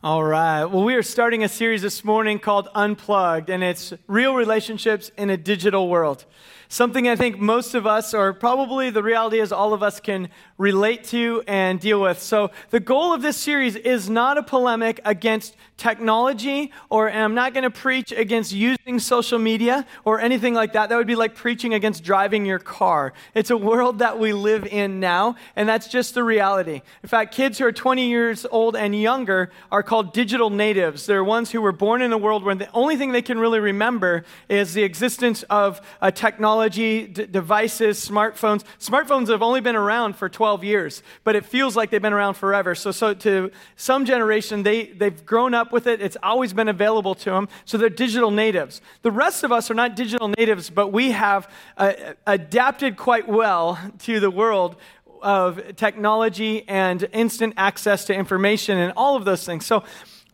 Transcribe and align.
All 0.00 0.22
right. 0.22 0.64
Well, 0.64 0.84
we 0.84 0.94
are 0.94 1.02
starting 1.02 1.42
a 1.42 1.48
series 1.48 1.82
this 1.82 2.04
morning 2.04 2.38
called 2.38 2.68
Unplugged, 2.72 3.50
and 3.50 3.64
it's 3.64 3.92
real 4.06 4.36
relationships 4.36 5.10
in 5.18 5.28
a 5.28 5.36
digital 5.36 5.88
world. 5.88 6.24
Something 6.70 7.08
I 7.08 7.16
think 7.16 7.38
most 7.38 7.74
of 7.74 7.86
us, 7.86 8.12
or 8.12 8.34
probably 8.34 8.90
the 8.90 9.02
reality 9.02 9.40
is 9.40 9.52
all 9.52 9.72
of 9.72 9.82
us, 9.82 10.00
can 10.00 10.28
relate 10.58 11.02
to 11.04 11.42
and 11.46 11.80
deal 11.80 12.02
with. 12.02 12.20
So, 12.20 12.50
the 12.68 12.78
goal 12.78 13.14
of 13.14 13.22
this 13.22 13.38
series 13.38 13.74
is 13.74 14.10
not 14.10 14.36
a 14.36 14.42
polemic 14.42 15.00
against 15.06 15.56
technology, 15.78 16.70
or 16.90 17.10
I'm 17.10 17.34
not 17.34 17.54
going 17.54 17.62
to 17.62 17.70
preach 17.70 18.12
against 18.12 18.52
using 18.52 18.98
social 18.98 19.38
media 19.38 19.86
or 20.04 20.20
anything 20.20 20.52
like 20.52 20.74
that. 20.74 20.90
That 20.90 20.96
would 20.96 21.06
be 21.06 21.14
like 21.14 21.34
preaching 21.34 21.72
against 21.72 22.04
driving 22.04 22.44
your 22.44 22.58
car. 22.58 23.14
It's 23.34 23.50
a 23.50 23.56
world 23.56 24.00
that 24.00 24.18
we 24.18 24.34
live 24.34 24.66
in 24.66 25.00
now, 25.00 25.36
and 25.56 25.66
that's 25.66 25.88
just 25.88 26.14
the 26.14 26.22
reality. 26.24 26.82
In 27.02 27.08
fact, 27.08 27.32
kids 27.32 27.58
who 27.58 27.64
are 27.64 27.72
20 27.72 28.10
years 28.10 28.44
old 28.50 28.76
and 28.76 28.94
younger 29.00 29.50
are 29.72 29.82
called 29.82 30.12
digital 30.12 30.50
natives. 30.50 31.06
They're 31.06 31.24
ones 31.24 31.50
who 31.50 31.62
were 31.62 31.72
born 31.72 32.02
in 32.02 32.12
a 32.12 32.18
world 32.18 32.44
where 32.44 32.54
the 32.54 32.70
only 32.72 32.96
thing 32.96 33.12
they 33.12 33.22
can 33.22 33.38
really 33.38 33.60
remember 33.60 34.24
is 34.48 34.74
the 34.74 34.82
existence 34.82 35.44
of 35.44 35.80
a 36.02 36.12
technology, 36.12 36.57
d- 36.66 37.06
devices, 37.06 37.98
smartphones. 38.06 38.64
Smartphones 38.80 39.28
have 39.28 39.42
only 39.42 39.60
been 39.60 39.76
around 39.76 40.16
for 40.16 40.28
12 40.28 40.48
12 40.48 40.64
years, 40.64 41.02
but 41.24 41.36
it 41.36 41.44
feels 41.44 41.76
like 41.76 41.90
they've 41.90 42.02
been 42.02 42.12
around 42.14 42.32
forever. 42.32 42.74
So, 42.74 42.90
so 42.90 43.12
to 43.12 43.50
some 43.76 44.04
generation, 44.04 44.62
they, 44.62 44.86
they've 44.86 45.26
grown 45.26 45.52
up 45.52 45.72
with 45.72 45.86
it. 45.86 46.00
It's 46.00 46.16
always 46.22 46.52
been 46.54 46.68
available 46.68 47.14
to 47.16 47.30
them. 47.30 47.48
So 47.64 47.76
they're 47.76 47.90
digital 47.90 48.30
natives. 48.30 48.80
The 49.02 49.10
rest 49.10 49.44
of 49.44 49.52
us 49.52 49.70
are 49.70 49.74
not 49.74 49.94
digital 49.94 50.28
natives, 50.28 50.70
but 50.70 50.88
we 50.88 51.12
have 51.12 51.50
uh, 51.76 51.92
adapted 52.26 52.96
quite 52.96 53.28
well 53.28 53.78
to 54.00 54.20
the 54.20 54.30
world 54.30 54.76
of 55.20 55.76
technology 55.76 56.64
and 56.66 57.06
instant 57.12 57.54
access 57.56 58.06
to 58.06 58.14
information 58.14 58.78
and 58.78 58.92
all 58.96 59.16
of 59.16 59.24
those 59.24 59.44
things. 59.44 59.66
So, 59.66 59.84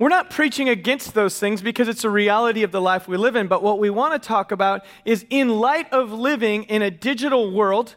we're 0.05 0.11
not 0.11 0.29
preaching 0.29 0.69
against 0.69 1.15
those 1.15 1.39
things 1.39 1.63
because 1.63 1.89
it's 1.89 2.05
a 2.05 2.11
reality 2.11 2.63
of 2.63 2.73
the 2.73 2.81
life 2.81 3.09
we 3.09 3.17
live 3.17 3.37
in, 3.37 3.47
but 3.47 3.63
what 3.63 3.79
we 3.79 3.89
want 3.89 4.13
to 4.13 4.19
talk 4.19 4.53
about 4.53 4.85
is 5.07 5.25
in 5.31 5.49
light 5.49 5.91
of 5.95 6.13
living 6.13 6.65
in 6.65 6.83
a 6.83 6.91
digital 6.91 7.51
world 7.51 7.97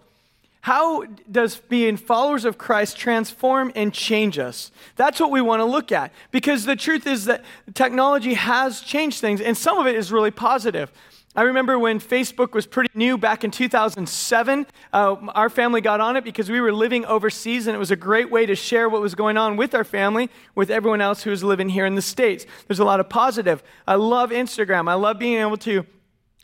how 0.61 1.03
does 1.29 1.57
being 1.57 1.97
followers 1.97 2.45
of 2.45 2.57
Christ 2.57 2.97
transform 2.97 3.73
and 3.75 3.93
change 3.93 4.39
us? 4.39 4.71
That's 4.95 5.19
what 5.19 5.31
we 5.31 5.41
want 5.41 5.59
to 5.59 5.65
look 5.65 5.91
at. 5.91 6.13
Because 6.31 6.65
the 6.65 6.75
truth 6.77 7.07
is 7.07 7.25
that 7.25 7.43
technology 7.73 8.35
has 8.35 8.81
changed 8.81 9.19
things, 9.19 9.39
and 9.39 9.57
some 9.57 9.77
of 9.77 9.85
it 9.85 9.95
is 9.95 10.11
really 10.11 10.31
positive. 10.31 10.91
I 11.35 11.43
remember 11.43 11.77
when 11.77 11.99
Facebook 11.99 12.53
was 12.53 12.65
pretty 12.65 12.89
new 12.95 13.15
back 13.15 13.43
in 13.43 13.51
2007. 13.51 14.65
Uh, 14.91 15.15
our 15.35 15.49
family 15.49 15.81
got 15.81 16.01
on 16.01 16.17
it 16.17 16.23
because 16.23 16.49
we 16.49 16.59
were 16.59 16.73
living 16.73 17.05
overseas, 17.05 17.67
and 17.67 17.75
it 17.75 17.77
was 17.77 17.91
a 17.91 17.95
great 17.95 18.31
way 18.31 18.47
to 18.47 18.55
share 18.55 18.89
what 18.89 19.01
was 19.01 19.13
going 19.13 19.37
on 19.37 19.55
with 19.55 19.75
our 19.75 19.83
family, 19.83 20.31
with 20.55 20.71
everyone 20.71 20.99
else 20.99 21.21
who 21.21 21.29
was 21.29 21.43
living 21.43 21.69
here 21.69 21.85
in 21.85 21.93
the 21.93 22.01
States. 22.01 22.47
There's 22.67 22.79
a 22.79 22.85
lot 22.85 22.99
of 22.99 23.07
positive. 23.07 23.61
I 23.87 23.95
love 23.95 24.31
Instagram. 24.31 24.89
I 24.89 24.95
love 24.95 25.19
being 25.19 25.39
able 25.39 25.57
to 25.57 25.85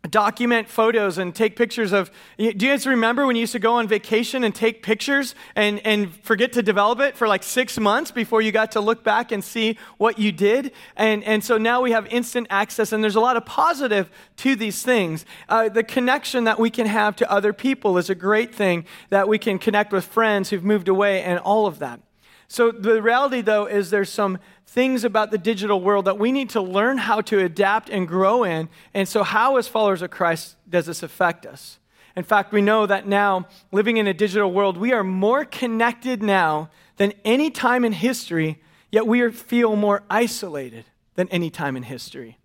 document 0.10 0.68
photos 0.68 1.18
and 1.18 1.34
take 1.34 1.56
pictures 1.56 1.94
of 1.94 2.12
do 2.38 2.44
you 2.44 2.52
guys 2.52 2.86
remember 2.86 3.26
when 3.26 3.38
you 3.38 3.42
used 3.42 3.54
to 3.54 3.60
go 3.60 3.76
on 3.76 3.88
vacation 3.88 4.44
and 4.44 4.54
take 4.54 4.84
pictures 4.84 5.34
and, 5.56 5.80
and 5.86 6.14
forget 6.24 6.52
to 6.54 6.62
develop 6.62 7.00
it 7.00 7.16
for 7.16 7.26
like 7.26 7.42
six 7.42 7.80
months 7.80 8.12
before 8.12 8.42
you 8.42 8.52
got 8.52 8.74
to 8.74 8.82
look 8.82 9.02
back 9.06 9.32
and 9.32 9.42
see 9.42 9.78
what 9.98 10.20
you 10.20 10.34
did? 10.34 10.74
And, 10.98 11.24
and 11.24 11.42
so 11.42 11.58
now 11.58 11.82
we 11.82 11.92
have 11.92 12.06
instant 12.08 12.48
access 12.50 12.92
and 12.92 13.02
there's 13.02 13.16
a 13.16 13.22
lot 13.22 13.38
of 13.38 13.46
positive 13.46 14.12
to 14.38 14.58
these 14.58 14.84
things. 14.84 15.26
Uh, 15.48 15.70
the 15.70 15.84
connection 15.84 16.44
that 16.44 16.60
we 16.60 16.70
can 16.70 16.86
have 16.86 17.16
to 17.16 17.32
other 17.32 17.54
people 17.54 17.98
is 17.98 18.10
a 18.10 18.16
great 18.16 18.54
thing 18.54 18.86
that 19.10 19.30
we 19.30 19.38
can 19.38 19.58
connect 19.58 19.94
with 19.94 20.04
friends 20.04 20.50
who've 20.50 20.66
moved 20.66 20.90
away 20.90 21.24
and 21.24 21.40
all 21.40 21.66
of 21.66 21.80
that 21.80 22.02
so 22.48 22.72
the 22.72 23.02
reality, 23.02 23.42
though, 23.42 23.66
is 23.66 23.90
there's 23.90 24.12
some 24.12 24.38
things 24.68 25.04
about 25.04 25.32
the 25.32 25.38
digital 25.38 25.82
world 25.82 26.06
that 26.06 26.18
we 26.18 26.32
need 26.32 26.50
to 26.52 26.62
learn 26.62 26.98
how 26.98 27.22
to 27.22 27.40
adapt 27.40 27.90
and 27.90 28.08
grow 28.08 28.44
in. 28.44 28.70
And 28.94 29.08
so, 29.08 29.24
how, 29.24 29.58
as 29.58 29.68
followers 29.68 30.02
of 30.02 30.12
Christ, 30.12 30.56
does 30.70 30.88
this 30.88 31.04
affect 31.04 31.46
us? 31.46 31.80
In 32.16 32.24
fact, 32.24 32.52
we 32.52 32.62
know 32.62 32.86
that 32.86 33.08
now, 33.08 33.48
living 33.72 33.98
in 33.98 34.08
a 34.08 34.14
digital 34.14 34.52
world, 34.52 34.78
we 34.78 34.94
are 34.94 35.04
more 35.04 35.46
connected 35.46 36.22
now 36.22 36.70
than 36.98 37.14
any 37.26 37.50
time 37.50 37.84
in 37.84 37.94
history, 37.94 38.62
yet 38.92 39.08
we 39.08 39.32
feel 39.32 39.76
more 39.76 40.04
isolated 40.10 40.86
than 41.16 41.28
any 41.30 41.50
time 41.50 41.76
in 41.76 41.84
history. 41.84 42.38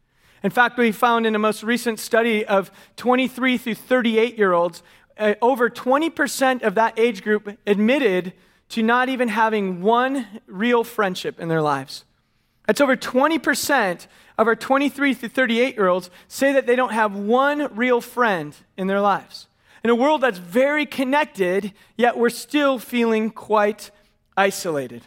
In 0.42 0.50
fact, 0.50 0.78
we 0.78 0.92
found 0.92 1.26
in 1.26 1.34
a 1.34 1.38
most 1.38 1.62
recent 1.62 1.98
study 1.98 2.46
of 2.46 2.70
23 2.96 3.58
through 3.58 3.74
38 3.74 4.38
year 4.38 4.52
olds, 4.52 4.82
uh, 5.18 5.34
over 5.42 5.68
20% 5.68 6.62
of 6.62 6.74
that 6.76 6.98
age 6.98 7.22
group 7.22 7.58
admitted 7.66 8.32
to 8.70 8.82
not 8.82 9.08
even 9.08 9.28
having 9.28 9.80
one 9.82 10.26
real 10.46 10.84
friendship 10.84 11.40
in 11.40 11.48
their 11.48 11.62
lives. 11.62 12.04
That's 12.66 12.80
over 12.80 12.96
20% 12.96 14.06
of 14.36 14.46
our 14.46 14.54
23 14.54 15.14
to 15.16 15.28
38 15.28 15.74
year 15.74 15.88
olds 15.88 16.10
say 16.28 16.52
that 16.52 16.66
they 16.66 16.76
don't 16.76 16.92
have 16.92 17.14
one 17.14 17.74
real 17.74 18.00
friend 18.00 18.54
in 18.76 18.86
their 18.86 19.00
lives. 19.00 19.46
In 19.82 19.90
a 19.90 19.94
world 19.94 20.20
that's 20.20 20.38
very 20.38 20.84
connected, 20.84 21.72
yet 21.96 22.18
we're 22.18 22.30
still 22.30 22.78
feeling 22.78 23.30
quite 23.30 23.90
isolated. 24.36 25.02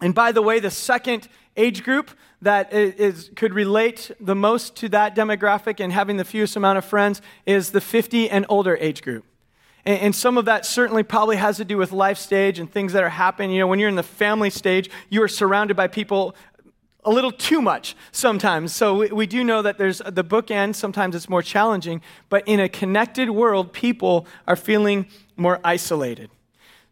And 0.00 0.14
by 0.14 0.32
the 0.32 0.42
way, 0.42 0.58
the 0.58 0.70
second 0.70 1.28
age 1.56 1.84
group 1.84 2.10
that 2.42 2.72
is, 2.72 3.30
could 3.36 3.52
relate 3.52 4.10
the 4.18 4.34
most 4.34 4.74
to 4.76 4.88
that 4.88 5.14
demographic 5.14 5.78
and 5.78 5.92
having 5.92 6.16
the 6.16 6.24
fewest 6.24 6.56
amount 6.56 6.78
of 6.78 6.84
friends 6.84 7.20
is 7.44 7.70
the 7.70 7.80
50 7.80 8.30
and 8.30 8.46
older 8.48 8.76
age 8.80 9.02
group. 9.02 9.24
And, 9.84 10.14
some 10.14 10.36
of 10.36 10.44
that 10.44 10.66
certainly 10.66 11.02
probably 11.02 11.36
has 11.36 11.56
to 11.56 11.64
do 11.64 11.78
with 11.78 11.92
life 11.92 12.18
stage 12.18 12.58
and 12.58 12.70
things 12.70 12.92
that 12.92 13.02
are 13.02 13.08
happening. 13.08 13.50
You 13.52 13.60
know, 13.60 13.66
when 13.66 13.78
you're 13.78 13.88
in 13.88 13.94
the 13.96 14.02
family 14.02 14.50
stage, 14.50 14.90
you 15.08 15.22
are 15.22 15.28
surrounded 15.28 15.76
by 15.76 15.86
people 15.86 16.34
a 17.04 17.10
little 17.10 17.32
too 17.32 17.62
much 17.62 17.96
sometimes. 18.12 18.74
So 18.74 18.96
we, 18.96 19.08
we, 19.08 19.26
do 19.26 19.42
know 19.42 19.62
that 19.62 19.78
there's 19.78 19.98
the 19.98 20.24
bookend, 20.24 20.74
sometimes 20.74 21.14
it's 21.14 21.28
more 21.28 21.42
challenging, 21.42 22.02
but 22.28 22.46
in 22.46 22.60
a 22.60 22.68
connected 22.68 23.30
world, 23.30 23.72
people 23.72 24.26
are 24.46 24.56
feeling 24.56 25.06
more 25.36 25.60
isolated. 25.64 26.30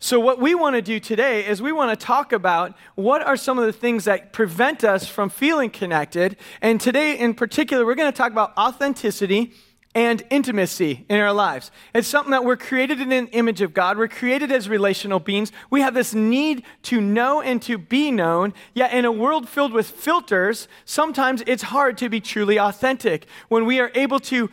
So, 0.00 0.20
what 0.20 0.38
we 0.40 0.54
want 0.54 0.76
to 0.76 0.82
do 0.82 1.00
today 1.00 1.44
is 1.44 1.60
we 1.60 1.72
want 1.72 1.98
to 1.98 2.06
talk 2.06 2.32
about 2.32 2.76
what 2.94 3.20
are 3.20 3.36
some 3.36 3.58
of 3.58 3.66
the 3.66 3.72
things 3.72 4.04
that 4.04 4.32
prevent 4.32 4.84
us 4.84 5.08
from 5.08 5.28
feeling 5.28 5.70
connected. 5.70 6.36
And 6.62 6.80
today, 6.80 7.18
in 7.18 7.34
particular, 7.34 7.84
we're 7.84 7.96
going 7.96 8.10
to 8.10 8.16
talk 8.16 8.30
about 8.30 8.56
authenticity 8.56 9.52
and 9.94 10.22
intimacy 10.30 11.06
in 11.08 11.18
our 11.18 11.32
lives. 11.32 11.70
It's 11.94 12.06
something 12.06 12.30
that 12.30 12.44
we're 12.44 12.56
created 12.56 13.00
in 13.00 13.10
an 13.10 13.28
image 13.28 13.62
of 13.62 13.72
God. 13.72 13.96
We're 13.96 14.06
created 14.06 14.52
as 14.52 14.68
relational 14.68 15.18
beings. 15.18 15.50
We 15.70 15.80
have 15.80 15.94
this 15.94 16.14
need 16.14 16.62
to 16.84 17.00
know 17.00 17.40
and 17.40 17.60
to 17.62 17.78
be 17.78 18.10
known. 18.10 18.52
Yet, 18.74 18.92
in 18.92 19.04
a 19.04 19.12
world 19.12 19.48
filled 19.48 19.72
with 19.72 19.90
filters, 19.90 20.68
sometimes 20.84 21.42
it's 21.46 21.64
hard 21.64 21.96
to 21.98 22.08
be 22.08 22.20
truly 22.20 22.58
authentic. 22.58 23.26
When 23.48 23.64
we 23.64 23.80
are 23.80 23.90
able 23.94 24.20
to 24.20 24.50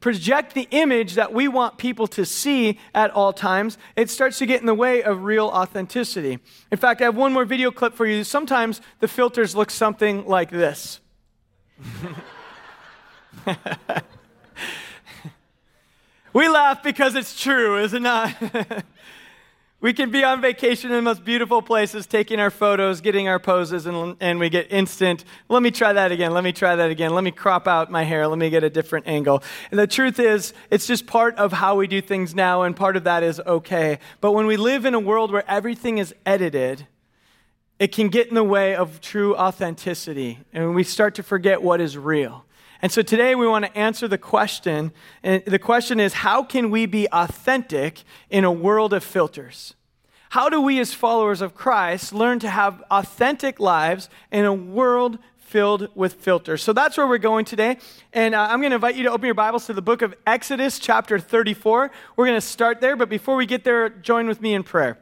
project 0.00 0.54
the 0.54 0.68
image 0.70 1.14
that 1.14 1.32
we 1.32 1.48
want 1.48 1.78
people 1.78 2.06
to 2.08 2.24
see 2.24 2.78
at 2.94 3.10
all 3.10 3.32
times, 3.32 3.78
it 3.96 4.08
starts 4.08 4.38
to 4.38 4.46
get 4.46 4.60
in 4.60 4.66
the 4.66 4.74
way 4.74 5.02
of 5.02 5.24
real 5.24 5.48
authenticity. 5.48 6.38
In 6.70 6.78
fact, 6.78 7.00
I 7.00 7.04
have 7.04 7.16
one 7.16 7.32
more 7.32 7.44
video 7.44 7.70
clip 7.70 7.94
for 7.94 8.06
you. 8.06 8.22
Sometimes 8.22 8.80
the 9.00 9.08
filters 9.08 9.56
look 9.56 9.70
something 9.70 10.26
like 10.26 10.50
this. 10.50 11.00
We 16.36 16.50
laugh 16.50 16.82
because 16.82 17.14
it's 17.14 17.40
true, 17.40 17.78
is 17.78 17.94
it 17.94 18.02
not? 18.02 18.30
we 19.80 19.94
can 19.94 20.10
be 20.10 20.22
on 20.22 20.42
vacation 20.42 20.90
in 20.90 20.96
the 20.96 21.00
most 21.00 21.24
beautiful 21.24 21.62
places, 21.62 22.06
taking 22.06 22.40
our 22.40 22.50
photos, 22.50 23.00
getting 23.00 23.26
our 23.26 23.38
poses, 23.38 23.86
and, 23.86 24.18
and 24.20 24.38
we 24.38 24.50
get 24.50 24.70
instant, 24.70 25.24
let 25.48 25.62
me 25.62 25.70
try 25.70 25.94
that 25.94 26.12
again, 26.12 26.34
let 26.34 26.44
me 26.44 26.52
try 26.52 26.76
that 26.76 26.90
again, 26.90 27.14
let 27.14 27.24
me 27.24 27.30
crop 27.30 27.66
out 27.66 27.90
my 27.90 28.04
hair, 28.04 28.28
let 28.28 28.36
me 28.36 28.50
get 28.50 28.64
a 28.64 28.68
different 28.68 29.06
angle. 29.06 29.42
And 29.70 29.80
the 29.80 29.86
truth 29.86 30.18
is, 30.18 30.52
it's 30.70 30.86
just 30.86 31.06
part 31.06 31.34
of 31.36 31.54
how 31.54 31.76
we 31.76 31.86
do 31.86 32.02
things 32.02 32.34
now, 32.34 32.64
and 32.64 32.76
part 32.76 32.98
of 32.98 33.04
that 33.04 33.22
is 33.22 33.40
okay. 33.40 33.98
But 34.20 34.32
when 34.32 34.44
we 34.44 34.58
live 34.58 34.84
in 34.84 34.92
a 34.92 35.00
world 35.00 35.32
where 35.32 35.50
everything 35.50 35.96
is 35.96 36.14
edited, 36.26 36.86
it 37.78 37.92
can 37.92 38.08
get 38.08 38.28
in 38.28 38.34
the 38.34 38.44
way 38.44 38.76
of 38.76 39.00
true 39.00 39.34
authenticity, 39.36 40.40
and 40.52 40.74
we 40.74 40.84
start 40.84 41.14
to 41.14 41.22
forget 41.22 41.62
what 41.62 41.80
is 41.80 41.96
real. 41.96 42.45
And 42.86 42.92
so 42.92 43.02
today 43.02 43.34
we 43.34 43.48
want 43.48 43.64
to 43.64 43.76
answer 43.76 44.06
the 44.06 44.16
question. 44.16 44.92
And 45.24 45.44
the 45.44 45.58
question 45.58 45.98
is 45.98 46.12
how 46.12 46.44
can 46.44 46.70
we 46.70 46.86
be 46.86 47.08
authentic 47.10 48.04
in 48.30 48.44
a 48.44 48.52
world 48.52 48.92
of 48.92 49.02
filters? 49.02 49.74
How 50.28 50.48
do 50.48 50.60
we, 50.60 50.78
as 50.78 50.94
followers 50.94 51.40
of 51.40 51.52
Christ, 51.52 52.12
learn 52.12 52.38
to 52.38 52.48
have 52.48 52.84
authentic 52.88 53.58
lives 53.58 54.08
in 54.30 54.44
a 54.44 54.52
world 54.52 55.18
filled 55.36 55.88
with 55.96 56.14
filters? 56.14 56.62
So 56.62 56.72
that's 56.72 56.96
where 56.96 57.08
we're 57.08 57.18
going 57.18 57.44
today. 57.44 57.78
And 58.12 58.36
uh, 58.36 58.46
I'm 58.48 58.60
going 58.60 58.70
to 58.70 58.76
invite 58.76 58.94
you 58.94 59.02
to 59.02 59.10
open 59.10 59.26
your 59.26 59.34
Bibles 59.34 59.66
to 59.66 59.72
the 59.72 59.82
book 59.82 60.00
of 60.02 60.14
Exodus, 60.24 60.78
chapter 60.78 61.18
34. 61.18 61.90
We're 62.14 62.26
going 62.26 62.36
to 62.36 62.40
start 62.40 62.80
there, 62.80 62.94
but 62.94 63.08
before 63.08 63.34
we 63.34 63.46
get 63.46 63.64
there, 63.64 63.88
join 63.88 64.28
with 64.28 64.40
me 64.40 64.54
in 64.54 64.62
prayer. 64.62 64.96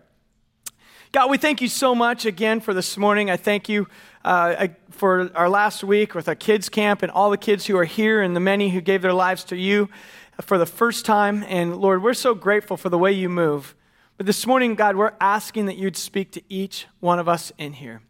God, 1.12 1.30
we 1.30 1.36
thank 1.36 1.60
you 1.60 1.68
so 1.68 1.94
much 1.94 2.24
again 2.24 2.60
for 2.60 2.72
this 2.72 2.96
morning. 2.96 3.30
I 3.30 3.36
thank 3.36 3.68
you 3.68 3.86
uh, 4.24 4.68
for 5.04 5.30
our 5.34 5.50
last 5.50 5.84
week 5.84 6.14
with 6.14 6.28
our 6.28 6.34
kids' 6.34 6.70
camp 6.70 7.02
and 7.02 7.12
all 7.12 7.28
the 7.28 7.36
kids 7.36 7.66
who 7.66 7.76
are 7.76 7.84
here 7.84 8.22
and 8.22 8.34
the 8.34 8.40
many 8.40 8.70
who 8.70 8.80
gave 8.80 9.02
their 9.02 9.12
lives 9.12 9.44
to 9.44 9.54
you 9.54 9.90
for 10.40 10.56
the 10.56 10.64
first 10.64 11.04
time. 11.04 11.44
And 11.46 11.76
Lord, 11.76 12.02
we're 12.02 12.14
so 12.14 12.34
grateful 12.34 12.78
for 12.78 12.88
the 12.88 12.96
way 12.96 13.12
you 13.12 13.28
move. 13.28 13.74
But 14.16 14.24
this 14.24 14.46
morning, 14.46 14.74
God, 14.74 14.96
we're 14.96 15.12
asking 15.20 15.66
that 15.66 15.76
you'd 15.76 15.98
speak 15.98 16.32
to 16.32 16.42
each 16.48 16.86
one 17.00 17.18
of 17.18 17.28
us 17.28 17.52
in 17.58 17.74
here. 17.74 18.00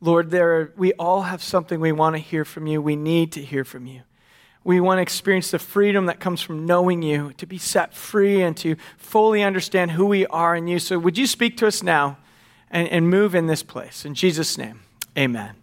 Lord, 0.00 0.30
there 0.30 0.72
we 0.78 0.94
all 0.94 1.24
have 1.24 1.42
something 1.42 1.78
we 1.78 1.92
want 1.92 2.16
to 2.16 2.20
hear 2.20 2.46
from 2.46 2.66
you. 2.66 2.80
We 2.80 2.96
need 2.96 3.30
to 3.32 3.42
hear 3.42 3.62
from 3.62 3.84
you. 3.84 4.00
We 4.64 4.80
want 4.80 4.96
to 4.96 5.02
experience 5.02 5.50
the 5.50 5.58
freedom 5.58 6.06
that 6.06 6.20
comes 6.20 6.40
from 6.40 6.64
knowing 6.64 7.02
you, 7.02 7.34
to 7.36 7.44
be 7.44 7.58
set 7.58 7.92
free 7.92 8.40
and 8.40 8.56
to 8.56 8.76
fully 8.96 9.42
understand 9.42 9.90
who 9.90 10.06
we 10.06 10.24
are 10.28 10.56
in 10.56 10.68
you. 10.68 10.78
So, 10.78 10.98
would 10.98 11.18
you 11.18 11.26
speak 11.26 11.58
to 11.58 11.66
us 11.66 11.82
now 11.82 12.16
and, 12.70 12.88
and 12.88 13.10
move 13.10 13.34
in 13.34 13.46
this 13.46 13.62
place? 13.62 14.06
In 14.06 14.14
Jesus' 14.14 14.56
name, 14.56 14.80
amen. 15.18 15.56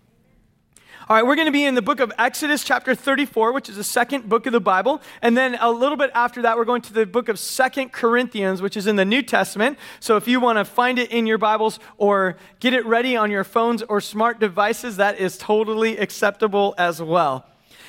All 1.11 1.17
right, 1.17 1.25
we're 1.25 1.35
going 1.35 1.47
to 1.47 1.51
be 1.51 1.65
in 1.65 1.75
the 1.75 1.81
book 1.81 1.99
of 1.99 2.09
Exodus, 2.17 2.63
chapter 2.63 2.95
34, 2.95 3.51
which 3.51 3.67
is 3.67 3.75
the 3.75 3.83
second 3.83 4.29
book 4.29 4.45
of 4.45 4.53
the 4.53 4.61
Bible. 4.61 5.01
And 5.21 5.35
then 5.35 5.57
a 5.59 5.69
little 5.69 5.97
bit 5.97 6.09
after 6.13 6.43
that, 6.43 6.55
we're 6.55 6.63
going 6.63 6.81
to 6.83 6.93
the 6.93 7.05
book 7.05 7.27
of 7.27 7.37
Second 7.37 7.91
Corinthians, 7.91 8.61
which 8.61 8.77
is 8.77 8.87
in 8.87 8.95
the 8.95 9.03
New 9.03 9.21
Testament. 9.21 9.77
So 9.99 10.15
if 10.15 10.25
you 10.25 10.39
want 10.39 10.57
to 10.57 10.63
find 10.63 10.97
it 10.97 11.11
in 11.11 11.27
your 11.27 11.37
Bibles 11.37 11.79
or 11.97 12.37
get 12.61 12.73
it 12.73 12.85
ready 12.85 13.17
on 13.17 13.29
your 13.29 13.43
phones 13.43 13.83
or 13.83 13.99
smart 13.99 14.39
devices, 14.39 14.95
that 14.95 15.19
is 15.19 15.37
totally 15.37 15.97
acceptable 15.97 16.75
as 16.77 17.01
well. 17.01 17.45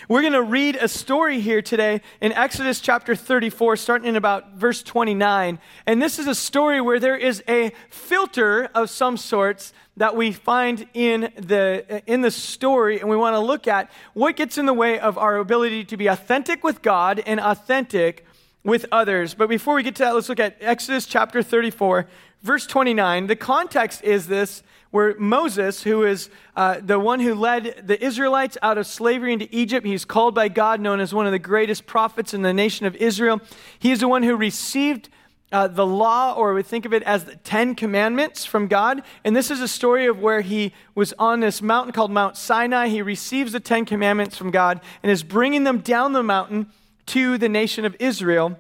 We're 0.09 0.23
going 0.23 0.33
to 0.33 0.43
read 0.43 0.77
a 0.81 0.89
story 0.89 1.41
here 1.41 1.63
today 1.63 2.01
in 2.21 2.33
Exodus 2.33 2.81
chapter 2.81 3.15
34, 3.15 3.77
starting 3.77 4.09
in 4.09 4.17
about 4.17 4.55
verse 4.55 4.83
29. 4.83 5.61
And 5.87 6.03
this 6.03 6.19
is 6.19 6.27
a 6.27 6.35
story 6.35 6.81
where 6.81 6.99
there 6.99 7.17
is 7.17 7.41
a 7.49 7.71
filter 7.89 8.69
of 8.75 8.91
some 8.91 9.17
sorts 9.17 9.73
that 9.97 10.17
we 10.17 10.33
find 10.33 10.89
in 10.93 11.33
the, 11.37 12.03
in 12.07 12.23
the 12.23 12.33
story, 12.33 12.99
and 12.99 13.09
we 13.09 13.17
want 13.17 13.35
to 13.35 13.41
look 13.41 13.69
at 13.69 13.93
what 14.13 14.35
gets 14.35 14.59
in 14.59 14.67
the 14.67 14.75
way 14.75 14.99
of 14.99 15.17
our 15.19 15.37
ability 15.37 15.85
to 15.85 15.97
be 15.97 16.09
authentic 16.09 16.65
with 16.65 16.83
God 16.83 17.23
and 17.25 17.39
authentic 17.39 18.27
with 18.65 18.87
others. 18.91 19.35
But 19.35 19.49
before 19.49 19.75
we 19.75 19.85
get 19.85 19.95
to 19.97 20.03
that, 20.03 20.15
let's 20.17 20.29
look 20.29 20.41
at 20.41 20.57
Exodus 20.61 21.07
chapter 21.07 21.45
34, 21.45 22.09
verse 22.43 22.67
29. 22.67 23.29
The 23.29 23.37
context 23.37 24.03
is 24.03 24.27
this 24.27 24.65
where 24.93 25.19
Moses, 25.19 25.83
who 25.83 26.05
is 26.05 26.31
uh, 26.55 26.79
the 26.81 27.01
one 27.01 27.19
who 27.19 27.35
led 27.35 27.83
the 27.87 28.03
Israelites 28.05 28.57
out 28.63 28.79
of 28.79 28.87
slavery 28.87 29.33
into 29.33 29.49
Egypt, 29.51 29.87
he's 29.87 30.05
called 30.05 30.35
by 30.35 30.49
God, 30.49 30.81
known 30.81 31.01
as 31.01 31.13
one 31.13 31.27
of 31.27 31.33
the 31.33 31.39
greatest 31.39 31.87
prophets 31.87 32.33
in 32.33 32.43
the 32.43 32.53
nation 32.53 32.87
of 32.87 32.95
Israel. 32.97 33.41
He 33.79 33.91
is 33.91 34.01
the 34.01 34.09
one 34.09 34.23
who 34.23 34.37
received 34.37 35.09
uh, 35.51 35.67
the 35.67 35.87
law, 35.87 36.35
or 36.35 36.53
we 36.53 36.63
think 36.63 36.85
of 36.85 36.93
it 36.93 37.03
as 37.05 37.25
the 37.25 37.37
Ten 37.37 37.75
Commandments 37.75 38.45
from 38.45 38.69
God. 38.69 39.03
And 39.25 39.35
this 39.35 39.51
is 39.51 39.61
a 39.61 39.69
story 39.69 40.07
of 40.07 40.19
where 40.19 40.43
he 40.43 40.73
was 40.95 41.15
on 41.19 41.41
this 41.41 41.63
mountain 41.63 41.93
called 41.93 42.11
Mount 42.11 42.37
Sinai. 42.37 42.89
He 42.89 43.01
receives 43.01 43.53
the 43.53 43.61
Ten 43.61 43.87
Commandments 43.87 44.37
from 44.37 44.51
God 44.51 44.81
and 45.03 45.11
is 45.11 45.23
bringing 45.23 45.65
them 45.65 45.79
down 45.79 46.13
the 46.13 46.23
mountain 46.23 46.69
to 47.07 47.39
the 47.39 47.49
nation 47.49 47.87
of 47.87 47.97
Israel. 47.99 48.59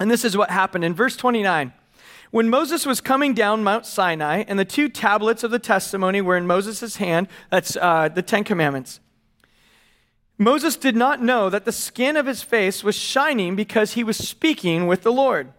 And 0.00 0.10
this 0.10 0.24
is 0.24 0.36
what 0.36 0.50
happened 0.50 0.84
in 0.84 0.94
verse 0.94 1.16
29. 1.16 1.72
When 2.32 2.48
Moses 2.48 2.86
was 2.86 3.02
coming 3.02 3.34
down 3.34 3.62
Mount 3.62 3.84
Sinai, 3.84 4.44
and 4.48 4.58
the 4.58 4.64
two 4.64 4.88
tablets 4.88 5.44
of 5.44 5.50
the 5.50 5.58
testimony 5.58 6.22
were 6.22 6.38
in 6.38 6.46
Moses' 6.46 6.96
hand, 6.96 7.28
that's 7.50 7.76
uh, 7.76 8.08
the 8.08 8.22
Ten 8.22 8.42
Commandments. 8.42 9.00
Moses 10.38 10.76
did 10.76 10.96
not 10.96 11.22
know 11.22 11.50
that 11.50 11.66
the 11.66 11.72
skin 11.72 12.16
of 12.16 12.24
his 12.24 12.42
face 12.42 12.82
was 12.82 12.96
shining 12.96 13.54
because 13.54 13.92
he 13.92 14.02
was 14.02 14.16
speaking 14.16 14.86
with 14.86 15.02
the 15.02 15.12
Lord. 15.12 15.52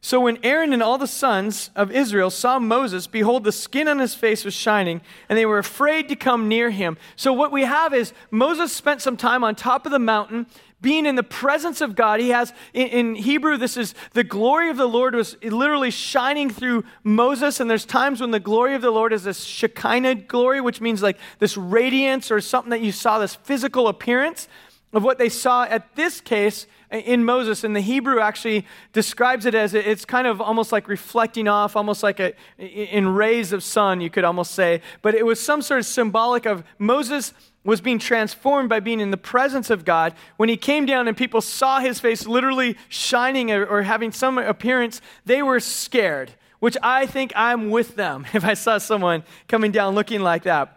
So 0.00 0.18
when 0.22 0.38
Aaron 0.42 0.72
and 0.72 0.82
all 0.82 0.98
the 0.98 1.06
sons 1.06 1.70
of 1.76 1.92
Israel 1.92 2.30
saw 2.30 2.58
Moses, 2.58 3.06
behold, 3.06 3.44
the 3.44 3.52
skin 3.52 3.86
on 3.86 4.00
his 4.00 4.16
face 4.16 4.44
was 4.44 4.52
shining, 4.52 5.02
and 5.28 5.38
they 5.38 5.46
were 5.46 5.58
afraid 5.58 6.08
to 6.08 6.16
come 6.16 6.48
near 6.48 6.70
him. 6.70 6.98
So 7.14 7.32
what 7.32 7.52
we 7.52 7.62
have 7.62 7.94
is 7.94 8.12
Moses 8.32 8.72
spent 8.72 9.00
some 9.00 9.16
time 9.16 9.44
on 9.44 9.54
top 9.54 9.86
of 9.86 9.92
the 9.92 10.00
mountain, 10.00 10.46
being 10.82 11.06
in 11.06 11.14
the 11.14 11.22
presence 11.22 11.80
of 11.80 11.94
God. 11.94 12.20
He 12.20 12.30
has, 12.30 12.52
in, 12.72 12.86
in 12.88 13.14
Hebrew, 13.14 13.56
this 13.56 13.76
is 13.76 13.94
the 14.12 14.24
glory 14.24 14.70
of 14.70 14.76
the 14.76 14.88
Lord 14.88 15.14
was 15.14 15.36
literally 15.42 15.90
shining 15.90 16.50
through 16.50 16.84
Moses. 17.04 17.60
And 17.60 17.70
there's 17.70 17.84
times 17.84 18.20
when 18.20 18.30
the 18.30 18.40
glory 18.40 18.74
of 18.74 18.82
the 18.82 18.90
Lord 18.90 19.12
is 19.12 19.24
this 19.24 19.44
Shekinah 19.44 20.14
glory, 20.14 20.60
which 20.60 20.80
means 20.80 21.02
like 21.02 21.18
this 21.38 21.56
radiance 21.56 22.30
or 22.30 22.40
something 22.40 22.70
that 22.70 22.80
you 22.80 22.92
saw, 22.92 23.18
this 23.18 23.34
physical 23.34 23.88
appearance 23.88 24.48
of 24.92 25.04
what 25.04 25.18
they 25.18 25.28
saw 25.28 25.64
at 25.64 25.94
this 25.96 26.20
case 26.20 26.66
in 26.90 27.24
Moses, 27.24 27.62
and 27.62 27.74
the 27.74 27.80
Hebrew 27.80 28.20
actually 28.20 28.66
describes 28.92 29.46
it 29.46 29.54
as 29.54 29.74
it's 29.74 30.04
kind 30.04 30.26
of 30.26 30.40
almost 30.40 30.72
like 30.72 30.88
reflecting 30.88 31.46
off, 31.46 31.76
almost 31.76 32.02
like 32.02 32.18
a, 32.18 32.34
in 32.58 33.08
rays 33.14 33.52
of 33.52 33.62
sun, 33.62 34.00
you 34.00 34.10
could 34.10 34.24
almost 34.24 34.52
say. 34.52 34.82
But 35.00 35.14
it 35.14 35.24
was 35.24 35.40
some 35.40 35.62
sort 35.62 35.80
of 35.80 35.86
symbolic 35.86 36.46
of 36.46 36.64
Moses 36.78 37.32
was 37.62 37.80
being 37.80 37.98
transformed 37.98 38.68
by 38.68 38.80
being 38.80 39.00
in 39.00 39.10
the 39.10 39.16
presence 39.16 39.70
of 39.70 39.84
God. 39.84 40.14
When 40.36 40.48
he 40.48 40.56
came 40.56 40.86
down 40.86 41.06
and 41.06 41.16
people 41.16 41.40
saw 41.40 41.78
his 41.78 42.00
face 42.00 42.26
literally 42.26 42.76
shining 42.88 43.52
or, 43.52 43.64
or 43.64 43.82
having 43.82 44.12
some 44.12 44.38
appearance, 44.38 45.00
they 45.24 45.42
were 45.42 45.60
scared, 45.60 46.32
which 46.58 46.76
I 46.82 47.06
think 47.06 47.32
I'm 47.36 47.70
with 47.70 47.94
them 47.96 48.26
if 48.32 48.44
I 48.44 48.54
saw 48.54 48.78
someone 48.78 49.22
coming 49.46 49.70
down 49.70 49.94
looking 49.94 50.20
like 50.20 50.42
that. 50.42 50.76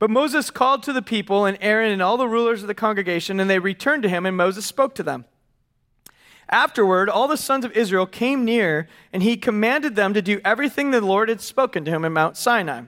But 0.00 0.10
Moses 0.10 0.50
called 0.50 0.82
to 0.84 0.92
the 0.92 1.02
people 1.02 1.44
and 1.44 1.56
Aaron 1.60 1.92
and 1.92 2.02
all 2.02 2.16
the 2.16 2.26
rulers 2.26 2.62
of 2.62 2.68
the 2.68 2.74
congregation, 2.74 3.38
and 3.38 3.48
they 3.48 3.60
returned 3.60 4.02
to 4.02 4.08
him, 4.08 4.26
and 4.26 4.36
Moses 4.36 4.66
spoke 4.66 4.94
to 4.96 5.02
them. 5.02 5.24
Afterward, 6.48 7.08
all 7.08 7.28
the 7.28 7.36
sons 7.36 7.64
of 7.64 7.72
Israel 7.72 8.06
came 8.06 8.44
near, 8.44 8.88
and 9.12 9.22
he 9.22 9.36
commanded 9.36 9.96
them 9.96 10.14
to 10.14 10.22
do 10.22 10.40
everything 10.44 10.90
the 10.90 11.00
Lord 11.00 11.28
had 11.28 11.40
spoken 11.40 11.84
to 11.84 11.90
him 11.90 12.04
in 12.04 12.12
Mount 12.12 12.36
Sinai. 12.36 12.82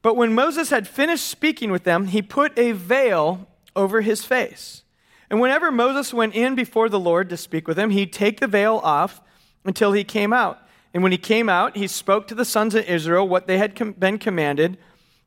But 0.00 0.16
when 0.16 0.34
Moses 0.34 0.70
had 0.70 0.88
finished 0.88 1.26
speaking 1.26 1.70
with 1.70 1.84
them, 1.84 2.06
he 2.06 2.22
put 2.22 2.58
a 2.58 2.72
veil 2.72 3.46
over 3.76 4.00
his 4.00 4.24
face. 4.24 4.82
And 5.30 5.40
whenever 5.40 5.70
Moses 5.70 6.12
went 6.12 6.34
in 6.34 6.54
before 6.54 6.88
the 6.88 7.00
Lord 7.00 7.30
to 7.30 7.36
speak 7.36 7.66
with 7.66 7.78
him, 7.78 7.90
he'd 7.90 8.12
take 8.12 8.40
the 8.40 8.46
veil 8.46 8.80
off 8.82 9.22
until 9.64 9.92
he 9.92 10.04
came 10.04 10.32
out. 10.32 10.58
And 10.92 11.02
when 11.02 11.12
he 11.12 11.18
came 11.18 11.48
out, 11.48 11.76
he 11.76 11.86
spoke 11.86 12.26
to 12.28 12.34
the 12.34 12.44
sons 12.44 12.74
of 12.74 12.84
Israel 12.84 13.26
what 13.26 13.46
they 13.46 13.58
had 13.58 13.74
com- 13.74 13.92
been 13.92 14.18
commanded. 14.18 14.76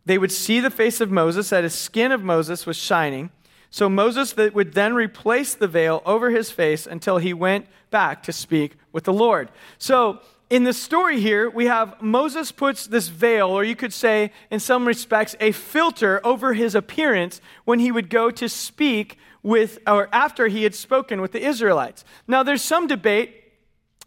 They 0.05 0.17
would 0.17 0.31
see 0.31 0.59
the 0.59 0.69
face 0.69 1.01
of 1.01 1.09
Moses, 1.09 1.49
that 1.49 1.63
his 1.63 1.73
skin 1.73 2.11
of 2.11 2.23
Moses 2.23 2.65
was 2.65 2.77
shining. 2.77 3.31
So 3.75 3.89
Moses 3.89 4.37
would 4.37 4.71
then 4.71 4.93
replace 4.93 5.53
the 5.53 5.67
veil 5.67 6.01
over 6.05 6.29
his 6.29 6.49
face 6.49 6.87
until 6.87 7.17
he 7.17 7.33
went 7.33 7.67
back 7.91 8.23
to 8.23 8.31
speak 8.31 8.77
with 8.93 9.03
the 9.03 9.11
Lord. 9.11 9.49
So 9.79 10.21
in 10.49 10.63
the 10.63 10.71
story 10.71 11.19
here, 11.19 11.49
we 11.49 11.65
have 11.65 12.01
Moses 12.01 12.53
puts 12.53 12.87
this 12.87 13.09
veil, 13.09 13.49
or 13.49 13.65
you 13.65 13.75
could 13.75 13.91
say, 13.91 14.31
in 14.49 14.61
some 14.61 14.87
respects, 14.87 15.35
a 15.41 15.51
filter 15.51 16.25
over 16.25 16.53
his 16.53 16.73
appearance 16.73 17.41
when 17.65 17.79
he 17.79 17.91
would 17.91 18.09
go 18.09 18.31
to 18.31 18.47
speak 18.47 19.17
with, 19.43 19.77
or 19.85 20.07
after 20.13 20.47
he 20.47 20.63
had 20.63 20.73
spoken 20.73 21.19
with 21.19 21.33
the 21.33 21.45
Israelites. 21.45 22.05
Now, 22.29 22.43
there's 22.43 22.61
some 22.61 22.87
debate 22.87 23.44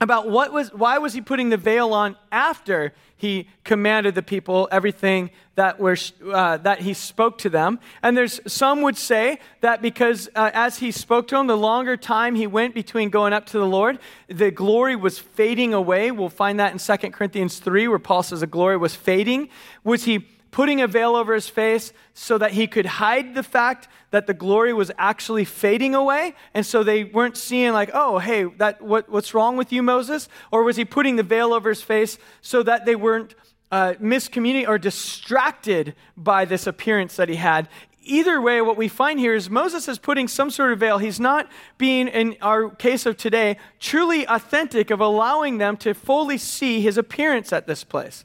about 0.01 0.29
what 0.29 0.53
was, 0.53 0.73
why 0.73 0.99
was 0.99 1.13
he 1.13 1.21
putting 1.21 1.51
the 1.51 1.57
veil 1.57 1.93
on 1.93 2.17
after 2.31 2.93
he 3.17 3.49
commanded 3.65 4.15
the 4.15 4.23
people 4.23 4.69
everything 4.71 5.31
that, 5.57 5.81
were, 5.81 5.97
uh, 6.33 6.57
that 6.59 6.81
he 6.83 6.95
spoke 6.95 7.37
to 7.39 7.51
them. 7.51 7.81
And 8.01 8.17
there's 8.17 8.41
some 8.47 8.81
would 8.83 8.97
say 8.97 9.41
that 9.61 9.83
because 9.83 10.29
uh, 10.37 10.53
as 10.55 10.79
he 10.79 10.93
spoke 10.93 11.27
to 11.29 11.35
them, 11.37 11.49
the 11.49 11.57
longer 11.57 11.97
time 11.97 12.37
he 12.37 12.47
went 12.47 12.75
between 12.75 13.11
going 13.11 13.33
up 13.33 13.47
to 13.47 13.59
the 13.59 13.67
Lord, 13.67 13.99
the 14.29 14.53
glory 14.53 14.95
was 14.95 15.19
fading 15.19 15.75
away. 15.75 16.13
We'll 16.13 16.29
find 16.29 16.61
that 16.61 16.73
in 16.73 16.79
2 16.79 17.11
Corinthians 17.11 17.59
3, 17.59 17.89
where 17.89 17.99
Paul 17.99 18.23
says 18.23 18.41
the 18.41 18.47
glory 18.47 18.77
was 18.77 18.95
fading. 18.95 19.49
Was 19.83 20.05
he 20.05 20.29
putting 20.59 20.81
a 20.81 20.89
veil 20.89 21.15
over 21.15 21.35
his 21.35 21.49
face 21.49 21.93
so 22.15 22.37
that 22.37 22.51
he 22.51 22.67
could 22.67 22.85
hide 22.85 23.37
the 23.37 23.45
fact 23.45 23.87
that 24.11 24.27
the 24.27 24.35
glory 24.35 24.73
was 24.73 24.91
actually 24.99 25.45
fading 25.45 25.95
away 25.95 26.35
and 26.53 26.67
so 26.67 26.83
they 26.83 27.05
weren't 27.05 27.37
seeing 27.37 27.73
like 27.73 27.89
oh 27.95 28.19
hey 28.19 28.43
that 28.43 28.83
what, 28.83 29.09
what's 29.09 29.35
wrong 29.35 29.57
with 29.57 29.73
you 29.73 29.85
moses 29.85 30.29
or 30.51 30.65
was 30.65 30.75
he 30.75 30.85
putting 30.85 31.15
the 31.15 31.23
veil 31.23 31.53
over 31.53 31.69
his 31.69 31.81
face 31.81 32.19
so 32.41 32.61
that 32.65 32.85
they 32.87 32.97
weren't 32.97 33.37
uh, 33.71 33.95
miscommunicated 34.01 34.67
or 34.67 34.79
distracted 34.79 35.95
by 36.17 36.45
this 36.45 36.67
appearance 36.67 37.15
that 37.15 37.29
he 37.29 37.37
had 37.37 37.69
either 38.03 38.41
way, 38.41 38.63
what 38.63 38.79
we 38.79 38.89
find 38.89 39.21
here 39.21 39.35
is 39.35 39.51
Moses 39.51 39.87
is 39.87 39.99
putting 39.99 40.29
some 40.29 40.51
sort 40.51 40.73
of 40.73 40.81
veil. 40.81 40.97
He's 40.97 41.21
not 41.21 41.47
being, 41.77 42.09
in 42.09 42.39
our 42.41 42.71
case 42.71 43.05
of 43.05 43.19
today, 43.19 43.59
truly 43.79 44.27
authentic 44.27 44.91
of 44.91 44.99
allowing 44.99 45.59
them 45.59 45.77
to 45.79 45.93
fully 45.93 46.39
see 46.39 46.81
his 46.81 46.97
appearance 46.97 47.53
at 47.53 47.67
this 47.67 47.85
place. 47.85 48.25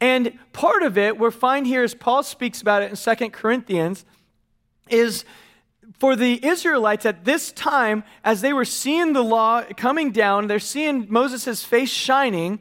And 0.00 0.38
part 0.52 0.82
of 0.82 0.98
it 0.98 1.18
we're 1.18 1.30
find 1.30 1.66
here 1.66 1.82
as 1.82 1.94
Paul 1.94 2.22
speaks 2.22 2.60
about 2.60 2.82
it 2.82 2.90
in 2.90 2.96
Second 2.96 3.32
Corinthians 3.32 4.04
is 4.88 5.24
for 5.98 6.14
the 6.16 6.44
Israelites 6.44 7.06
at 7.06 7.24
this 7.24 7.52
time, 7.52 8.04
as 8.22 8.40
they 8.40 8.52
were 8.52 8.64
seeing 8.64 9.12
the 9.12 9.22
law 9.22 9.62
coming 9.76 10.10
down, 10.10 10.46
they're 10.46 10.58
seeing 10.58 11.06
Moses' 11.08 11.64
face 11.64 11.90
shining. 11.90 12.60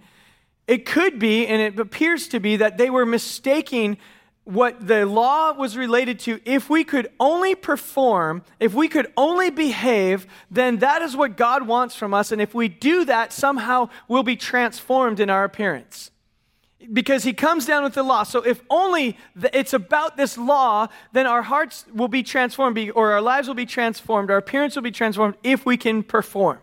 It 0.68 0.86
could 0.86 1.20
be, 1.20 1.46
and 1.46 1.62
it 1.62 1.80
appears 1.80 2.28
to 2.30 2.40
be, 2.40 2.56
that 2.58 2.78
they 2.78 2.90
were 2.90 3.06
mistaking 3.06 3.98
what 4.46 4.88
the 4.88 5.06
law 5.06 5.54
was 5.54 5.76
related 5.76 6.20
to. 6.20 6.40
If 6.46 6.70
we 6.70 6.84
could 6.84 7.10
only 7.20 7.56
perform, 7.56 8.44
if 8.60 8.74
we 8.74 8.88
could 8.88 9.12
only 9.18 9.50
behave, 9.50 10.28
then 10.50 10.78
that 10.78 11.02
is 11.02 11.18
what 11.18 11.36
God 11.36 11.68
wants 11.68 11.96
from 11.96 12.14
us. 12.14 12.32
And 12.32 12.42
if 12.42 12.54
we 12.54 12.68
do 12.68 13.06
that, 13.06 13.34
somehow 13.34 13.90
we'll 14.08 14.24
be 14.24 14.36
transformed 14.36 15.20
in 15.20 15.30
our 15.30 15.44
appearance 15.44 16.12
because 16.92 17.24
he 17.24 17.34
comes 17.34 17.66
down 17.66 17.84
with 17.84 17.94
the 17.94 18.04
law. 18.04 18.24
So 18.24 18.42
if 18.42 18.62
only 18.70 19.18
it's 19.54 19.74
about 19.74 20.18
this 20.18 20.38
law, 20.38 20.88
then 21.14 21.28
our 21.28 21.42
hearts 21.42 21.86
will 21.94 22.08
be 22.08 22.24
transformed, 22.24 22.78
or 22.96 23.12
our 23.14 23.22
lives 23.22 23.48
will 23.48 23.56
be 23.56 23.66
transformed, 23.66 24.32
our 24.32 24.38
appearance 24.38 24.76
will 24.76 24.84
be 24.84 24.92
transformed 24.92 25.36
if 25.44 25.66
we 25.66 25.78
can 25.78 26.04
perform. 26.04 26.60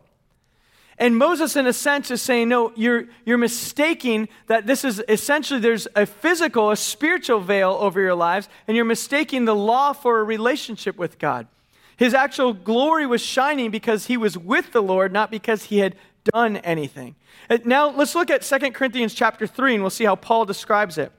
And 0.99 1.17
Moses, 1.17 1.57
in 1.57 1.67
a 1.67 1.73
sense, 1.73 2.11
is 2.11 2.23
saying, 2.23 2.49
No, 2.49 2.73
you're, 2.77 3.07
you're 3.25 3.39
mistaking 3.39 4.29
that 4.47 4.67
this 4.67 4.85
is 4.85 5.03
essentially 5.09 5.59
there's 5.59 5.89
a 5.97 6.07
physical, 6.07 6.71
a 6.71 6.77
spiritual 6.77 7.41
veil 7.41 7.77
over 7.81 8.01
your 8.01 8.15
lives, 8.15 8.49
and 8.69 8.77
you're 8.77 8.85
mistaking 8.85 9.45
the 9.45 9.55
law 9.55 9.93
for 9.93 10.21
a 10.21 10.23
relationship 10.23 10.97
with 10.97 11.19
God. 11.19 11.49
His 11.97 12.15
actual 12.15 12.53
glory 12.53 13.07
was 13.07 13.21
shining 13.21 13.71
because 13.71 14.07
he 14.07 14.17
was 14.17 14.37
with 14.37 14.73
the 14.73 14.83
Lord, 14.83 15.13
not 15.13 15.31
because 15.31 15.65
he 15.65 15.79
had 15.79 15.97
done 16.25 16.59
anything. 16.59 17.17
Uh, 17.51 17.59
now, 17.65 17.91
let's 17.91 18.15
look 18.15 18.31
at 18.31 18.43
2 18.43 18.73
Corinthians 18.73 19.15
chapter 19.15 19.47
3, 19.47 19.75
and 19.75 19.83
we'll 19.83 19.91
see 19.91 20.05
how 20.05 20.17
Paul 20.17 20.45
describes 20.45 20.99
it. 20.99 21.13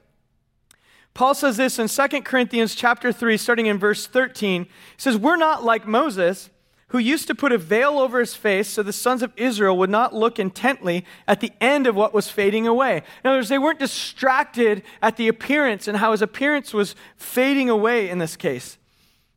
Paul 1.12 1.34
says 1.34 1.56
this 1.56 1.78
in 1.78 1.88
2 1.88 2.22
Corinthians 2.22 2.74
chapter 2.74 3.12
3, 3.12 3.36
starting 3.36 3.66
in 3.66 3.78
verse 3.78 4.06
13. 4.06 4.64
He 4.64 4.70
says, 4.96 5.16
We're 5.16 5.36
not 5.36 5.64
like 5.64 5.86
Moses 5.86 6.50
who 6.94 6.98
used 7.00 7.26
to 7.26 7.34
put 7.34 7.50
a 7.50 7.58
veil 7.58 7.98
over 7.98 8.20
his 8.20 8.36
face 8.36 8.68
so 8.68 8.80
the 8.80 8.92
sons 8.92 9.20
of 9.20 9.32
Israel 9.36 9.76
would 9.76 9.90
not 9.90 10.14
look 10.14 10.38
intently 10.38 11.04
at 11.26 11.40
the 11.40 11.50
end 11.60 11.88
of 11.88 11.96
what 11.96 12.14
was 12.14 12.30
fading 12.30 12.68
away. 12.68 12.98
In 12.98 13.30
other 13.30 13.38
words, 13.38 13.48
they 13.48 13.58
weren't 13.58 13.80
distracted 13.80 14.82
at 15.02 15.16
the 15.16 15.26
appearance 15.26 15.88
and 15.88 15.98
how 15.98 16.12
his 16.12 16.22
appearance 16.22 16.72
was 16.72 16.94
fading 17.16 17.68
away 17.68 18.08
in 18.08 18.18
this 18.18 18.36
case. 18.36 18.78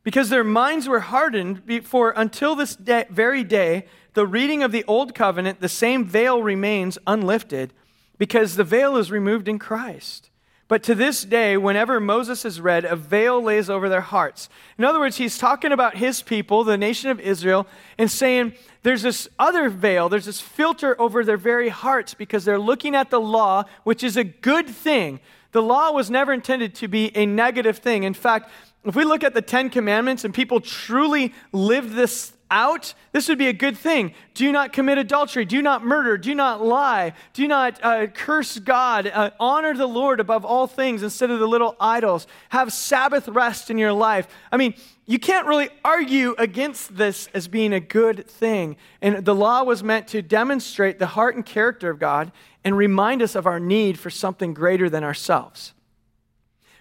Because 0.04 0.28
their 0.28 0.44
minds 0.44 0.88
were 0.88 1.00
hardened, 1.00 1.66
before 1.66 2.12
until 2.16 2.54
this 2.54 2.76
day, 2.76 3.06
very 3.10 3.42
day, 3.42 3.86
the 4.14 4.26
reading 4.26 4.62
of 4.62 4.72
the 4.72 4.84
old 4.86 5.14
covenant, 5.14 5.60
the 5.60 5.68
same 5.68 6.04
veil 6.04 6.42
remains 6.42 6.98
unlifted, 7.06 7.72
because 8.18 8.56
the 8.56 8.64
veil 8.64 8.96
is 8.96 9.10
removed 9.10 9.48
in 9.48 9.58
Christ. 9.58 10.30
But 10.66 10.82
to 10.82 10.94
this 10.94 11.24
day, 11.24 11.56
whenever 11.56 11.98
Moses 11.98 12.44
is 12.44 12.60
read, 12.60 12.84
a 12.84 12.94
veil 12.94 13.42
lays 13.42 13.70
over 13.70 13.88
their 13.88 14.02
hearts. 14.02 14.50
In 14.76 14.84
other 14.84 15.00
words, 15.00 15.16
he's 15.16 15.38
talking 15.38 15.72
about 15.72 15.96
his 15.96 16.20
people, 16.20 16.62
the 16.62 16.76
nation 16.76 17.08
of 17.10 17.18
Israel, 17.20 17.66
and 17.96 18.10
saying 18.10 18.52
there's 18.82 19.00
this 19.00 19.28
other 19.38 19.70
veil, 19.70 20.10
there's 20.10 20.26
this 20.26 20.42
filter 20.42 21.00
over 21.00 21.24
their 21.24 21.38
very 21.38 21.70
hearts 21.70 22.12
because 22.12 22.44
they're 22.44 22.58
looking 22.58 22.94
at 22.94 23.08
the 23.08 23.20
law, 23.20 23.64
which 23.84 24.04
is 24.04 24.18
a 24.18 24.24
good 24.24 24.68
thing. 24.68 25.20
The 25.52 25.62
law 25.62 25.90
was 25.90 26.10
never 26.10 26.34
intended 26.34 26.74
to 26.76 26.88
be 26.88 27.16
a 27.16 27.24
negative 27.24 27.78
thing. 27.78 28.02
In 28.02 28.12
fact, 28.12 28.50
if 28.84 28.94
we 28.94 29.04
look 29.04 29.24
at 29.24 29.32
the 29.32 29.42
Ten 29.42 29.70
Commandments 29.70 30.24
and 30.24 30.34
people 30.34 30.60
truly 30.60 31.32
lived 31.50 31.94
this 31.94 32.34
out, 32.50 32.94
this 33.12 33.28
would 33.28 33.38
be 33.38 33.48
a 33.48 33.52
good 33.52 33.76
thing. 33.76 34.14
Do 34.34 34.50
not 34.52 34.72
commit 34.72 34.98
adultery. 34.98 35.44
Do 35.44 35.62
not 35.62 35.84
murder. 35.84 36.16
Do 36.16 36.34
not 36.34 36.64
lie. 36.64 37.12
Do 37.32 37.46
not 37.46 37.78
uh, 37.82 38.06
curse 38.06 38.58
God. 38.58 39.06
Uh, 39.06 39.30
honor 39.38 39.74
the 39.74 39.86
Lord 39.86 40.20
above 40.20 40.44
all 40.44 40.66
things 40.66 41.02
instead 41.02 41.30
of 41.30 41.38
the 41.38 41.46
little 41.46 41.76
idols. 41.80 42.26
Have 42.50 42.72
Sabbath 42.72 43.28
rest 43.28 43.70
in 43.70 43.78
your 43.78 43.92
life. 43.92 44.28
I 44.50 44.56
mean, 44.56 44.74
you 45.06 45.18
can't 45.18 45.46
really 45.46 45.70
argue 45.84 46.34
against 46.38 46.96
this 46.96 47.28
as 47.32 47.48
being 47.48 47.72
a 47.72 47.80
good 47.80 48.26
thing. 48.26 48.76
And 49.00 49.24
the 49.24 49.34
law 49.34 49.62
was 49.62 49.82
meant 49.82 50.08
to 50.08 50.22
demonstrate 50.22 50.98
the 50.98 51.06
heart 51.06 51.34
and 51.34 51.44
character 51.44 51.90
of 51.90 51.98
God 51.98 52.32
and 52.64 52.76
remind 52.76 53.22
us 53.22 53.34
of 53.34 53.46
our 53.46 53.60
need 53.60 53.98
for 53.98 54.10
something 54.10 54.52
greater 54.52 54.90
than 54.90 55.04
ourselves. 55.04 55.72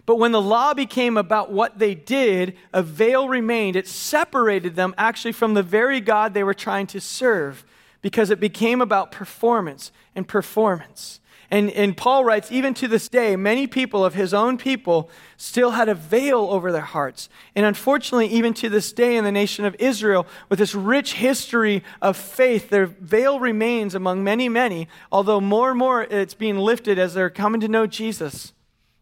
But 0.08 0.20
when 0.20 0.32
the 0.32 0.42
law 0.42 0.74
became 0.74 1.18
about 1.18 1.52
what 1.52 1.80
they 1.80 1.94
did, 1.94 2.56
a 2.74 2.82
veil 2.82 3.28
remained. 3.28 3.76
It 3.76 3.90
separated 3.90 4.76
them 4.76 4.96
actually 4.98 5.34
from 5.34 5.54
the 5.54 5.62
very 5.62 6.00
God 6.00 6.34
they 6.34 6.46
were 6.46 6.54
trying 6.54 6.88
to 6.88 7.02
serve 7.02 7.66
because 8.02 8.30
it 8.30 8.40
became 8.40 8.80
about 8.80 9.12
performance 9.12 9.92
and 10.16 10.26
performance. 10.26 11.20
And, 11.52 11.70
and 11.72 11.96
Paul 11.96 12.24
writes, 12.24 12.54
even 12.54 12.74
to 12.76 12.88
this 12.88 13.10
day, 13.10 13.36
many 13.36 13.68
people 13.68 14.06
of 14.06 14.14
his 14.14 14.34
own 14.34 14.58
people 14.58 15.10
still 15.36 15.72
had 15.72 15.90
a 15.90 15.96
veil 15.96 16.48
over 16.52 16.72
their 16.72 16.82
hearts. 16.82 17.28
And 17.54 17.66
unfortunately, 17.66 18.28
even 18.28 18.54
to 18.56 18.70
this 18.70 18.94
day 18.94 19.18
in 19.18 19.26
the 19.26 19.32
nation 19.32 19.66
of 19.66 19.76
Israel, 19.78 20.26
with 20.48 20.60
this 20.60 20.74
rich 20.74 21.16
history 21.16 21.84
of 22.02 22.16
faith, 22.16 22.70
their 22.70 22.86
veil 22.86 23.42
remains 23.42 23.94
among 23.94 24.24
many, 24.24 24.48
many, 24.48 24.88
although 25.12 25.42
more 25.42 25.72
and 25.72 25.80
more 25.80 26.04
it's 26.04 26.34
being 26.34 26.58
lifted 26.58 26.98
as 26.98 27.14
they're 27.14 27.30
coming 27.30 27.60
to 27.60 27.68
know 27.68 27.88
Jesus. 27.88 28.54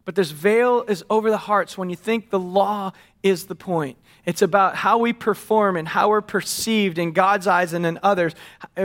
But 0.06 0.14
this 0.14 0.30
veil 0.30 0.84
is 0.86 1.04
over 1.10 1.30
the 1.30 1.36
hearts 1.36 1.76
when 1.76 1.90
you 1.90 1.96
think 1.96 2.30
the 2.30 2.38
law 2.38 2.92
is 3.24 3.46
the 3.46 3.56
point. 3.56 3.98
It's 4.24 4.40
about 4.40 4.76
how 4.76 4.98
we 4.98 5.12
perform 5.12 5.76
and 5.76 5.86
how 5.86 6.08
we're 6.08 6.20
perceived 6.20 6.96
in 6.96 7.10
God's 7.10 7.48
eyes 7.48 7.72
and 7.72 7.84
in 7.84 7.98
others 8.04 8.32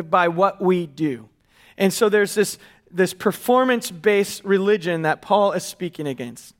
by 0.10 0.28
what 0.28 0.62
we 0.62 0.88
do. 0.88 1.30
And 1.78 1.94
so 1.94 2.10
there's 2.10 2.34
this, 2.34 2.58
this 2.90 3.13
performance 3.13 3.92
based 3.92 4.44
religion 4.44 5.04
that 5.04 5.22
Paul 5.22 5.51
is 5.51 5.63
speaking 5.63 6.08
against. 6.08 6.56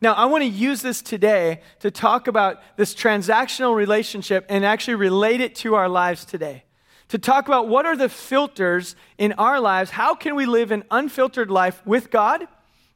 Now, 0.00 0.12
I 0.12 0.26
want 0.26 0.42
to 0.42 0.48
use 0.48 0.80
this 0.80 1.02
today 1.02 1.60
to 1.80 1.90
talk 1.90 2.28
about 2.28 2.62
this 2.76 2.94
transactional 2.94 3.74
relationship 3.74 4.46
and 4.48 4.64
actually 4.64 4.94
relate 4.94 5.40
it 5.40 5.56
to 5.56 5.74
our 5.74 5.88
lives 5.88 6.24
today. 6.24 6.62
To 7.08 7.18
talk 7.18 7.48
about 7.48 7.66
what 7.66 7.84
are 7.84 7.96
the 7.96 8.08
filters 8.08 8.94
in 9.18 9.32
our 9.32 9.58
lives? 9.58 9.90
How 9.90 10.14
can 10.14 10.36
we 10.36 10.46
live 10.46 10.70
an 10.70 10.84
unfiltered 10.90 11.50
life 11.50 11.84
with 11.84 12.10
God? 12.10 12.46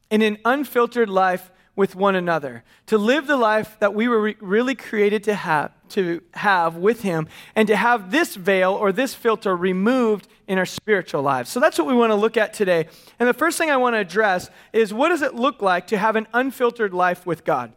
In 0.09 0.21
an 0.21 0.37
unfiltered 0.45 1.09
life 1.09 1.51
with 1.75 1.95
one 1.95 2.13
another, 2.13 2.63
to 2.87 2.97
live 2.97 3.25
the 3.25 3.37
life 3.37 3.77
that 3.79 3.93
we 3.93 4.09
were 4.09 4.21
re- 4.21 4.35
really 4.41 4.75
created 4.75 5.23
to 5.23 5.33
have, 5.33 5.71
to 5.87 6.21
have 6.33 6.75
with 6.75 7.03
Him, 7.03 7.27
and 7.55 7.69
to 7.69 7.75
have 7.77 8.11
this 8.11 8.35
veil 8.35 8.73
or 8.73 8.91
this 8.91 9.13
filter 9.13 9.55
removed 9.55 10.27
in 10.45 10.57
our 10.57 10.65
spiritual 10.65 11.21
lives. 11.21 11.49
So 11.49 11.61
that's 11.61 11.77
what 11.77 11.87
we 11.87 11.93
want 11.93 12.11
to 12.11 12.15
look 12.15 12.35
at 12.35 12.53
today. 12.53 12.89
And 13.17 13.29
the 13.29 13.33
first 13.33 13.57
thing 13.57 13.71
I 13.71 13.77
want 13.77 13.93
to 13.95 13.99
address 13.99 14.49
is 14.73 14.93
what 14.93 15.07
does 15.07 15.21
it 15.21 15.35
look 15.35 15.61
like 15.61 15.87
to 15.87 15.97
have 15.97 16.17
an 16.17 16.27
unfiltered 16.33 16.93
life 16.93 17.25
with 17.25 17.45
God? 17.45 17.71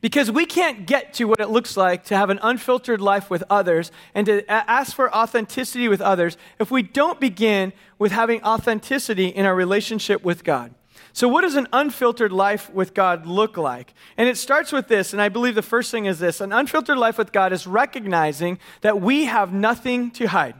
Because 0.00 0.30
we 0.30 0.44
can't 0.44 0.86
get 0.86 1.14
to 1.14 1.24
what 1.24 1.40
it 1.40 1.48
looks 1.48 1.76
like 1.76 2.04
to 2.04 2.16
have 2.16 2.30
an 2.30 2.38
unfiltered 2.42 3.00
life 3.00 3.30
with 3.30 3.42
others 3.48 3.90
and 4.14 4.26
to 4.26 4.48
ask 4.50 4.94
for 4.94 5.12
authenticity 5.14 5.88
with 5.88 6.00
others 6.00 6.36
if 6.60 6.70
we 6.70 6.82
don't 6.82 7.18
begin 7.18 7.72
with 7.98 8.12
having 8.12 8.42
authenticity 8.44 9.28
in 9.28 9.46
our 9.46 9.54
relationship 9.54 10.22
with 10.22 10.44
God. 10.44 10.74
So, 11.18 11.26
what 11.26 11.40
does 11.40 11.56
an 11.56 11.66
unfiltered 11.72 12.30
life 12.30 12.72
with 12.72 12.94
God 12.94 13.26
look 13.26 13.56
like? 13.56 13.92
And 14.16 14.28
it 14.28 14.36
starts 14.36 14.70
with 14.70 14.86
this, 14.86 15.12
and 15.12 15.20
I 15.20 15.28
believe 15.28 15.56
the 15.56 15.62
first 15.62 15.90
thing 15.90 16.04
is 16.04 16.20
this 16.20 16.40
an 16.40 16.52
unfiltered 16.52 16.96
life 16.96 17.18
with 17.18 17.32
God 17.32 17.52
is 17.52 17.66
recognizing 17.66 18.60
that 18.82 19.00
we 19.00 19.24
have 19.24 19.52
nothing 19.52 20.12
to 20.12 20.26
hide, 20.26 20.54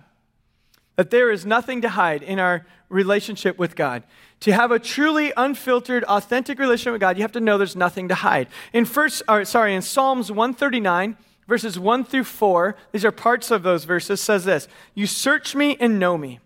that 0.96 1.10
there 1.10 1.30
is 1.30 1.46
nothing 1.46 1.80
to 1.82 1.90
hide 1.90 2.24
in 2.24 2.40
our 2.40 2.66
relationship 2.88 3.56
with 3.56 3.76
God. 3.76 4.02
To 4.40 4.52
have 4.52 4.72
a 4.72 4.80
truly 4.80 5.32
unfiltered, 5.36 6.02
authentic 6.02 6.58
relationship 6.58 6.94
with 6.94 7.02
God, 7.02 7.18
you 7.18 7.22
have 7.22 7.30
to 7.30 7.40
know 7.40 7.56
there's 7.56 7.76
nothing 7.76 8.08
to 8.08 8.16
hide. 8.16 8.48
In 8.72 8.84
first, 8.84 9.22
or 9.28 9.44
sorry, 9.44 9.76
in 9.76 9.82
Psalms 9.82 10.32
139, 10.32 11.16
verses 11.46 11.78
1 11.78 12.02
through 12.02 12.24
4, 12.24 12.74
these 12.90 13.04
are 13.04 13.12
parts 13.12 13.52
of 13.52 13.62
those 13.62 13.84
verses, 13.84 14.20
says 14.20 14.44
this 14.44 14.66
You 14.92 15.06
search 15.06 15.54
me 15.54 15.76
and 15.78 16.00
know 16.00 16.18
me. 16.18 16.40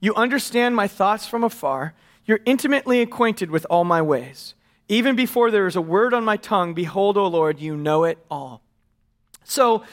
You 0.00 0.16
understand 0.16 0.74
my 0.74 0.88
thoughts 0.88 1.28
from 1.28 1.44
afar. 1.44 1.94
You're 2.24 2.40
intimately 2.44 3.00
acquainted 3.00 3.50
with 3.50 3.66
all 3.68 3.84
my 3.84 4.00
ways. 4.00 4.54
Even 4.88 5.16
before 5.16 5.50
there 5.50 5.66
is 5.66 5.76
a 5.76 5.80
word 5.80 6.14
on 6.14 6.24
my 6.24 6.36
tongue, 6.36 6.74
behold, 6.74 7.16
O 7.16 7.26
Lord, 7.26 7.60
you 7.60 7.76
know 7.76 8.04
it 8.04 8.18
all. 8.30 8.62
So, 9.44 9.84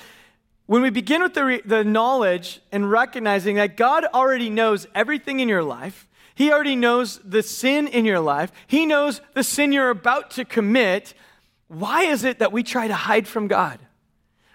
when 0.65 0.83
we 0.83 0.91
begin 0.91 1.23
with 1.23 1.33
the, 1.33 1.45
re- 1.45 1.61
the 1.65 1.83
knowledge 1.83 2.61
and 2.71 2.91
recognizing 2.91 3.55
that 3.55 3.75
God 3.75 4.05
already 4.13 4.51
knows 4.51 4.85
everything 4.93 5.39
in 5.39 5.49
your 5.49 5.63
life, 5.63 6.07
He 6.35 6.51
already 6.51 6.75
knows 6.75 7.19
the 7.25 7.41
sin 7.41 7.87
in 7.87 8.05
your 8.05 8.19
life, 8.19 8.51
He 8.67 8.85
knows 8.85 9.21
the 9.33 9.43
sin 9.43 9.71
you're 9.71 9.89
about 9.89 10.29
to 10.31 10.45
commit, 10.45 11.15
why 11.69 12.03
is 12.03 12.23
it 12.23 12.39
that 12.39 12.51
we 12.51 12.61
try 12.61 12.87
to 12.87 12.93
hide 12.93 13.27
from 13.27 13.47
God? 13.47 13.79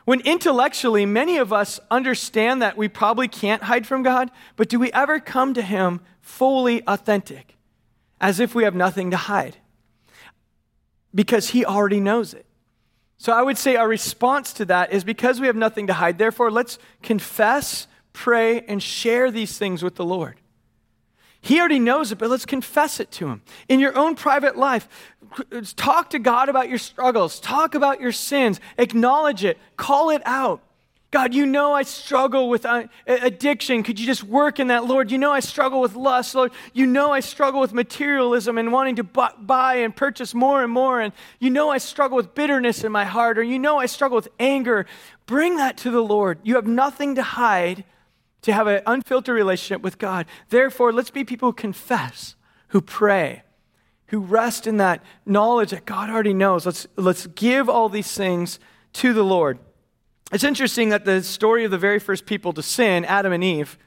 When 0.04 0.20
intellectually, 0.20 1.06
many 1.06 1.38
of 1.38 1.52
us 1.52 1.80
understand 1.90 2.60
that 2.60 2.76
we 2.76 2.88
probably 2.88 3.26
can't 3.26 3.62
hide 3.62 3.86
from 3.86 4.02
God, 4.02 4.30
but 4.56 4.68
do 4.68 4.78
we 4.78 4.92
ever 4.92 5.18
come 5.18 5.54
to 5.54 5.62
Him 5.62 6.00
fully 6.20 6.82
authentic? 6.86 7.56
As 8.24 8.40
if 8.40 8.54
we 8.54 8.64
have 8.64 8.74
nothing 8.74 9.10
to 9.10 9.18
hide 9.18 9.54
because 11.14 11.50
he 11.50 11.62
already 11.62 12.00
knows 12.00 12.32
it. 12.32 12.46
So 13.18 13.34
I 13.34 13.42
would 13.42 13.58
say 13.58 13.76
our 13.76 13.86
response 13.86 14.54
to 14.54 14.64
that 14.64 14.94
is 14.94 15.04
because 15.04 15.42
we 15.42 15.46
have 15.46 15.56
nothing 15.56 15.88
to 15.88 15.92
hide, 15.92 16.16
therefore, 16.16 16.50
let's 16.50 16.78
confess, 17.02 17.86
pray, 18.14 18.62
and 18.62 18.82
share 18.82 19.30
these 19.30 19.58
things 19.58 19.82
with 19.82 19.96
the 19.96 20.06
Lord. 20.06 20.40
He 21.42 21.60
already 21.60 21.78
knows 21.78 22.12
it, 22.12 22.16
but 22.16 22.30
let's 22.30 22.46
confess 22.46 22.98
it 22.98 23.10
to 23.12 23.28
Him. 23.28 23.42
In 23.68 23.78
your 23.78 23.94
own 23.94 24.14
private 24.14 24.56
life, 24.56 24.88
talk 25.76 26.08
to 26.10 26.18
God 26.18 26.48
about 26.48 26.70
your 26.70 26.78
struggles, 26.78 27.38
talk 27.38 27.74
about 27.74 28.00
your 28.00 28.12
sins, 28.12 28.58
acknowledge 28.78 29.44
it, 29.44 29.58
call 29.76 30.08
it 30.08 30.22
out. 30.24 30.62
God, 31.14 31.32
you 31.32 31.46
know 31.46 31.72
I 31.72 31.84
struggle 31.84 32.48
with 32.48 32.66
uh, 32.66 32.88
addiction. 33.06 33.84
Could 33.84 34.00
you 34.00 34.06
just 34.06 34.24
work 34.24 34.58
in 34.58 34.66
that, 34.66 34.86
Lord? 34.86 35.12
You 35.12 35.18
know 35.18 35.30
I 35.30 35.38
struggle 35.38 35.80
with 35.80 35.94
lust, 35.94 36.34
Lord. 36.34 36.50
You 36.72 36.88
know 36.88 37.12
I 37.12 37.20
struggle 37.20 37.60
with 37.60 37.72
materialism 37.72 38.58
and 38.58 38.72
wanting 38.72 38.96
to 38.96 39.04
buy 39.04 39.76
and 39.76 39.94
purchase 39.94 40.34
more 40.34 40.64
and 40.64 40.72
more. 40.72 41.00
And 41.00 41.12
you 41.38 41.50
know 41.50 41.70
I 41.70 41.78
struggle 41.78 42.16
with 42.16 42.34
bitterness 42.34 42.82
in 42.82 42.90
my 42.90 43.04
heart, 43.04 43.38
or 43.38 43.44
you 43.44 43.60
know 43.60 43.78
I 43.78 43.86
struggle 43.86 44.16
with 44.16 44.26
anger. 44.40 44.86
Bring 45.26 45.54
that 45.58 45.76
to 45.78 45.92
the 45.92 46.00
Lord. 46.00 46.40
You 46.42 46.56
have 46.56 46.66
nothing 46.66 47.14
to 47.14 47.22
hide 47.22 47.84
to 48.42 48.52
have 48.52 48.66
an 48.66 48.82
unfiltered 48.84 49.36
relationship 49.36 49.82
with 49.82 49.98
God. 49.98 50.26
Therefore, 50.48 50.92
let's 50.92 51.12
be 51.12 51.22
people 51.22 51.50
who 51.50 51.52
confess, 51.52 52.34
who 52.70 52.80
pray, 52.80 53.44
who 54.08 54.18
rest 54.18 54.66
in 54.66 54.78
that 54.78 55.00
knowledge 55.24 55.70
that 55.70 55.86
God 55.86 56.10
already 56.10 56.34
knows. 56.34 56.66
Let's, 56.66 56.88
let's 56.96 57.28
give 57.28 57.68
all 57.68 57.88
these 57.88 58.10
things 58.10 58.58
to 58.94 59.12
the 59.12 59.22
Lord. 59.22 59.60
It's 60.34 60.42
interesting 60.42 60.88
that 60.88 61.04
the 61.04 61.22
story 61.22 61.64
of 61.64 61.70
the 61.70 61.78
very 61.78 62.00
first 62.00 62.26
people 62.26 62.52
to 62.54 62.62
sin, 62.62 63.04
Adam 63.04 63.32
and 63.32 63.44
Eve, 63.44 63.78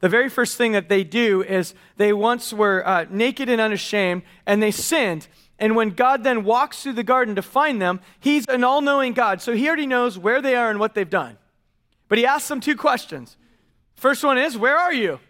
the 0.00 0.08
very 0.10 0.28
first 0.28 0.58
thing 0.58 0.72
that 0.72 0.90
they 0.90 1.02
do 1.02 1.42
is 1.42 1.72
they 1.96 2.12
once 2.12 2.52
were 2.52 2.86
uh, 2.86 3.06
naked 3.08 3.48
and 3.48 3.58
unashamed, 3.58 4.22
and 4.44 4.62
they 4.62 4.70
sinned. 4.70 5.28
And 5.58 5.74
when 5.74 5.88
God 5.88 6.22
then 6.22 6.44
walks 6.44 6.82
through 6.82 6.92
the 6.92 7.04
garden 7.04 7.36
to 7.36 7.42
find 7.42 7.80
them, 7.80 8.02
He's 8.20 8.46
an 8.48 8.64
all 8.64 8.82
knowing 8.82 9.14
God. 9.14 9.40
So 9.40 9.54
He 9.54 9.66
already 9.66 9.86
knows 9.86 10.18
where 10.18 10.42
they 10.42 10.54
are 10.56 10.68
and 10.68 10.78
what 10.78 10.94
they've 10.94 11.08
done. 11.08 11.38
But 12.10 12.18
He 12.18 12.26
asks 12.26 12.48
them 12.48 12.60
two 12.60 12.76
questions. 12.76 13.38
First 13.94 14.22
one 14.22 14.36
is, 14.36 14.58
Where 14.58 14.76
are 14.76 14.92
you? 14.92 15.20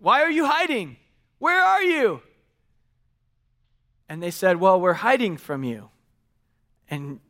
Why 0.00 0.22
are 0.22 0.30
you 0.30 0.46
hiding? 0.46 0.96
Where 1.40 1.62
are 1.62 1.82
you? 1.82 2.22
And 4.08 4.22
they 4.22 4.30
said, 4.30 4.56
Well, 4.56 4.80
we're 4.80 4.94
hiding 4.94 5.36
from 5.36 5.62
you. 5.62 5.90
And 6.88 7.20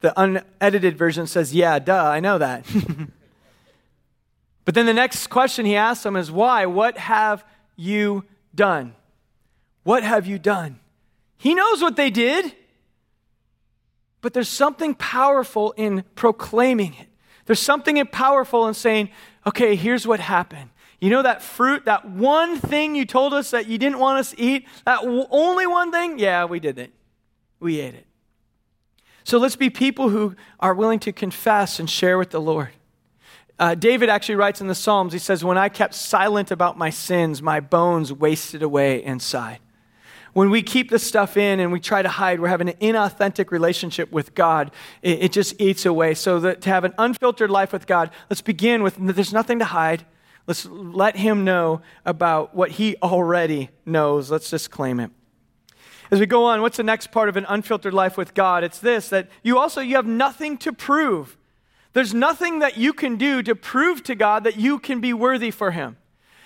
the 0.00 0.18
unedited 0.20 0.96
version 0.96 1.26
says, 1.26 1.54
Yeah, 1.54 1.78
duh, 1.78 2.04
I 2.04 2.20
know 2.20 2.38
that. 2.38 2.66
But 4.66 4.74
then 4.74 4.84
the 4.84 4.92
next 4.92 5.28
question 5.28 5.64
he 5.64 5.76
asks 5.76 6.02
them 6.02 6.16
is, 6.16 6.30
Why? 6.30 6.66
What 6.66 6.98
have 6.98 7.44
you 7.76 8.24
done? 8.54 8.94
What 9.84 10.02
have 10.02 10.26
you 10.26 10.38
done? 10.38 10.80
He 11.38 11.54
knows 11.54 11.80
what 11.80 11.96
they 11.96 12.10
did, 12.10 12.52
but 14.20 14.34
there's 14.34 14.48
something 14.48 14.94
powerful 14.94 15.72
in 15.76 16.02
proclaiming 16.16 16.94
it. 16.94 17.06
There's 17.46 17.60
something 17.60 18.04
powerful 18.06 18.66
in 18.66 18.74
saying, 18.74 19.10
Okay, 19.46 19.76
here's 19.76 20.04
what 20.04 20.18
happened. 20.18 20.70
You 21.00 21.10
know 21.10 21.22
that 21.22 21.42
fruit, 21.42 21.84
that 21.84 22.08
one 22.08 22.58
thing 22.58 22.96
you 22.96 23.04
told 23.04 23.34
us 23.34 23.52
that 23.52 23.68
you 23.68 23.78
didn't 23.78 24.00
want 24.00 24.18
us 24.18 24.30
to 24.32 24.40
eat? 24.40 24.66
That 24.84 25.00
only 25.04 25.68
one 25.68 25.92
thing? 25.92 26.18
Yeah, 26.18 26.46
we 26.46 26.58
did 26.58 26.78
it. 26.78 26.92
We 27.60 27.78
ate 27.78 27.94
it. 27.94 28.06
So 29.26 29.38
let's 29.38 29.56
be 29.56 29.70
people 29.70 30.10
who 30.10 30.36
are 30.60 30.72
willing 30.72 31.00
to 31.00 31.10
confess 31.10 31.80
and 31.80 31.90
share 31.90 32.16
with 32.16 32.30
the 32.30 32.40
Lord. 32.40 32.68
Uh, 33.58 33.74
David 33.74 34.08
actually 34.08 34.36
writes 34.36 34.60
in 34.60 34.68
the 34.68 34.74
Psalms, 34.74 35.12
he 35.12 35.18
says, 35.18 35.42
When 35.42 35.58
I 35.58 35.68
kept 35.68 35.94
silent 35.94 36.52
about 36.52 36.78
my 36.78 36.90
sins, 36.90 37.42
my 37.42 37.58
bones 37.58 38.12
wasted 38.12 38.62
away 38.62 39.02
inside. 39.02 39.58
When 40.32 40.48
we 40.48 40.62
keep 40.62 40.90
this 40.90 41.02
stuff 41.02 41.36
in 41.36 41.58
and 41.58 41.72
we 41.72 41.80
try 41.80 42.02
to 42.02 42.08
hide, 42.08 42.38
we're 42.38 42.46
having 42.46 42.68
an 42.68 42.76
inauthentic 42.76 43.50
relationship 43.50 44.12
with 44.12 44.32
God. 44.36 44.70
It, 45.02 45.24
it 45.24 45.32
just 45.32 45.60
eats 45.60 45.84
away. 45.86 46.14
So 46.14 46.38
that 46.38 46.60
to 46.60 46.70
have 46.70 46.84
an 46.84 46.94
unfiltered 46.96 47.50
life 47.50 47.72
with 47.72 47.88
God, 47.88 48.12
let's 48.30 48.42
begin 48.42 48.84
with 48.84 48.94
there's 48.96 49.32
nothing 49.32 49.58
to 49.58 49.64
hide. 49.64 50.06
Let's 50.46 50.66
let 50.66 51.16
Him 51.16 51.42
know 51.42 51.80
about 52.04 52.54
what 52.54 52.70
He 52.70 52.94
already 53.02 53.70
knows. 53.84 54.30
Let's 54.30 54.50
just 54.50 54.70
claim 54.70 55.00
it. 55.00 55.10
As 56.10 56.20
we 56.20 56.26
go 56.26 56.44
on, 56.44 56.62
what's 56.62 56.76
the 56.76 56.82
next 56.82 57.10
part 57.10 57.28
of 57.28 57.36
an 57.36 57.46
unfiltered 57.48 57.94
life 57.94 58.16
with 58.16 58.34
God? 58.34 58.62
It's 58.64 58.78
this 58.78 59.08
that 59.08 59.28
you 59.42 59.58
also 59.58 59.80
you 59.80 59.96
have 59.96 60.06
nothing 60.06 60.56
to 60.58 60.72
prove. 60.72 61.36
There's 61.92 62.14
nothing 62.14 62.58
that 62.58 62.76
you 62.76 62.92
can 62.92 63.16
do 63.16 63.42
to 63.42 63.54
prove 63.54 64.02
to 64.04 64.14
God 64.14 64.44
that 64.44 64.56
you 64.56 64.78
can 64.78 65.00
be 65.00 65.12
worthy 65.12 65.50
for 65.50 65.70
Him. 65.70 65.96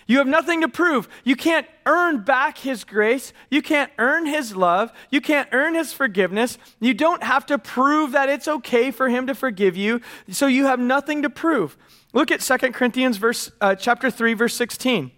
You 0.06 0.18
have 0.18 0.26
nothing 0.26 0.62
to 0.62 0.68
prove. 0.68 1.08
You 1.24 1.36
can't 1.36 1.66
earn 1.86 2.22
back 2.24 2.58
His 2.58 2.84
grace. 2.84 3.32
You 3.50 3.62
can't 3.62 3.92
earn 3.98 4.26
His 4.26 4.56
love. 4.56 4.92
You 5.10 5.20
can't 5.20 5.48
earn 5.52 5.74
His 5.74 5.92
forgiveness. 5.92 6.58
You 6.80 6.94
don't 6.94 7.22
have 7.22 7.46
to 7.46 7.58
prove 7.58 8.12
that 8.12 8.28
it's 8.28 8.48
okay 8.48 8.90
for 8.90 9.08
Him 9.08 9.26
to 9.26 9.34
forgive 9.34 9.76
you. 9.76 10.00
So 10.28 10.46
you 10.46 10.66
have 10.66 10.80
nothing 10.80 11.22
to 11.22 11.30
prove. 11.30 11.76
Look 12.12 12.30
at 12.30 12.40
2 12.40 12.72
Corinthians 12.72 13.18
verse, 13.18 13.52
uh, 13.60 13.74
chapter 13.76 14.10
3, 14.10 14.34
verse 14.34 14.54
16. 14.54 15.12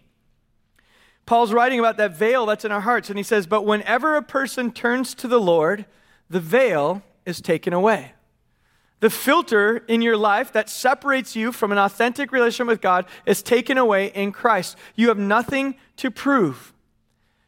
Paul's 1.26 1.52
writing 1.52 1.78
about 1.78 1.96
that 1.98 2.16
veil 2.16 2.46
that's 2.46 2.64
in 2.64 2.72
our 2.72 2.80
hearts, 2.80 3.08
and 3.08 3.18
he 3.18 3.22
says, 3.22 3.46
But 3.46 3.64
whenever 3.64 4.16
a 4.16 4.22
person 4.22 4.72
turns 4.72 5.14
to 5.14 5.28
the 5.28 5.40
Lord, 5.40 5.86
the 6.28 6.40
veil 6.40 7.02
is 7.24 7.40
taken 7.40 7.72
away. 7.72 8.12
The 9.00 9.10
filter 9.10 9.78
in 9.88 10.00
your 10.00 10.16
life 10.16 10.52
that 10.52 10.70
separates 10.70 11.34
you 11.34 11.50
from 11.50 11.72
an 11.72 11.78
authentic 11.78 12.30
relationship 12.30 12.68
with 12.68 12.80
God 12.80 13.06
is 13.26 13.42
taken 13.42 13.76
away 13.76 14.06
in 14.06 14.30
Christ. 14.30 14.76
You 14.94 15.08
have 15.08 15.18
nothing 15.18 15.74
to 15.96 16.10
prove. 16.10 16.72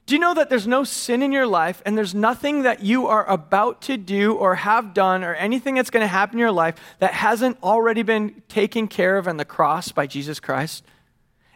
Do 0.06 0.14
you 0.14 0.18
know 0.18 0.34
that 0.34 0.50
there's 0.50 0.66
no 0.66 0.84
sin 0.84 1.22
in 1.22 1.32
your 1.32 1.46
life 1.46 1.80
and 1.86 1.96
there's 1.96 2.14
nothing 2.14 2.64
that 2.64 2.82
you 2.82 3.06
are 3.06 3.26
about 3.30 3.80
to 3.82 3.96
do 3.96 4.34
or 4.34 4.56
have 4.56 4.92
done 4.92 5.24
or 5.24 5.34
anything 5.34 5.76
that's 5.76 5.90
going 5.90 6.02
to 6.02 6.08
happen 6.08 6.34
in 6.34 6.40
your 6.40 6.52
life 6.52 6.74
that 6.98 7.14
hasn't 7.14 7.56
already 7.62 8.02
been 8.02 8.42
taken 8.48 8.86
care 8.86 9.16
of 9.16 9.26
on 9.26 9.38
the 9.38 9.44
cross 9.44 9.92
by 9.92 10.06
Jesus 10.06 10.40
Christ? 10.40 10.84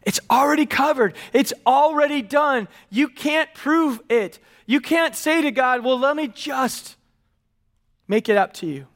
It's 0.09 0.21
already 0.31 0.65
covered. 0.65 1.15
It's 1.35 1.53
already 1.67 2.23
done. 2.23 2.67
You 2.89 3.11
can't 3.11 3.53
prove 3.53 4.01
it. 4.09 4.39
You 4.65 4.81
can't 4.81 5.15
say 5.15 5.43
to 5.43 5.51
God, 5.51 5.85
well, 5.85 5.99
let 5.99 6.17
me 6.17 6.29
just 6.29 6.97
make 8.09 8.31
it 8.31 8.39
up 8.39 8.55
to 8.55 8.67
you. 8.67 8.87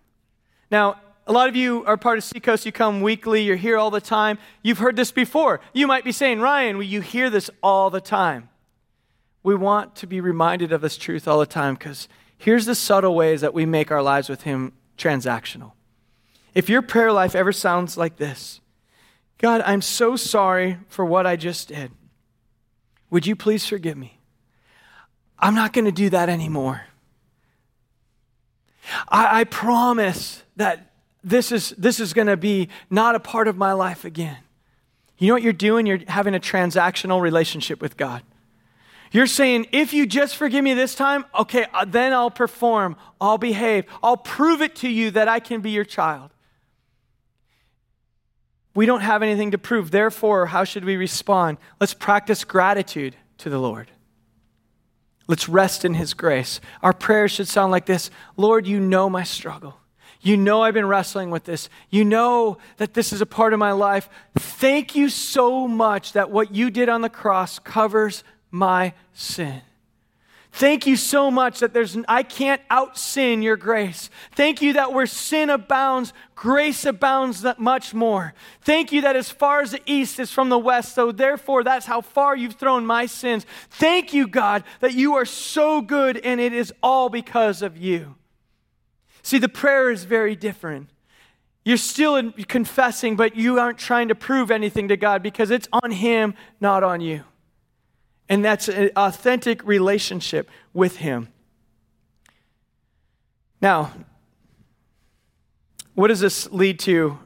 Now, 0.71 0.97
a 1.27 1.33
lot 1.33 1.51
of 1.51 1.55
you 1.55 1.85
are 1.85 1.99
part 1.99 2.17
of 2.17 2.25
Seacoast. 2.25 2.65
You 2.65 2.73
come 2.73 3.03
weekly. 3.03 3.43
You're 3.43 3.57
here 3.57 3.77
all 3.77 3.91
the 3.91 4.01
time. 4.01 4.39
You've 4.63 4.79
heard 4.79 4.97
this 4.97 5.13
before. 5.13 5.61
You 5.75 5.87
might 5.87 6.03
be 6.03 6.13
saying, 6.13 6.41
Ryan, 6.41 6.79
well, 6.79 6.87
you 6.87 7.03
hear 7.03 7.29
this 7.29 7.51
all 7.63 7.91
the 7.91 8.01
time. 8.01 8.49
We 9.43 9.55
want 9.55 9.95
to 9.97 10.07
be 10.07 10.23
reminded 10.23 10.73
of 10.73 10.81
this 10.81 10.97
truth 10.97 11.29
all 11.29 11.39
the 11.39 11.45
time 11.45 11.75
because 11.75 12.09
here's 12.39 12.65
the 12.65 12.75
subtle 12.75 13.15
ways 13.15 13.43
that 13.43 13.53
we 13.53 13.67
make 13.67 13.91
our 13.91 14.03
lives 14.03 14.31
with 14.31 14.45
Him 14.45 14.73
transactional. 14.97 15.73
If 16.55 16.71
your 16.71 16.81
prayer 16.81 17.13
life 17.13 17.35
ever 17.35 17.53
sounds 17.53 17.99
like 17.99 18.17
this 18.17 18.62
God, 19.43 19.61
I'm 19.67 19.83
so 19.83 20.15
sorry 20.15 20.79
for 20.89 21.05
what 21.05 21.27
I 21.27 21.35
just 21.35 21.69
did. 21.69 21.91
Would 23.11 23.27
you 23.27 23.35
please 23.35 23.67
forgive 23.67 23.99
me? 23.99 24.21
I'm 25.37 25.57
not 25.57 25.73
going 25.73 25.85
to 25.85 25.93
do 25.93 26.09
that 26.11 26.29
anymore. 26.29 26.83
I, 29.09 29.41
I 29.41 29.45
promise 29.45 30.45
that 30.57 30.93
this 31.25 31.51
is, 31.51 31.71
this 31.77 31.99
is 31.99 32.13
going 32.13 32.29
to 32.29 32.37
be 32.37 32.69
not 32.89 33.17
a 33.17 33.21
part 33.21 33.49
of 33.49 33.57
my 33.57 33.73
life 33.73 34.05
again. 34.05 34.39
You 35.19 35.29
know 35.29 35.35
what 35.35 35.43
you're 35.43 35.53
doing? 35.53 35.87
You're 35.87 36.01
having 36.07 36.37
a 36.37 36.41
transactional 36.41 37.21
relationship 37.21 37.83
with 37.83 37.97
God. 37.97 38.23
You're 39.11 39.27
saying, 39.27 39.67
if 39.73 39.93
you 39.93 40.07
just 40.07 40.37
forgive 40.37 40.63
me 40.63 40.75
this 40.75 40.95
time, 40.95 41.25
okay, 41.39 41.67
uh, 41.75 41.85
then 41.85 42.13
I'll 42.13 42.31
perform, 42.31 42.97
I'll 43.21 43.39
behave, 43.39 43.85
I'll 44.03 44.17
prove 44.17 44.63
it 44.63 44.77
to 44.77 44.89
you 44.89 45.11
that 45.11 45.29
I 45.29 45.41
can 45.41 45.61
be 45.61 45.71
your 45.71 45.85
child. 45.85 46.31
We 48.75 48.87
don't 48.87 49.01
have 49.01 49.23
anything 49.23 49.51
to 49.51 49.59
prove. 49.59 49.91
Therefore, 49.91 50.47
how 50.47 50.65
should 50.65 50.85
we 50.85 50.97
respond? 50.97 51.59
Let's 51.79 51.95
practice 51.95 52.45
gratitude 52.45 53.17
to 53.39 53.51
the 53.51 53.59
Lord. 53.59 53.91
Let's 55.29 55.49
rest 55.49 55.85
in 55.85 55.95
His 55.95 56.15
grace. 56.15 56.61
Our 56.83 56.93
prayers 56.93 57.33
should 57.33 57.49
sound 57.49 57.71
like 57.71 57.87
this 57.87 58.11
Lord, 58.37 58.67
you 58.67 58.81
know 58.81 59.09
my 59.09 59.25
struggle. 59.25 59.77
You 60.21 60.37
know 60.37 60.63
I've 60.63 60.75
been 60.75 60.87
wrestling 60.87 61.31
with 61.31 61.45
this. 61.45 61.69
You 61.91 62.05
know 62.05 62.59
that 62.77 62.95
this 62.95 63.13
is 63.13 63.21
a 63.21 63.27
part 63.27 63.53
of 63.53 63.59
my 63.59 63.73
life. 63.73 64.09
Thank 64.39 64.95
you 64.95 65.09
so 65.09 65.67
much 65.67 66.13
that 66.13 66.31
what 66.31 66.55
you 66.55 66.71
did 66.71 66.89
on 66.89 67.03
the 67.03 67.09
cross 67.09 67.59
covers 67.59 68.23
my 68.53 68.95
sin. 69.13 69.63
Thank 70.55 70.87
you 70.87 70.97
so 70.97 71.31
much 71.31 71.61
that 71.61 71.73
there's 71.73 71.97
I 72.07 72.23
can't 72.23 72.61
out 72.69 72.99
sin 72.99 73.41
your 73.41 73.57
grace. 73.57 74.11
Thank 74.35 74.61
you 74.61 74.75
that 74.75 74.93
where 74.93 75.07
sin 75.07 75.49
abounds, 75.49 76.13
grace 76.35 76.85
abounds 76.85 77.45
much 77.57 77.95
more. 77.95 78.35
Thank 78.61 78.93
you 78.93 79.01
that 79.01 79.17
as 79.17 79.31
far 79.31 79.63
as 79.63 79.71
the 79.71 79.81
east 79.87 80.21
is 80.21 80.31
from 80.31 80.51
the 80.51 80.59
west, 80.59 80.95
so 80.95 81.11
therefore 81.11 81.65
that's 81.65 81.87
how 81.87 82.03
far 82.03 82.37
you've 82.37 82.57
thrown 82.57 82.85
my 82.85 83.07
sins. 83.07 83.47
Thank 83.71 84.13
you, 84.13 84.29
God, 84.29 84.63
that 84.81 84.93
you 84.93 85.15
are 85.15 85.25
so 85.25 85.81
good 85.81 86.19
and 86.19 86.39
it 86.39 86.53
is 86.53 86.73
all 86.83 87.09
because 87.09 87.63
of 87.63 87.79
you. 87.79 88.17
See, 89.23 89.39
the 89.39 89.49
prayer 89.49 89.91
is 89.91 90.05
very 90.05 90.37
different. 90.37 90.91
You're 91.65 91.79
still 91.79 92.31
confessing, 92.33 93.17
but 93.17 93.37
you 93.37 93.59
aren't 93.59 93.79
trying 93.79 94.09
to 94.09 94.15
prove 94.15 94.51
anything 94.51 94.89
to 94.89 94.99
God 94.99 95.23
because 95.23 95.51
it's 95.51 95.69
on 95.73 95.93
Him, 95.93 96.35
not 96.61 96.83
on 96.83 97.01
you. 97.01 97.25
And 98.33 98.43
that's 98.43 98.67
an 98.67 98.91
authentic 98.97 99.63
relationship 99.63 100.49
with 100.73 100.97
Him. 100.97 101.29
Now, 103.61 103.93
what 105.93 106.09
does 106.09 106.21
this 106.21 106.51
lead 106.51 106.79
to 106.79 107.19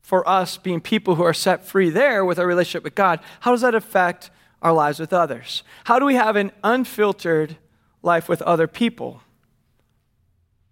for 0.00 0.26
us 0.26 0.56
being 0.56 0.80
people 0.80 1.16
who 1.16 1.22
are 1.22 1.34
set 1.34 1.66
free 1.66 1.90
there 1.90 2.24
with 2.24 2.38
our 2.38 2.46
relationship 2.46 2.82
with 2.82 2.94
God? 2.94 3.20
How 3.40 3.50
does 3.50 3.60
that 3.60 3.74
affect 3.74 4.30
our 4.62 4.72
lives 4.72 4.98
with 4.98 5.12
others? 5.12 5.64
How 5.84 5.98
do 5.98 6.06
we 6.06 6.14
have 6.14 6.34
an 6.34 6.52
unfiltered 6.64 7.58
life 8.00 8.26
with 8.26 8.40
other 8.40 8.66
people? 8.66 9.20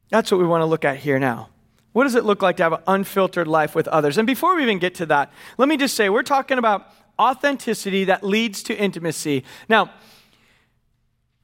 That's 0.08 0.32
what 0.32 0.40
we 0.40 0.46
want 0.46 0.62
to 0.62 0.66
look 0.66 0.86
at 0.86 0.96
here 0.96 1.18
now. 1.18 1.50
What 1.92 2.04
does 2.04 2.14
it 2.14 2.24
look 2.24 2.40
like 2.40 2.56
to 2.56 2.62
have 2.62 2.72
an 2.72 2.82
unfiltered 2.86 3.46
life 3.46 3.74
with 3.74 3.88
others? 3.88 4.16
And 4.16 4.26
before 4.26 4.56
we 4.56 4.62
even 4.62 4.78
get 4.78 4.94
to 4.94 5.06
that, 5.06 5.30
let 5.58 5.68
me 5.68 5.76
just 5.76 5.96
say 5.96 6.08
we're 6.08 6.22
talking 6.22 6.56
about 6.56 6.90
authenticity 7.18 8.04
that 8.04 8.22
leads 8.22 8.62
to 8.64 8.76
intimacy. 8.76 9.44
Now, 9.68 9.90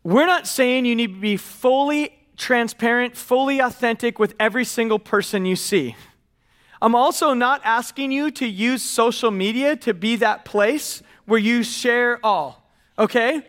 we're 0.02 0.26
not 0.26 0.46
saying 0.46 0.84
you 0.84 0.94
need 0.94 1.14
to 1.14 1.20
be 1.20 1.36
fully 1.36 2.14
transparent, 2.36 3.16
fully 3.16 3.60
authentic 3.60 4.18
with 4.18 4.34
every 4.38 4.64
single 4.64 4.98
person 4.98 5.46
you 5.46 5.56
see. 5.56 5.96
I'm 6.82 6.94
also 6.94 7.32
not 7.32 7.62
asking 7.64 8.12
you 8.12 8.30
to 8.32 8.46
use 8.46 8.82
social 8.82 9.30
media 9.30 9.76
to 9.76 9.94
be 9.94 10.16
that 10.16 10.44
place 10.44 11.02
where 11.24 11.38
you 11.38 11.62
share 11.62 12.18
all, 12.22 12.70
okay? 12.98 13.42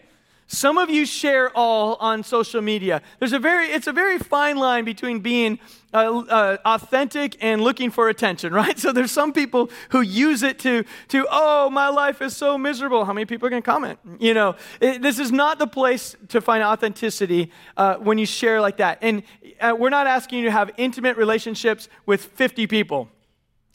Some 0.48 0.78
of 0.78 0.92
you 0.92 1.08
share 1.08 1.50
all 1.58 1.96
on 1.96 2.22
social 2.24 2.62
media. 2.62 3.02
There's 3.18 3.34
a 3.34 3.40
very, 3.40 3.66
it's 3.68 3.88
a 3.88 3.92
very 3.92 4.20
fine 4.20 4.58
line 4.58 4.86
between 4.86 5.20
being 5.20 5.58
uh, 5.92 6.20
uh, 6.20 6.58
authentic 6.64 7.36
and 7.42 7.64
looking 7.64 7.90
for 7.90 8.10
attention, 8.10 8.54
right? 8.62 8.78
So 8.78 8.92
there's 8.92 9.12
some 9.12 9.34
people 9.34 9.72
who 9.90 10.02
use 10.02 10.44
it 10.44 10.60
to, 10.60 10.84
to 11.08 11.26
oh, 11.32 11.72
my 11.72 11.90
life 11.90 12.22
is 12.22 12.38
so 12.38 12.60
miserable. 12.60 13.06
How 13.06 13.14
many 13.14 13.26
people 13.26 13.48
are 13.48 13.50
going 13.50 13.64
to 13.64 13.66
comment? 13.66 13.98
You 14.20 14.36
know, 14.36 14.56
it, 14.80 15.02
this 15.02 15.18
is 15.18 15.32
not 15.32 15.58
the 15.58 15.66
place 15.68 16.16
to 16.30 16.42
find 16.42 16.64
authenticity 16.64 17.52
uh, 17.76 17.96
when 17.96 18.20
you 18.20 18.28
share 18.28 18.62
like 18.62 18.78
that. 18.78 19.00
And 19.02 19.24
uh, 19.60 19.76
we're 19.78 19.90
not 19.90 20.06
asking 20.06 20.40
you 20.40 20.46
to 20.46 20.52
have 20.52 20.70
intimate 20.78 21.18
relationships 21.18 21.90
with 22.06 22.24
50 22.24 22.68
people. 22.68 23.10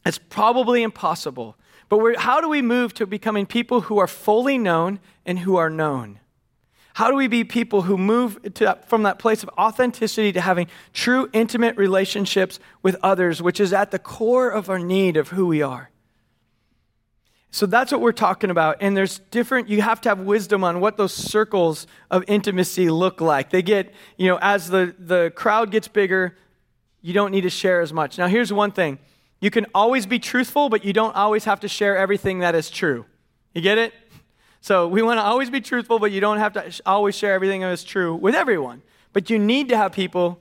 It's 0.05 0.17
probably 0.17 0.83
impossible. 0.83 1.57
But 1.89 2.15
how 2.15 2.39
do 2.39 2.47
we 2.47 2.61
move 2.61 2.93
to 2.93 3.05
becoming 3.05 3.45
people 3.45 3.81
who 3.81 3.97
are 3.97 4.07
fully 4.07 4.57
known 4.57 5.01
and 5.25 5.39
who 5.39 5.57
are 5.57 5.69
known? 5.69 6.20
How 7.01 7.09
do 7.09 7.15
we 7.15 7.25
be 7.25 7.43
people 7.43 7.81
who 7.81 7.97
move 7.97 8.37
from 8.85 9.01
that 9.03 9.17
place 9.17 9.41
of 9.41 9.49
authenticity 9.57 10.31
to 10.33 10.39
having 10.39 10.67
true, 10.93 11.31
intimate 11.33 11.75
relationships 11.75 12.59
with 12.83 12.95
others, 13.01 13.41
which 13.41 13.59
is 13.59 13.73
at 13.73 13.89
the 13.89 13.97
core 13.97 14.51
of 14.51 14.69
our 14.69 14.77
need 14.77 15.17
of 15.17 15.29
who 15.29 15.47
we 15.47 15.63
are? 15.63 15.89
So 17.49 17.65
that's 17.65 17.91
what 17.91 18.01
we're 18.01 18.11
talking 18.11 18.51
about. 18.51 18.77
And 18.81 18.95
there's 18.95 19.17
different, 19.31 19.67
you 19.67 19.81
have 19.81 19.99
to 20.01 20.09
have 20.09 20.19
wisdom 20.19 20.63
on 20.63 20.79
what 20.79 20.95
those 20.95 21.11
circles 21.11 21.87
of 22.11 22.23
intimacy 22.27 22.91
look 22.91 23.19
like. 23.19 23.49
They 23.49 23.63
get, 23.63 23.91
you 24.15 24.27
know, 24.27 24.37
as 24.39 24.69
the, 24.69 24.93
the 24.99 25.33
crowd 25.35 25.71
gets 25.71 25.87
bigger, 25.87 26.37
you 27.01 27.13
don't 27.13 27.31
need 27.31 27.41
to 27.41 27.49
share 27.49 27.81
as 27.81 27.91
much. 27.91 28.19
Now, 28.19 28.27
here's 28.27 28.53
one 28.53 28.73
thing 28.73 28.99
you 29.39 29.49
can 29.49 29.65
always 29.73 30.05
be 30.05 30.19
truthful, 30.19 30.69
but 30.69 30.85
you 30.85 30.93
don't 30.93 31.15
always 31.15 31.45
have 31.45 31.61
to 31.61 31.67
share 31.67 31.97
everything 31.97 32.41
that 32.41 32.53
is 32.53 32.69
true. 32.69 33.07
You 33.55 33.63
get 33.63 33.79
it? 33.79 33.91
So 34.61 34.87
we 34.87 35.01
want 35.01 35.17
to 35.17 35.23
always 35.23 35.49
be 35.49 35.59
truthful, 35.59 35.97
but 35.97 36.11
you 36.11 36.21
don't 36.21 36.37
have 36.37 36.53
to 36.53 36.71
always 36.85 37.15
share 37.15 37.33
everything 37.33 37.61
that 37.61 37.71
is 37.71 37.83
true 37.83 38.15
with 38.15 38.35
everyone. 38.35 38.83
But 39.11 39.29
you 39.29 39.39
need 39.39 39.69
to 39.69 39.77
have 39.77 39.91
people 39.91 40.39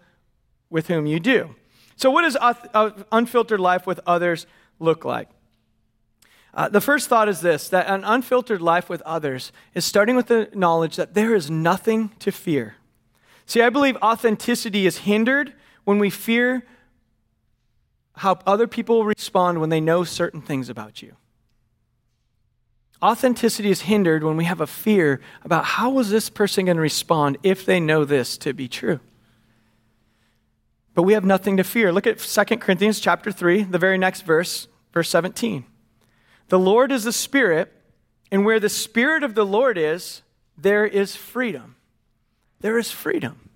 with 0.68 0.88
whom 0.88 1.06
you 1.06 1.18
do. 1.18 1.54
So, 1.96 2.10
what 2.10 2.22
does 2.22 2.36
uh, 2.36 2.90
unfiltered 3.10 3.60
life 3.60 3.86
with 3.86 3.98
others 4.06 4.46
look 4.78 5.04
like? 5.04 5.28
Uh, 6.52 6.68
the 6.68 6.80
first 6.80 7.08
thought 7.08 7.28
is 7.28 7.40
this 7.40 7.68
that 7.68 7.88
an 7.88 8.04
unfiltered 8.04 8.60
life 8.60 8.88
with 8.88 9.02
others 9.02 9.52
is 9.74 9.84
starting 9.84 10.16
with 10.16 10.26
the 10.26 10.48
knowledge 10.54 10.96
that 10.96 11.14
there 11.14 11.34
is 11.34 11.50
nothing 11.50 12.10
to 12.18 12.30
fear. 12.30 12.76
See, 13.46 13.62
I 13.62 13.70
believe 13.70 13.96
authenticity 13.96 14.86
is 14.86 14.98
hindered 14.98 15.54
when 15.84 15.98
we 15.98 16.10
fear 16.10 16.64
how 18.16 18.38
other 18.46 18.66
people 18.66 19.04
respond 19.04 19.60
when 19.60 19.70
they 19.70 19.80
know 19.80 20.04
certain 20.04 20.42
things 20.42 20.68
about 20.68 21.02
you. 21.02 21.16
Authenticity 23.02 23.70
is 23.70 23.82
hindered 23.82 24.22
when 24.22 24.36
we 24.36 24.44
have 24.44 24.60
a 24.60 24.66
fear 24.66 25.20
about 25.42 25.64
how 25.64 25.98
is 25.98 26.10
this 26.10 26.28
person 26.28 26.66
going 26.66 26.76
to 26.76 26.82
respond 26.82 27.38
if 27.42 27.64
they 27.64 27.80
know 27.80 28.04
this 28.04 28.36
to 28.38 28.52
be 28.52 28.68
true. 28.68 29.00
But 30.94 31.04
we 31.04 31.14
have 31.14 31.24
nothing 31.24 31.56
to 31.56 31.64
fear. 31.64 31.92
Look 31.92 32.06
at 32.06 32.18
2 32.18 32.56
Corinthians 32.58 33.00
chapter 33.00 33.32
3, 33.32 33.62
the 33.62 33.78
very 33.78 33.96
next 33.96 34.22
verse, 34.22 34.68
verse 34.92 35.08
17. 35.08 35.64
The 36.48 36.58
Lord 36.58 36.92
is 36.92 37.04
the 37.04 37.12
Spirit, 37.12 37.72
and 38.30 38.44
where 38.44 38.60
the 38.60 38.68
Spirit 38.68 39.22
of 39.22 39.34
the 39.34 39.46
Lord 39.46 39.78
is, 39.78 40.20
there 40.58 40.84
is 40.84 41.16
freedom. 41.16 41.76
There 42.60 42.76
is 42.76 42.90
freedom. 42.90 43.48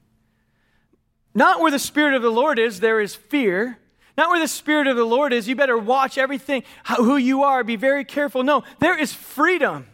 Not 1.34 1.60
where 1.60 1.70
the 1.70 1.78
Spirit 1.78 2.14
of 2.14 2.22
the 2.22 2.30
Lord 2.30 2.58
is, 2.58 2.80
there 2.80 3.00
is 3.00 3.14
fear. 3.14 3.78
Not 4.16 4.30
where 4.30 4.38
the 4.38 4.48
Spirit 4.48 4.86
of 4.86 4.96
the 4.96 5.04
Lord 5.04 5.32
is. 5.32 5.48
You 5.48 5.56
better 5.56 5.76
watch 5.76 6.18
everything, 6.18 6.62
how, 6.84 6.96
who 6.96 7.16
you 7.16 7.42
are. 7.42 7.64
Be 7.64 7.76
very 7.76 8.04
careful. 8.04 8.42
No, 8.44 8.62
there 8.78 8.98
is 8.98 9.12
freedom. 9.12 9.86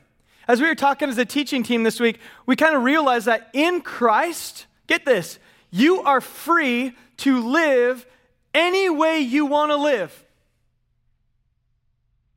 As 0.47 0.61
we 0.61 0.67
were 0.67 0.75
talking 0.75 1.09
as 1.09 1.17
a 1.19 1.25
teaching 1.25 1.63
team 1.63 1.85
this 1.85 2.01
week, 2.01 2.19
we 2.45 2.57
kind 2.57 2.75
of 2.75 2.83
realized 2.83 3.27
that 3.27 3.51
in 3.53 3.81
Christ, 3.81 4.67
get 4.87 5.05
this, 5.05 5.39
you 5.71 6.03
are 6.03 6.21
free 6.21 6.93
to 7.19 7.41
live 7.49 8.07
any 8.53 8.91
way 8.91 9.21
you 9.21 9.47
want 9.47 9.71
to 9.71 9.77
live. 9.77 10.25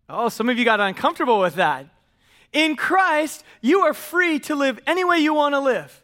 Oh, 0.08 0.30
some 0.30 0.50
of 0.50 0.60
you 0.60 0.66
got 0.66 0.80
uncomfortable 0.80 1.40
with 1.40 1.56
that. 1.56 1.88
In 2.52 2.76
Christ, 2.76 3.44
you 3.62 3.82
are 3.82 3.94
free 3.94 4.40
to 4.42 4.56
live 4.56 4.80
any 4.86 5.04
way 5.04 5.18
you 5.18 5.34
want 5.34 5.56
to 5.56 5.60
live. 5.60 6.04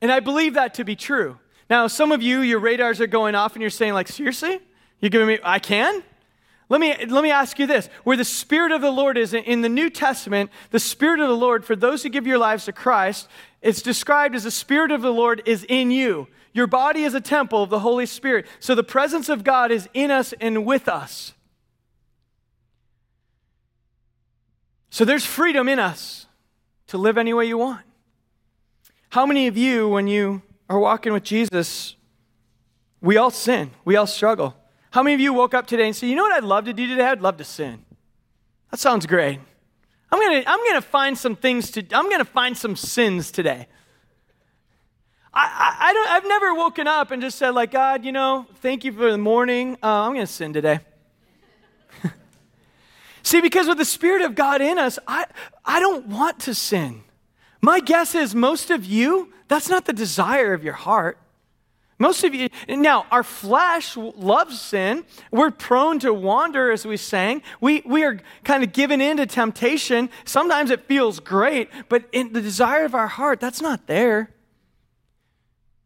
And 0.00 0.12
I 0.12 0.20
believe 0.20 0.54
that 0.54 0.74
to 0.74 0.84
be 0.84 0.94
true. 0.94 1.38
Now, 1.70 1.86
some 1.86 2.12
of 2.12 2.22
you, 2.22 2.40
your 2.40 2.60
radars 2.60 3.00
are 3.00 3.06
going 3.06 3.34
off 3.34 3.54
and 3.54 3.60
you're 3.60 3.70
saying, 3.70 3.92
like, 3.92 4.08
seriously? 4.08 4.60
You're 5.00 5.10
giving 5.10 5.28
me, 5.28 5.38
I 5.44 5.58
can? 5.58 6.02
Let 6.70 6.80
me, 6.80 6.94
let 7.06 7.22
me 7.22 7.30
ask 7.30 7.58
you 7.58 7.66
this. 7.66 7.88
Where 8.04 8.16
the 8.16 8.24
Spirit 8.24 8.72
of 8.72 8.80
the 8.80 8.90
Lord 8.90 9.16
is 9.16 9.32
in 9.32 9.62
the 9.62 9.68
New 9.68 9.88
Testament, 9.90 10.50
the 10.70 10.80
Spirit 10.80 11.20
of 11.20 11.28
the 11.28 11.36
Lord, 11.36 11.64
for 11.64 11.76
those 11.76 12.02
who 12.02 12.08
give 12.08 12.26
your 12.26 12.38
lives 12.38 12.66
to 12.66 12.72
Christ, 12.72 13.28
it's 13.62 13.82
described 13.82 14.34
as 14.34 14.44
the 14.44 14.50
Spirit 14.50 14.90
of 14.90 15.02
the 15.02 15.12
Lord 15.12 15.42
is 15.46 15.64
in 15.68 15.90
you. 15.90 16.28
Your 16.52 16.66
body 16.66 17.04
is 17.04 17.14
a 17.14 17.20
temple 17.20 17.62
of 17.62 17.70
the 17.70 17.80
Holy 17.80 18.06
Spirit. 18.06 18.46
So 18.60 18.74
the 18.74 18.82
presence 18.82 19.28
of 19.28 19.44
God 19.44 19.70
is 19.70 19.88
in 19.94 20.10
us 20.10 20.34
and 20.40 20.66
with 20.66 20.88
us. 20.88 21.34
So 24.90 25.04
there's 25.04 25.24
freedom 25.24 25.68
in 25.68 25.78
us 25.78 26.26
to 26.88 26.98
live 26.98 27.18
any 27.18 27.32
way 27.32 27.44
you 27.46 27.58
want. 27.58 27.84
How 29.10 29.24
many 29.24 29.46
of 29.46 29.56
you, 29.56 29.88
when 29.88 30.06
you 30.06 30.42
are 30.68 30.78
walking 30.78 31.12
with 31.12 31.24
Jesus, 31.24 31.96
we 33.00 33.16
all 33.16 33.30
sin. 33.30 33.70
We 33.84 33.96
all 33.96 34.06
struggle. 34.06 34.56
How 34.90 35.02
many 35.02 35.14
of 35.14 35.20
you 35.20 35.32
woke 35.32 35.54
up 35.54 35.66
today 35.66 35.86
and 35.86 35.94
said, 35.96 36.08
you 36.08 36.16
know 36.16 36.22
what 36.22 36.32
I'd 36.32 36.44
love 36.44 36.64
to 36.64 36.72
do 36.72 36.86
today? 36.86 37.04
I'd 37.04 37.20
love 37.20 37.36
to 37.38 37.44
sin. 37.44 37.84
That 38.70 38.80
sounds 38.80 39.06
great. 39.06 39.40
I'm 40.10 40.18
gonna, 40.18 40.42
I'm 40.46 40.66
gonna 40.66 40.82
find 40.82 41.16
some 41.16 41.36
things 41.36 41.70
to, 41.72 41.84
I'm 41.92 42.10
gonna 42.10 42.24
find 42.24 42.56
some 42.56 42.76
sins 42.76 43.30
today. 43.30 43.66
I, 45.32 45.44
I, 45.44 45.88
I 45.88 45.92
don't, 45.92 46.08
I've 46.10 46.26
never 46.26 46.54
woken 46.54 46.86
up 46.86 47.10
and 47.10 47.20
just 47.20 47.38
said, 47.38 47.50
like, 47.50 47.70
God, 47.70 48.04
you 48.04 48.12
know, 48.12 48.46
thank 48.60 48.84
you 48.84 48.92
for 48.92 49.10
the 49.10 49.18
morning. 49.18 49.76
Uh, 49.82 49.86
I'm 49.86 50.14
gonna 50.14 50.26
sin 50.26 50.52
today. 50.52 50.80
See, 53.22 53.40
because 53.42 53.68
with 53.68 53.78
the 53.78 53.84
Spirit 53.84 54.22
of 54.22 54.34
God 54.34 54.62
in 54.62 54.78
us, 54.78 54.98
I, 55.06 55.26
I 55.64 55.80
don't 55.80 56.06
want 56.06 56.40
to 56.40 56.54
sin. 56.54 57.02
My 57.60 57.80
guess 57.80 58.14
is 58.14 58.34
most 58.34 58.70
of 58.70 58.84
you, 58.84 59.32
that's 59.48 59.68
not 59.68 59.84
the 59.84 59.92
desire 59.92 60.52
of 60.52 60.62
your 60.62 60.74
heart. 60.74 61.18
Most 61.98 62.22
of 62.22 62.32
you, 62.32 62.48
now, 62.68 63.06
our 63.10 63.24
flesh 63.24 63.96
loves 63.96 64.60
sin. 64.60 65.04
We're 65.32 65.50
prone 65.50 65.98
to 66.00 66.14
wander, 66.14 66.70
as 66.70 66.86
we 66.86 66.96
sang. 66.96 67.42
We, 67.60 67.82
we 67.84 68.04
are 68.04 68.20
kind 68.44 68.62
of 68.62 68.72
given 68.72 69.00
into 69.00 69.26
temptation. 69.26 70.08
Sometimes 70.24 70.70
it 70.70 70.84
feels 70.84 71.18
great, 71.18 71.68
but 71.88 72.04
in 72.12 72.32
the 72.32 72.40
desire 72.40 72.84
of 72.84 72.94
our 72.94 73.08
heart, 73.08 73.40
that's 73.40 73.60
not 73.60 73.88
there. 73.88 74.30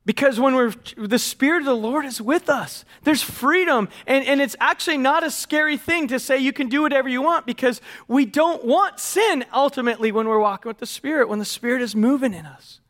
Because 0.05 0.41
when 0.41 0.57
we're, 0.57 0.75
the 0.97 1.19
Spirit 1.19 1.61
of 1.61 1.67
the 1.67 1.77
Lord 1.77 2.05
is 2.05 2.21
with 2.21 2.49
us, 2.49 2.85
there's 3.05 3.23
freedom. 3.23 3.88
And, 4.07 4.27
and 4.27 4.41
it's 4.41 4.57
actually 4.59 4.97
not 4.97 5.23
a 5.23 5.31
scary 5.31 5.77
thing 5.77 6.09
to 6.09 6.19
say 6.19 6.38
you 6.38 6.53
can 6.53 6.69
do 6.69 6.83
whatever 6.83 7.09
you 7.09 7.23
want 7.23 7.47
because 7.47 7.81
we 8.09 8.25
don't 8.25 8.65
want 8.65 8.99
sin 8.99 9.45
ultimately 9.55 10.11
when 10.11 10.27
we're 10.27 10.41
walking 10.41 10.69
with 10.69 10.79
the 10.79 10.87
Spirit, 10.87 11.29
when 11.29 11.38
the 11.38 11.45
Spirit 11.45 11.83
is 11.83 11.95
moving 11.95 12.35
in 12.35 12.47
us. 12.47 12.81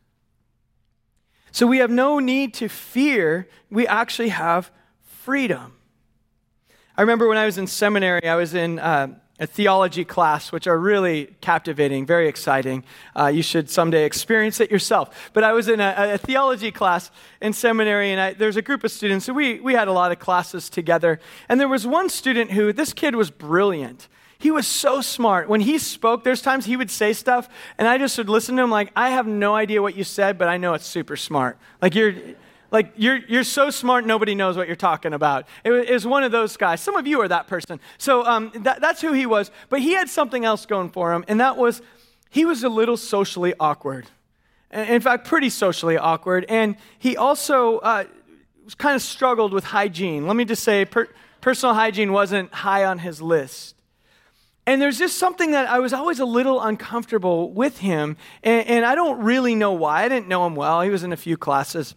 So 1.51 1.67
we 1.67 1.77
have 1.77 1.91
no 1.91 2.17
need 2.17 2.55
to 2.55 2.67
fear. 2.67 3.47
We 3.69 3.85
actually 3.85 4.29
have 4.29 4.71
freedom. 5.03 5.73
I 6.97 7.01
remember 7.01 7.27
when 7.27 7.37
I 7.37 7.45
was 7.45 7.59
in 7.59 7.67
seminary, 7.67 8.27
I 8.27 8.35
was 8.35 8.55
in 8.55 8.79
uh, 8.79 9.19
a 9.39 9.47
theology 9.47 10.05
class, 10.05 10.51
which 10.51 10.67
are 10.67 10.77
really 10.77 11.35
captivating, 11.41 12.05
very 12.05 12.27
exciting. 12.27 12.83
Uh, 13.15 13.27
you 13.27 13.41
should 13.41 13.69
someday 13.69 14.05
experience 14.05 14.59
it 14.59 14.69
yourself. 14.69 15.31
But 15.33 15.43
I 15.43 15.53
was 15.53 15.67
in 15.67 15.79
a, 15.79 16.13
a 16.13 16.17
theology 16.17 16.71
class 16.71 17.09
in 17.41 17.53
seminary, 17.53 18.11
and 18.11 18.21
I, 18.21 18.33
there's 18.33 18.57
a 18.57 18.61
group 18.61 18.83
of 18.83 18.91
students, 18.91 19.27
we, 19.27 19.59
we 19.59 19.73
had 19.73 19.87
a 19.87 19.91
lot 19.91 20.11
of 20.11 20.19
classes 20.19 20.69
together. 20.69 21.19
And 21.49 21.59
there 21.59 21.67
was 21.67 21.87
one 21.87 22.09
student 22.09 22.51
who, 22.51 22.71
this 22.71 22.93
kid 22.93 23.15
was 23.15 23.31
brilliant. 23.31 24.07
He 24.37 24.51
was 24.51 24.67
so 24.67 25.01
smart. 25.01 25.49
When 25.49 25.61
he 25.61 25.77
spoke, 25.77 26.23
there's 26.23 26.41
times 26.41 26.65
he 26.65 26.77
would 26.77 26.91
say 26.91 27.13
stuff, 27.13 27.49
and 27.77 27.87
I 27.87 27.97
just 27.97 28.17
would 28.17 28.29
listen 28.29 28.55
to 28.57 28.63
him 28.63 28.69
like, 28.69 28.91
I 28.95 29.09
have 29.09 29.25
no 29.25 29.55
idea 29.55 29.81
what 29.81 29.95
you 29.95 30.03
said, 30.03 30.37
but 30.37 30.47
I 30.47 30.57
know 30.57 30.73
it's 30.73 30.85
super 30.85 31.15
smart. 31.15 31.57
Like, 31.81 31.95
you're 31.95 32.13
like, 32.73 32.91
you're, 32.97 33.19
you're 33.27 33.43
so 33.45 33.69
smart, 33.69 34.05
nobody 34.05 34.35
knows 34.35 34.57
what 34.57 34.67
you're 34.67 34.75
talking 34.75 35.13
about. 35.13 35.47
It 35.63 35.89
was 35.89 36.05
one 36.05 36.23
of 36.23 36.33
those 36.33 36.57
guys. 36.57 36.81
Some 36.81 36.97
of 36.97 37.07
you 37.07 37.21
are 37.21 37.27
that 37.29 37.47
person. 37.47 37.79
So 37.97 38.25
um, 38.25 38.51
that, 38.55 38.81
that's 38.81 38.99
who 38.99 39.13
he 39.13 39.25
was. 39.25 39.51
But 39.69 39.79
he 39.79 39.93
had 39.93 40.09
something 40.09 40.43
else 40.43 40.65
going 40.65 40.89
for 40.89 41.13
him, 41.13 41.23
and 41.27 41.39
that 41.39 41.55
was 41.55 41.81
he 42.31 42.45
was 42.45 42.63
a 42.63 42.69
little 42.69 42.97
socially 42.97 43.53
awkward. 43.59 44.07
In 44.71 45.01
fact, 45.01 45.27
pretty 45.27 45.51
socially 45.51 45.99
awkward. 45.99 46.45
And 46.49 46.77
he 46.97 47.15
also 47.15 47.77
uh, 47.77 48.05
kind 48.79 48.95
of 48.95 49.03
struggled 49.03 49.53
with 49.53 49.65
hygiene. 49.65 50.25
Let 50.25 50.35
me 50.35 50.43
just 50.43 50.63
say, 50.63 50.83
per- 50.85 51.09
personal 51.41 51.75
hygiene 51.75 52.11
wasn't 52.11 52.51
high 52.51 52.85
on 52.85 52.97
his 52.97 53.21
list. 53.21 53.75
And 54.65 54.81
there's 54.81 54.97
just 54.97 55.17
something 55.19 55.51
that 55.51 55.69
I 55.69 55.77
was 55.77 55.93
always 55.93 56.19
a 56.19 56.25
little 56.25 56.59
uncomfortable 56.59 57.51
with 57.51 57.77
him. 57.77 58.17
And, 58.41 58.67
and 58.67 58.85
I 58.85 58.95
don't 58.95 59.21
really 59.21 59.53
know 59.53 59.73
why. 59.73 60.03
I 60.03 60.09
didn't 60.09 60.27
know 60.27 60.47
him 60.47 60.55
well. 60.55 60.81
He 60.81 60.89
was 60.89 61.03
in 61.03 61.13
a 61.13 61.17
few 61.17 61.37
classes. 61.37 61.93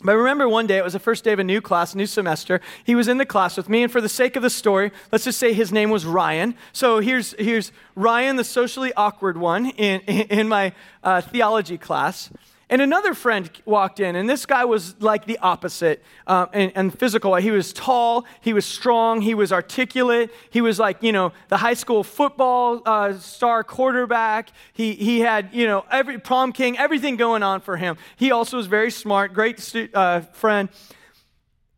But 0.00 0.12
I 0.12 0.14
remember 0.14 0.48
one 0.48 0.68
day, 0.68 0.78
it 0.78 0.84
was 0.84 0.92
the 0.92 1.00
first 1.00 1.24
day 1.24 1.32
of 1.32 1.40
a 1.40 1.44
new 1.44 1.60
class, 1.60 1.94
new 1.94 2.06
semester. 2.06 2.60
He 2.84 2.94
was 2.94 3.08
in 3.08 3.18
the 3.18 3.26
class 3.26 3.56
with 3.56 3.68
me, 3.68 3.82
and 3.82 3.90
for 3.90 4.00
the 4.00 4.08
sake 4.08 4.36
of 4.36 4.42
the 4.44 4.50
story, 4.50 4.92
let's 5.10 5.24
just 5.24 5.38
say 5.38 5.52
his 5.52 5.72
name 5.72 5.90
was 5.90 6.06
Ryan. 6.06 6.54
So 6.72 7.00
here's, 7.00 7.34
here's 7.36 7.72
Ryan, 7.96 8.36
the 8.36 8.44
socially 8.44 8.92
awkward 8.94 9.36
one, 9.36 9.66
in, 9.70 10.00
in 10.02 10.48
my 10.48 10.72
uh, 11.02 11.20
theology 11.20 11.78
class. 11.78 12.30
And 12.70 12.82
another 12.82 13.14
friend 13.14 13.50
walked 13.64 13.98
in, 13.98 14.14
and 14.14 14.28
this 14.28 14.44
guy 14.44 14.66
was 14.66 15.00
like 15.00 15.24
the 15.24 15.38
opposite 15.38 16.02
uh, 16.26 16.46
and, 16.52 16.70
and 16.74 16.98
physical. 16.98 17.34
He 17.36 17.50
was 17.50 17.72
tall, 17.72 18.26
he 18.42 18.52
was 18.52 18.66
strong, 18.66 19.22
he 19.22 19.34
was 19.34 19.52
articulate, 19.52 20.30
he 20.50 20.60
was 20.60 20.78
like, 20.78 21.02
you 21.02 21.10
know, 21.10 21.32
the 21.48 21.56
high 21.56 21.72
school 21.72 22.04
football 22.04 22.82
uh, 22.84 23.14
star 23.14 23.64
quarterback. 23.64 24.50
He, 24.74 24.92
he 24.92 25.20
had, 25.20 25.48
you 25.54 25.66
know, 25.66 25.86
every 25.90 26.18
prom 26.18 26.52
king, 26.52 26.76
everything 26.76 27.16
going 27.16 27.42
on 27.42 27.62
for 27.62 27.78
him. 27.78 27.96
He 28.16 28.32
also 28.32 28.58
was 28.58 28.66
very 28.66 28.90
smart, 28.90 29.32
great 29.32 29.60
stu- 29.60 29.88
uh, 29.94 30.20
friend. 30.20 30.68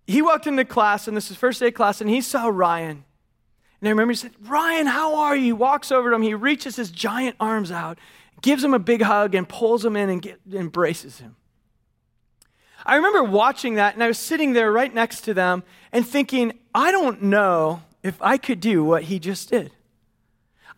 He 0.08 0.22
walked 0.22 0.48
into 0.48 0.64
class, 0.64 1.06
and 1.06 1.16
this 1.16 1.30
is 1.30 1.36
first 1.36 1.60
day 1.60 1.68
of 1.68 1.74
class, 1.74 2.00
and 2.00 2.10
he 2.10 2.20
saw 2.20 2.48
Ryan. 2.48 3.04
And 3.80 3.88
I 3.88 3.90
remember 3.90 4.10
he 4.10 4.16
said, 4.16 4.32
Ryan, 4.40 4.88
how 4.88 5.14
are 5.14 5.36
you? 5.36 5.44
He 5.44 5.52
walks 5.52 5.92
over 5.92 6.10
to 6.10 6.16
him, 6.16 6.22
he 6.22 6.34
reaches 6.34 6.74
his 6.74 6.90
giant 6.90 7.36
arms 7.38 7.70
out 7.70 7.96
gives 8.42 8.62
him 8.64 8.74
a 8.74 8.78
big 8.78 9.02
hug 9.02 9.34
and 9.34 9.48
pulls 9.48 9.84
him 9.84 9.96
in 9.96 10.08
and 10.10 10.22
get, 10.22 10.40
embraces 10.52 11.18
him. 11.18 11.36
I 12.84 12.96
remember 12.96 13.22
watching 13.22 13.74
that 13.74 13.94
and 13.94 14.02
I 14.02 14.08
was 14.08 14.18
sitting 14.18 14.52
there 14.52 14.72
right 14.72 14.92
next 14.92 15.22
to 15.22 15.34
them 15.34 15.62
and 15.92 16.06
thinking, 16.06 16.58
I 16.74 16.92
don't 16.92 17.22
know 17.22 17.82
if 18.02 18.20
I 18.22 18.38
could 18.38 18.60
do 18.60 18.82
what 18.82 19.04
he 19.04 19.18
just 19.18 19.50
did. 19.50 19.72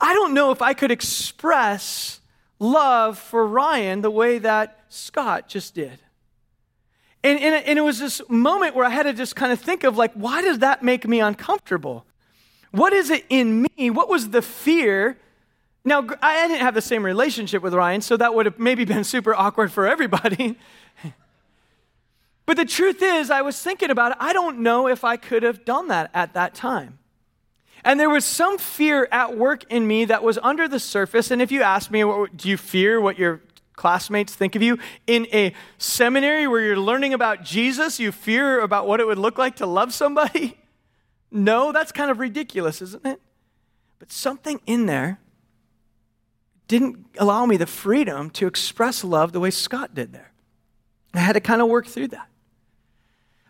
I 0.01 0.15
don't 0.15 0.35
know 0.35 0.51
if 0.51 0.61
I 0.61 0.75
could 0.75 0.91
express 0.91 2.21
love 2.59 3.19
for 3.19 3.47
Ryan 3.47 4.01
the 4.01 4.11
way 4.11 4.39
that 4.39 4.81
Scott 4.89 5.49
just 5.49 5.75
did. 5.75 5.99
And, 7.25 7.39
and, 7.39 7.65
and, 7.65 7.79
it 7.79 7.83
was 7.83 8.01
this 8.01 8.21
moment 8.29 8.75
where 8.75 8.85
I 8.85 8.91
had 8.91 9.05
to 9.05 9.13
just 9.13 9.37
kind 9.37 9.53
of 9.53 9.61
think 9.61 9.85
of, 9.85 9.97
like, 9.97 10.13
why 10.15 10.43
does 10.43 10.59
that 10.59 10.83
make 10.83 11.07
me 11.07 11.21
uncomfortable? 11.21 12.05
What 12.73 12.93
is 12.93 13.11
it 13.11 13.25
in 13.29 13.63
me? 13.63 13.91
What 13.91 14.09
was 14.09 14.31
the 14.31 14.43
fear 14.43 15.19
now, 15.85 16.07
I 16.23 16.47
didn't 16.47 16.61
have 16.61 16.75
the 16.75 16.83
same 16.83 17.05
relationship 17.05 17.63
with 17.63 17.75
Ryan, 17.75 18.01
so 18.03 18.17
that 18.17 18.35
would 18.35 18.47
have 18.47 18.59
maybe 18.59 18.85
been 18.85 19.03
super 19.03 19.35
awkward 19.35 19.73
for 19.73 19.87
everybody. 19.87 20.57
but 22.47 22.57
the 22.57 22.65
truth 22.65 23.03
is, 23.03 23.31
I 23.31 23.43
was 23.43 23.61
thinking 23.61 23.91
about 23.91 24.13
it. 24.13 24.19
I 24.21 24.33
don't 24.33 24.61
know 24.61 24.87
if 24.87 25.03
I 25.03 25.17
could 25.17 25.43
have 25.43 25.65
done 25.65 25.89
that 25.89 26.11
at 26.15 26.35
that 26.35 26.55
time. 26.55 26.99
And 27.85 27.99
there 27.99 28.11
was 28.11 28.25
some 28.25 28.59
fear 28.59 29.09
at 29.11 29.37
work 29.37 29.65
in 29.73 29.89
me 29.89 30.05
that 30.05 30.23
was 30.23 30.39
under 30.41 30.69
the 30.69 30.79
surface. 30.79 31.33
And 31.33 31.43
if 31.43 31.51
you 31.51 31.63
ask 31.63 31.91
me, 31.91 32.03
do 32.37 32.49
you 32.49 32.57
fear 32.57 33.01
what 33.01 33.19
your 33.19 33.41
classmates 33.75 34.37
think 34.37 34.55
of 34.55 34.63
you? 34.63 34.79
In 35.09 35.27
a 35.33 35.53
seminary 35.79 36.47
where 36.47 36.61
you're 36.61 36.77
learning 36.77 37.13
about 37.13 37.43
Jesus, 37.43 37.99
you 37.99 38.13
fear 38.13 38.61
about 38.61 38.87
what 38.87 39.01
it 39.01 39.07
would 39.09 39.19
look 39.19 39.37
like 39.37 39.57
to 39.57 39.67
love 39.67 39.93
somebody? 39.93 40.59
No, 41.35 41.73
that's 41.73 41.93
kind 41.93 42.11
of 42.11 42.19
ridiculous, 42.19 42.83
isn't 42.83 43.07
it? 43.07 43.19
But 43.99 44.13
something 44.13 44.61
in 44.67 44.85
there 44.85 45.19
didn't 46.73 47.05
allow 47.19 47.45
me 47.45 47.59
the 47.59 47.67
freedom 47.67 48.31
to 48.31 48.47
express 48.47 49.05
love 49.05 49.33
the 49.33 49.41
way 49.41 49.51
Scott 49.51 49.95
did 49.95 50.15
there. 50.15 50.33
I 51.13 51.19
had 51.19 51.35
to 51.35 51.41
kind 51.41 51.61
of 51.61 51.69
work 51.69 51.87
through 51.87 52.09
that. 52.09 52.29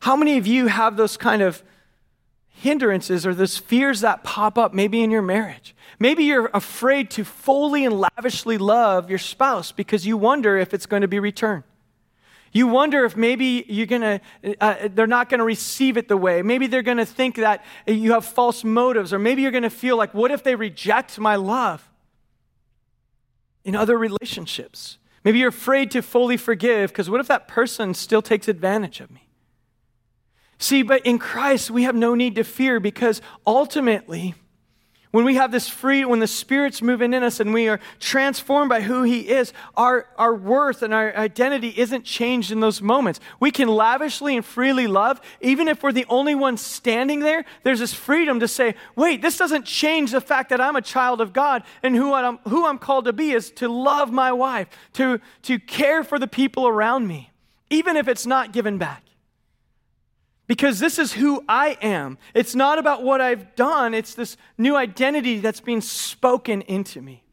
How 0.01 0.17
many 0.17 0.39
of 0.39 0.47
you 0.49 0.67
have 0.67 0.97
those 0.97 1.17
kind 1.17 1.41
of 1.41 1.63
hindrances 2.49 3.25
or 3.25 3.33
those 3.33 3.59
fears 3.59 4.01
that 4.01 4.25
pop 4.25 4.59
up 4.59 4.75
maybe 4.75 5.05
in 5.05 5.13
your 5.13 5.23
marriage? 5.23 5.73
Maybe 6.01 6.25
you're 6.25 6.51
afraid 6.53 7.11
to 7.13 7.23
fully 7.23 7.85
and 7.85 8.01
lavishly 8.01 8.59
love 8.59 9.09
your 9.09 9.21
spouse 9.21 9.71
because 9.71 10.05
you 10.05 10.17
wonder 10.17 10.59
if 10.59 10.75
it's 10.75 10.87
going 10.87 11.03
to 11.03 11.09
be 11.09 11.21
returned. 11.21 11.63
You 12.51 12.67
wonder 12.67 13.05
if 13.05 13.17
maybe 13.17 13.65
you're 13.69 13.87
gonna, 13.87 14.21
uh, 14.61 14.89
they're 14.93 15.07
not 15.07 15.29
going 15.29 15.39
to 15.39 15.45
receive 15.45 15.97
it 15.97 16.09
the 16.09 16.17
way. 16.17 16.43
Maybe 16.43 16.67
they're 16.67 16.83
going 16.83 16.99
to 16.99 17.07
think 17.07 17.37
that 17.37 17.65
you 17.87 18.15
have 18.15 18.25
false 18.25 18.65
motives, 18.65 19.13
or 19.13 19.21
maybe 19.21 19.43
you're 19.43 19.53
going 19.53 19.63
to 19.63 19.71
feel 19.71 19.97
like, 19.97 20.13
what 20.13 20.33
if 20.33 20.43
they 20.43 20.57
reject 20.57 21.21
my 21.21 21.37
love? 21.37 21.89
In 23.65 23.77
other 23.77 23.97
relationships. 23.97 24.99
Maybe 25.25 25.39
you're 25.39 25.49
afraid 25.49 25.91
to 25.93 26.03
fully 26.03 26.37
forgive 26.37 26.91
because 26.91 27.09
what 27.09 27.21
if 27.21 27.29
that 27.29 27.47
person 27.47 27.95
still 27.95 28.23
takes 28.23 28.49
advantage 28.49 29.01
of 29.01 29.11
me? 29.11 29.29
See, 30.59 30.83
but 30.83 31.05
in 31.05 31.19
Christ, 31.19 31.71
we 31.71 31.83
have 31.85 31.95
no 31.95 32.15
need 32.15 32.37
to 32.37 32.45
fear 32.45 32.81
because 32.81 33.21
ultimately, 33.47 34.35
when 35.13 35.25
we 35.27 35.37
have 35.37 35.53
this 35.53 35.69
free, 35.69 36.05
when 36.05 36.21
the 36.21 36.27
Spirit's 36.27 36.83
moving 36.83 37.15
in 37.15 37.23
us 37.23 37.39
and 37.39 37.55
we 37.55 37.69
are 37.69 37.81
transformed 38.01 38.71
by 38.71 38.81
who 38.81 39.03
He 39.03 39.29
is, 39.29 39.53
our, 39.77 40.09
our 40.17 40.35
worth 40.35 40.83
and 40.83 40.93
our 40.93 41.15
identity 41.15 41.73
isn't 41.77 42.05
changed 42.05 42.51
in 42.51 42.61
those 42.61 42.83
moments. 42.83 43.21
We 43.39 43.51
can 43.51 43.69
lavishly 43.69 44.37
and 44.37 44.45
freely 44.45 44.87
love, 44.87 45.21
even 45.41 45.69
if 45.69 45.83
we're 45.83 45.93
the 45.93 46.07
only 46.09 46.35
ones 46.35 46.63
standing 46.63 47.21
there. 47.21 47.45
There's 47.63 47.79
this 47.79 47.95
freedom 47.95 48.41
to 48.41 48.49
say, 48.49 48.75
wait, 48.97 49.23
this 49.23 49.37
doesn't 49.37 49.67
change 49.67 50.13
the 50.13 50.21
fact 50.21 50.49
that 50.49 50.61
I'm 50.61 50.77
a 50.77 50.83
child 50.83 51.21
of 51.21 51.33
God 51.33 51.63
and 51.83 51.95
who 51.95 52.15
I'm, 52.15 52.39
who 52.49 52.67
I'm 52.67 52.79
called 52.79 53.05
to 53.05 53.13
be 53.13 53.33
is 53.33 53.51
to 53.53 53.69
love 53.69 54.11
my 54.11 54.33
wife, 54.33 54.69
to, 54.95 55.21
to 55.43 55.59
care 55.59 56.03
for 56.03 56.19
the 56.19 56.27
people 56.27 56.67
around 56.67 57.07
me, 57.07 57.31
even 57.69 57.97
if 57.97 58.09
it's 58.09 58.27
not 58.27 58.53
given 58.53 58.79
back 58.79 59.02
because 60.53 60.81
this 60.81 60.99
is 60.99 61.15
who 61.15 61.43
I 61.49 61.79
am. 61.81 62.19
It's 62.35 62.55
not 62.55 62.79
about 62.79 63.03
what 63.03 63.23
I've 63.23 63.57
done, 63.57 63.95
it's 63.95 64.15
this 64.15 64.37
new 64.59 64.77
identity 64.77 65.39
that's 65.39 65.61
being 65.61 65.81
spoken 65.81 66.61
into 66.61 67.01
me. 67.01 67.25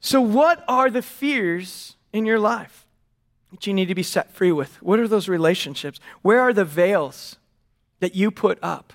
So, 0.00 0.22
what 0.22 0.64
are 0.66 0.88
the 0.88 1.02
fears 1.02 1.96
in 2.10 2.24
your 2.24 2.38
life 2.38 2.86
that 3.50 3.66
you 3.66 3.74
need 3.74 3.88
to 3.88 3.94
be 3.94 4.02
set 4.02 4.32
free 4.32 4.50
with? 4.50 4.82
What 4.82 4.98
are 4.98 5.06
those 5.06 5.28
relationships? 5.28 6.00
Where 6.22 6.40
are 6.40 6.54
the 6.54 6.64
veils 6.64 7.36
that 8.00 8.14
you 8.14 8.30
put 8.30 8.58
up 8.62 8.94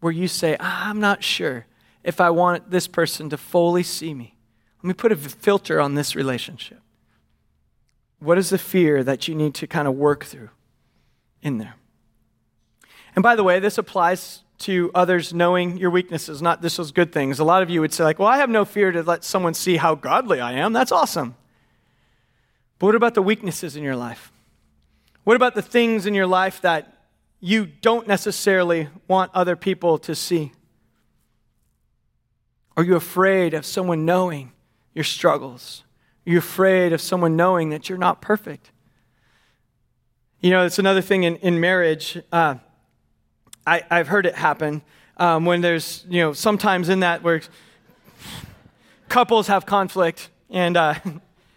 where 0.00 0.14
you 0.14 0.28
say, 0.28 0.56
I'm 0.60 0.98
not 0.98 1.22
sure 1.22 1.66
if 2.02 2.22
I 2.22 2.30
want 2.30 2.70
this 2.70 2.86
person 2.86 3.28
to 3.28 3.36
fully 3.36 3.82
see 3.82 4.14
me? 4.14 4.34
Let 4.78 4.88
me 4.88 4.94
put 4.94 5.12
a 5.12 5.16
filter 5.16 5.78
on 5.78 5.94
this 5.94 6.16
relationship. 6.16 6.80
What 8.18 8.38
is 8.38 8.48
the 8.48 8.56
fear 8.56 9.04
that 9.04 9.28
you 9.28 9.34
need 9.34 9.52
to 9.56 9.66
kind 9.66 9.86
of 9.86 9.94
work 9.94 10.24
through? 10.24 10.48
In 11.42 11.58
there. 11.58 11.74
And 13.14 13.22
by 13.22 13.36
the 13.36 13.44
way, 13.44 13.58
this 13.58 13.78
applies 13.78 14.42
to 14.60 14.90
others 14.94 15.32
knowing 15.32 15.78
your 15.78 15.90
weaknesses, 15.90 16.42
not 16.42 16.60
this 16.60 16.78
was 16.78 16.92
good 16.92 17.12
things. 17.12 17.38
A 17.38 17.44
lot 17.44 17.62
of 17.62 17.70
you 17.70 17.80
would 17.80 17.94
say, 17.94 18.04
like, 18.04 18.18
well, 18.18 18.28
I 18.28 18.36
have 18.38 18.50
no 18.50 18.64
fear 18.64 18.92
to 18.92 19.02
let 19.02 19.24
someone 19.24 19.54
see 19.54 19.76
how 19.76 19.94
godly 19.94 20.40
I 20.40 20.52
am. 20.52 20.72
That's 20.72 20.92
awesome. 20.92 21.34
But 22.78 22.86
what 22.86 22.94
about 22.94 23.14
the 23.14 23.22
weaknesses 23.22 23.76
in 23.76 23.82
your 23.82 23.96
life? 23.96 24.32
What 25.24 25.36
about 25.36 25.54
the 25.54 25.62
things 25.62 26.06
in 26.06 26.14
your 26.14 26.26
life 26.26 26.60
that 26.60 26.98
you 27.40 27.66
don't 27.66 28.06
necessarily 28.06 28.88
want 29.08 29.30
other 29.34 29.56
people 29.56 29.98
to 29.98 30.14
see? 30.14 30.52
Are 32.76 32.84
you 32.84 32.96
afraid 32.96 33.54
of 33.54 33.64
someone 33.66 34.04
knowing 34.04 34.52
your 34.94 35.04
struggles? 35.04 35.84
Are 36.26 36.30
you 36.30 36.38
afraid 36.38 36.92
of 36.92 37.00
someone 37.00 37.36
knowing 37.36 37.70
that 37.70 37.88
you're 37.88 37.98
not 37.98 38.20
perfect? 38.20 38.70
You 40.42 40.48
know, 40.48 40.64
it's 40.64 40.78
another 40.78 41.02
thing 41.02 41.24
in, 41.24 41.36
in 41.36 41.60
marriage. 41.60 42.18
Uh, 42.32 42.54
I, 43.66 43.82
I've 43.90 44.08
heard 44.08 44.24
it 44.24 44.34
happen 44.34 44.80
um, 45.18 45.44
when 45.44 45.60
there's, 45.60 46.06
you 46.08 46.22
know, 46.22 46.32
sometimes 46.32 46.88
in 46.88 47.00
that 47.00 47.22
where 47.22 47.42
couples 49.10 49.48
have 49.48 49.66
conflict. 49.66 50.30
And, 50.48 50.78
uh, 50.78 50.94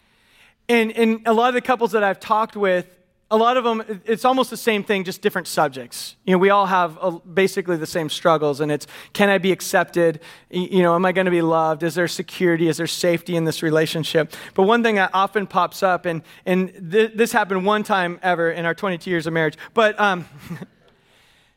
and, 0.67 0.91
and 0.91 1.21
a 1.25 1.31
lot 1.31 1.47
of 1.47 1.53
the 1.53 1.61
couples 1.61 1.93
that 1.93 2.03
I've 2.03 2.19
talked 2.19 2.57
with, 2.57 2.85
a 3.33 3.37
lot 3.37 3.57
of 3.57 3.63
them, 3.63 4.01
it's 4.05 4.25
almost 4.25 4.51
the 4.51 4.57
same 4.57 4.83
thing, 4.83 5.03
just 5.03 5.23
different 5.23 5.47
subjects. 5.47 6.15
You 6.23 6.33
know, 6.33 6.37
we 6.37 6.51
all 6.51 6.67
have 6.67 6.99
a, 7.01 7.11
basically 7.11 7.77
the 7.77 7.87
same 7.87 8.07
struggles, 8.07 8.61
and 8.61 8.71
it's 8.71 8.85
can 9.13 9.27
I 9.27 9.39
be 9.39 9.51
accepted? 9.51 10.19
You 10.51 10.83
know, 10.83 10.93
am 10.93 11.03
I 11.03 11.13
going 11.13 11.25
to 11.25 11.31
be 11.31 11.41
loved? 11.41 11.81
Is 11.81 11.95
there 11.95 12.07
security? 12.07 12.67
Is 12.67 12.77
there 12.77 12.85
safety 12.85 13.35
in 13.35 13.45
this 13.45 13.63
relationship? 13.63 14.33
But 14.53 14.63
one 14.63 14.83
thing 14.83 14.95
that 14.95 15.09
often 15.15 15.47
pops 15.47 15.81
up, 15.81 16.05
and, 16.05 16.21
and 16.45 16.91
th- 16.91 17.13
this 17.15 17.31
happened 17.31 17.65
one 17.65 17.81
time 17.81 18.19
ever 18.21 18.51
in 18.51 18.65
our 18.65 18.75
22 18.75 19.09
years 19.09 19.25
of 19.25 19.33
marriage, 19.33 19.57
but 19.73 19.99
um, 19.99 20.25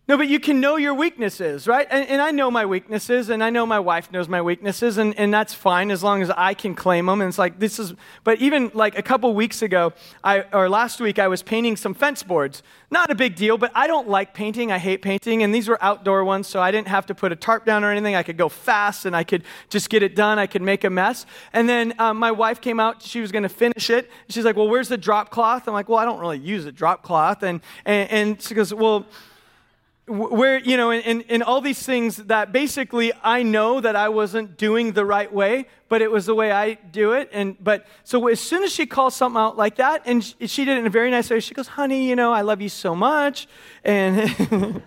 No, 0.09 0.17
but 0.17 0.29
you 0.29 0.39
can 0.39 0.61
know 0.61 0.77
your 0.77 0.95
weaknesses, 0.95 1.67
right? 1.67 1.89
And, 1.91 2.09
and, 2.09 2.23
I 2.23 2.31
know 2.31 2.49
my 2.49 2.65
weaknesses, 2.65 3.29
and 3.29 3.43
I 3.43 3.51
know 3.51 3.67
my 3.67 3.81
wife 3.81 4.13
knows 4.13 4.29
my 4.29 4.41
weaknesses, 4.41 4.99
and, 4.99 5.19
and 5.19 5.35
that's 5.35 5.53
fine 5.53 5.91
as 5.91 6.05
long 6.05 6.23
as 6.23 6.31
I 6.31 6.55
can 6.55 6.77
claim 6.77 7.07
them. 7.07 7.21
And 7.21 7.29
it's 7.29 7.39
like, 7.39 7.59
this 7.59 7.81
is, 7.81 7.93
but 8.23 8.41
even 8.41 8.71
like 8.73 8.97
a 8.97 9.03
couple 9.03 9.35
weeks 9.35 9.63
ago, 9.63 9.93
I, 10.23 10.43
or 10.53 10.69
last 10.69 11.01
week, 11.01 11.19
I 11.19 11.27
was 11.27 11.43
painting 11.43 11.75
some 11.75 11.93
fence 11.93 12.23
boards. 12.23 12.63
Not 12.89 13.11
a 13.11 13.17
big 13.17 13.35
deal, 13.35 13.59
but 13.59 13.73
I 13.75 13.89
don't 13.89 14.09
like 14.09 14.33
painting. 14.33 14.71
I 14.71 14.79
hate 14.79 15.03
painting, 15.03 15.43
and 15.43 15.53
these 15.53 15.67
were 15.67 15.83
outdoor 15.83 16.25
ones, 16.25 16.47
so 16.47 16.61
I 16.61 16.71
didn't 16.71 16.87
have 16.87 17.07
to 17.07 17.15
put 17.15 17.33
a 17.33 17.37
tarp 17.37 17.65
down 17.65 17.83
or 17.83 17.91
anything. 17.91 18.15
I 18.15 18.23
could 18.23 18.39
go 18.39 18.49
fast, 18.49 19.07
and 19.07 19.17
I 19.17 19.25
could 19.25 19.43
just 19.71 19.91
get 19.91 20.05
it 20.05 20.15
done. 20.15 20.39
I 20.39 20.47
could 20.47 20.63
make 20.63 20.85
a 20.85 20.91
mess. 20.91 21.27
And 21.53 21.69
then 21.69 21.95
um, 21.99 22.17
my 22.17 22.31
wife 22.31 22.61
came 22.61 22.79
out, 22.79 23.03
she 23.03 23.21
was 23.21 23.33
going 23.33 23.43
to 23.43 23.49
finish 23.49 23.91
it. 23.91 24.09
She's 24.29 24.45
like, 24.45 24.55
Well, 24.55 24.69
where's 24.69 24.89
the 24.89 24.99
drop 24.99 25.31
cloth? 25.31 25.67
I'm 25.67 25.75
like, 25.75 25.89
Well, 25.89 25.99
I 25.99 26.05
don't 26.05 26.21
really 26.21 26.39
use 26.39 26.65
a 26.65 26.71
drop 26.71 27.03
cloth. 27.03 27.43
And, 27.43 27.61
and, 27.85 28.09
and 28.09 28.43
she 28.43 28.55
goes, 28.55 28.73
Well, 28.73 29.05
where, 30.09 30.59
you 30.59 30.77
know, 30.77 30.93
in, 30.93 31.23
in 31.23 31.43
all 31.43 31.61
these 31.61 31.83
things 31.83 32.17
that 32.17 32.53
basically 32.53 33.13
I 33.25 33.43
know 33.43 33.81
that 33.81 33.97
I 33.97 34.09
wasn't 34.09 34.57
doing 34.57 34.93
the 34.93 35.05
right 35.05 35.33
way, 35.33 35.67
but 35.89 36.01
it 36.01 36.11
was 36.11 36.27
the 36.27 36.35
way 36.35 36.53
I 36.53 36.75
do 36.75 37.13
it. 37.13 37.29
And, 37.33 37.57
but, 37.63 37.87
so 38.05 38.29
as 38.29 38.39
soon 38.39 38.63
as 38.63 38.73
she 38.73 38.87
calls 38.87 39.17
something 39.17 39.41
out 39.41 39.57
like 39.57 39.77
that, 39.77 40.03
and 40.07 40.23
she, 40.23 40.47
she 40.47 40.65
did 40.65 40.77
it 40.77 40.81
in 40.81 40.87
a 40.87 40.91
very 40.91 41.11
nice 41.11 41.29
way, 41.29 41.41
she 41.41 41.55
goes, 41.55 41.67
honey, 41.67 42.09
you 42.09 42.15
know, 42.15 42.33
I 42.33 42.43
love 42.43 42.61
you 42.61 42.69
so 42.69 42.95
much. 42.95 43.49
And, 43.83 44.31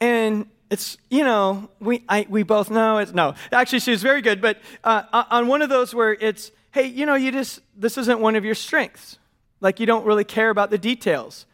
and 0.00 0.46
it's, 0.70 0.96
you 1.10 1.24
know, 1.24 1.70
we, 1.80 2.04
I, 2.08 2.24
we 2.28 2.44
both 2.44 2.70
know 2.70 2.98
it's, 2.98 3.12
no, 3.12 3.34
actually 3.50 3.80
she 3.80 3.90
was 3.90 4.02
very 4.02 4.22
good, 4.22 4.40
but 4.40 4.58
uh, 4.84 5.24
on 5.30 5.48
one 5.48 5.62
of 5.62 5.68
those 5.68 5.92
where 5.92 6.12
it's, 6.12 6.52
hey, 6.70 6.86
you 6.86 7.04
know, 7.04 7.16
you 7.16 7.32
just, 7.32 7.60
this 7.76 7.98
isn't 7.98 8.20
one 8.20 8.36
of 8.36 8.44
your 8.44 8.54
strengths. 8.54 9.18
Like 9.60 9.80
you 9.80 9.86
don't 9.86 10.06
really 10.06 10.22
care 10.24 10.50
about 10.50 10.70
the 10.70 10.78
details, 10.78 11.46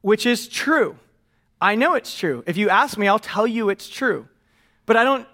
which 0.00 0.26
is 0.26 0.48
true. 0.48 0.96
I 1.62 1.76
know 1.76 1.94
it's 1.94 2.18
true. 2.18 2.42
If 2.46 2.56
you 2.56 2.68
ask 2.68 2.98
me, 2.98 3.06
I'll 3.06 3.20
tell 3.20 3.46
you 3.46 3.70
it's 3.70 3.88
true. 3.88 4.26
But 4.84 4.96
I 4.96 5.04
don't 5.04 5.28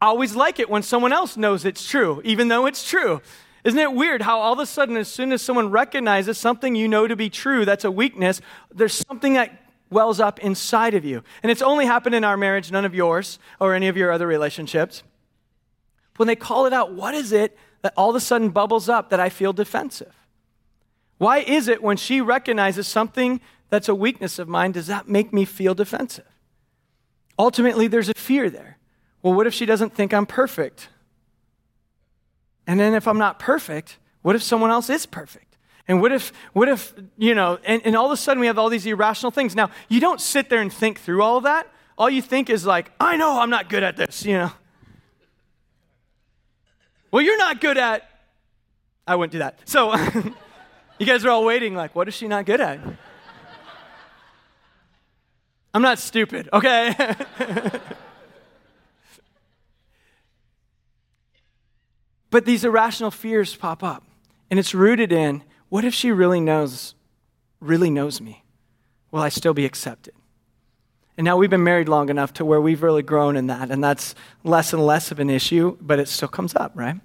always 0.00 0.34
like 0.34 0.58
it 0.58 0.70
when 0.70 0.82
someone 0.82 1.12
else 1.12 1.36
knows 1.36 1.66
it's 1.66 1.86
true, 1.88 2.22
even 2.24 2.48
though 2.48 2.64
it's 2.64 2.88
true. 2.88 3.20
Isn't 3.62 3.78
it 3.78 3.92
weird 3.92 4.22
how 4.22 4.38
all 4.40 4.54
of 4.54 4.58
a 4.60 4.66
sudden, 4.66 4.96
as 4.96 5.08
soon 5.08 5.32
as 5.32 5.42
someone 5.42 5.70
recognizes 5.70 6.38
something 6.38 6.74
you 6.74 6.88
know 6.88 7.06
to 7.06 7.16
be 7.16 7.28
true 7.28 7.66
that's 7.66 7.84
a 7.84 7.90
weakness, 7.90 8.40
there's 8.74 8.94
something 8.94 9.34
that 9.34 9.62
wells 9.90 10.20
up 10.20 10.38
inside 10.38 10.94
of 10.94 11.04
you? 11.04 11.22
And 11.42 11.52
it's 11.52 11.62
only 11.62 11.84
happened 11.84 12.14
in 12.14 12.24
our 12.24 12.38
marriage, 12.38 12.72
none 12.72 12.86
of 12.86 12.94
yours 12.94 13.38
or 13.60 13.74
any 13.74 13.88
of 13.88 13.96
your 13.96 14.12
other 14.12 14.26
relationships. 14.26 15.02
When 16.16 16.28
they 16.28 16.36
call 16.36 16.64
it 16.64 16.72
out, 16.72 16.94
what 16.94 17.14
is 17.14 17.32
it 17.32 17.58
that 17.82 17.92
all 17.94 18.08
of 18.08 18.16
a 18.16 18.20
sudden 18.20 18.48
bubbles 18.48 18.88
up 18.88 19.10
that 19.10 19.20
I 19.20 19.28
feel 19.28 19.52
defensive? 19.52 20.14
Why 21.18 21.38
is 21.38 21.68
it 21.68 21.82
when 21.82 21.98
she 21.98 22.22
recognizes 22.22 22.86
something 22.86 23.40
that's 23.70 23.88
a 23.88 23.94
weakness 23.94 24.38
of 24.38 24.48
mine, 24.48 24.72
does 24.72 24.86
that 24.86 25.08
make 25.08 25.32
me 25.32 25.44
feel 25.44 25.74
defensive? 25.74 26.26
Ultimately, 27.38 27.86
there's 27.86 28.08
a 28.08 28.14
fear 28.14 28.48
there. 28.48 28.78
Well, 29.22 29.34
what 29.34 29.46
if 29.46 29.54
she 29.54 29.66
doesn't 29.66 29.94
think 29.94 30.14
I'm 30.14 30.26
perfect? 30.26 30.88
And 32.66 32.80
then 32.80 32.94
if 32.94 33.06
I'm 33.06 33.18
not 33.18 33.38
perfect, 33.38 33.98
what 34.22 34.34
if 34.34 34.42
someone 34.42 34.70
else 34.70 34.90
is 34.90 35.06
perfect? 35.06 35.56
And 35.88 36.00
what 36.00 36.10
if, 36.10 36.32
what 36.52 36.68
if, 36.68 36.94
you 37.16 37.34
know, 37.34 37.58
and, 37.64 37.80
and 37.84 37.96
all 37.96 38.06
of 38.06 38.12
a 38.12 38.16
sudden 38.16 38.40
we 38.40 38.46
have 38.46 38.58
all 38.58 38.68
these 38.68 38.86
irrational 38.86 39.30
things. 39.30 39.54
Now, 39.54 39.70
you 39.88 40.00
don't 40.00 40.20
sit 40.20 40.48
there 40.48 40.60
and 40.60 40.72
think 40.72 40.98
through 40.98 41.22
all 41.22 41.40
that. 41.42 41.70
All 41.96 42.10
you 42.10 42.22
think 42.22 42.50
is 42.50 42.66
like, 42.66 42.90
I 42.98 43.16
know 43.16 43.40
I'm 43.40 43.50
not 43.50 43.68
good 43.68 43.82
at 43.82 43.96
this, 43.96 44.24
you 44.24 44.34
know. 44.34 44.52
Well, 47.10 47.22
you're 47.22 47.38
not 47.38 47.60
good 47.60 47.78
at, 47.78 48.08
I 49.06 49.14
wouldn't 49.14 49.32
do 49.32 49.38
that. 49.38 49.60
So, 49.64 49.96
you 50.98 51.06
guys 51.06 51.24
are 51.24 51.30
all 51.30 51.44
waiting, 51.44 51.74
like, 51.74 51.94
what 51.94 52.08
is 52.08 52.14
she 52.14 52.26
not 52.26 52.46
good 52.46 52.60
at? 52.60 52.80
I'm 55.76 55.82
not 55.82 55.98
stupid, 55.98 56.48
okay? 56.54 56.94
but 62.30 62.46
these 62.46 62.64
irrational 62.64 63.10
fears 63.10 63.54
pop 63.54 63.82
up, 63.84 64.02
and 64.50 64.58
it's 64.58 64.72
rooted 64.72 65.12
in 65.12 65.42
what 65.68 65.84
if 65.84 65.92
she 65.92 66.10
really 66.12 66.40
knows, 66.40 66.94
really 67.60 67.90
knows 67.90 68.22
me? 68.22 68.42
Will 69.10 69.20
I 69.20 69.28
still 69.28 69.52
be 69.52 69.66
accepted? 69.66 70.14
And 71.18 71.26
now 71.26 71.36
we've 71.36 71.50
been 71.50 71.62
married 71.62 71.90
long 71.90 72.08
enough 72.08 72.32
to 72.34 72.44
where 72.46 72.62
we've 72.62 72.82
really 72.82 73.02
grown 73.02 73.36
in 73.36 73.48
that, 73.48 73.70
and 73.70 73.84
that's 73.84 74.14
less 74.44 74.72
and 74.72 74.86
less 74.86 75.10
of 75.10 75.20
an 75.20 75.28
issue, 75.28 75.76
but 75.82 75.98
it 75.98 76.08
still 76.08 76.28
comes 76.28 76.56
up, 76.56 76.72
right? 76.74 76.96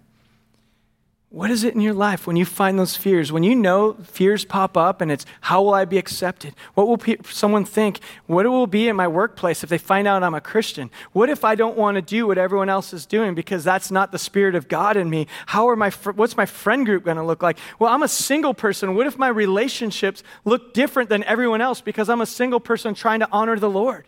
What 1.31 1.49
is 1.49 1.63
it 1.63 1.73
in 1.73 1.79
your 1.79 1.93
life 1.93 2.27
when 2.27 2.35
you 2.35 2.43
find 2.43 2.77
those 2.77 2.97
fears? 2.97 3.31
When 3.31 3.41
you 3.41 3.55
know 3.55 3.93
fears 4.03 4.43
pop 4.43 4.75
up 4.75 4.99
and 4.99 5.09
it's, 5.09 5.25
how 5.39 5.61
will 5.61 5.73
I 5.73 5.85
be 5.85 5.97
accepted? 5.97 6.53
What 6.73 6.89
will 6.89 6.97
pe- 6.97 7.15
someone 7.23 7.63
think? 7.63 8.01
What 8.27 8.45
will 8.45 8.67
be 8.67 8.89
in 8.89 8.97
my 8.97 9.07
workplace 9.07 9.63
if 9.63 9.69
they 9.69 9.77
find 9.77 10.09
out 10.09 10.23
I'm 10.23 10.33
a 10.33 10.41
Christian? 10.41 10.91
What 11.13 11.29
if 11.29 11.45
I 11.45 11.55
don't 11.55 11.77
want 11.77 11.95
to 11.95 12.01
do 12.01 12.27
what 12.27 12.37
everyone 12.37 12.67
else 12.67 12.91
is 12.91 13.05
doing 13.05 13.33
because 13.33 13.63
that's 13.63 13.89
not 13.89 14.11
the 14.11 14.19
Spirit 14.19 14.55
of 14.55 14.67
God 14.67 14.97
in 14.97 15.09
me? 15.09 15.25
How 15.45 15.69
are 15.69 15.77
my, 15.77 15.89
fr- 15.89 16.11
what's 16.11 16.35
my 16.35 16.45
friend 16.45 16.85
group 16.85 17.05
going 17.05 17.15
to 17.15 17.23
look 17.23 17.41
like? 17.41 17.57
Well, 17.79 17.93
I'm 17.93 18.03
a 18.03 18.09
single 18.09 18.53
person. 18.53 18.93
What 18.95 19.07
if 19.07 19.17
my 19.17 19.29
relationships 19.29 20.23
look 20.43 20.73
different 20.73 21.07
than 21.07 21.23
everyone 21.23 21.61
else 21.61 21.79
because 21.79 22.09
I'm 22.09 22.19
a 22.19 22.25
single 22.25 22.59
person 22.59 22.93
trying 22.93 23.21
to 23.21 23.29
honor 23.31 23.57
the 23.57 23.69
Lord? 23.69 24.05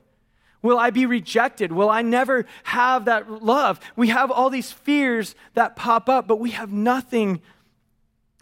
Will 0.63 0.80
I 0.80 0.89
be 0.89 1.06
rejected? 1.06 1.71
Will 1.71 1.89
I 1.89 2.02
never 2.02 2.45
have 2.63 3.06
that 3.06 3.43
love? 3.43 3.80
We 3.95 4.08
have 4.08 4.32
all 4.32 4.49
these 4.49 4.71
fears 4.71 5.36
that 5.54 5.76
pop 5.76 6.10
up, 6.10 6.26
but 6.26 6.39
we 6.39 6.52
have 6.52 6.71
nothing 6.71 7.41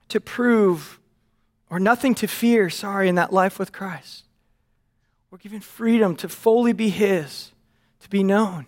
to 0.07 0.21
prove 0.21 0.99
or 1.69 1.79
nothing 1.79 2.13
to 2.15 2.27
fear, 2.27 2.69
sorry, 2.69 3.09
in 3.09 3.15
that 3.15 3.33
life 3.33 3.57
with 3.57 3.71
Christ. 3.71 4.25
We're 5.31 5.39
given 5.39 5.61
freedom 5.61 6.15
to 6.17 6.29
fully 6.29 6.73
be 6.73 6.89
His, 6.89 7.51
to 8.01 8.09
be 8.09 8.23
known. 8.23 8.67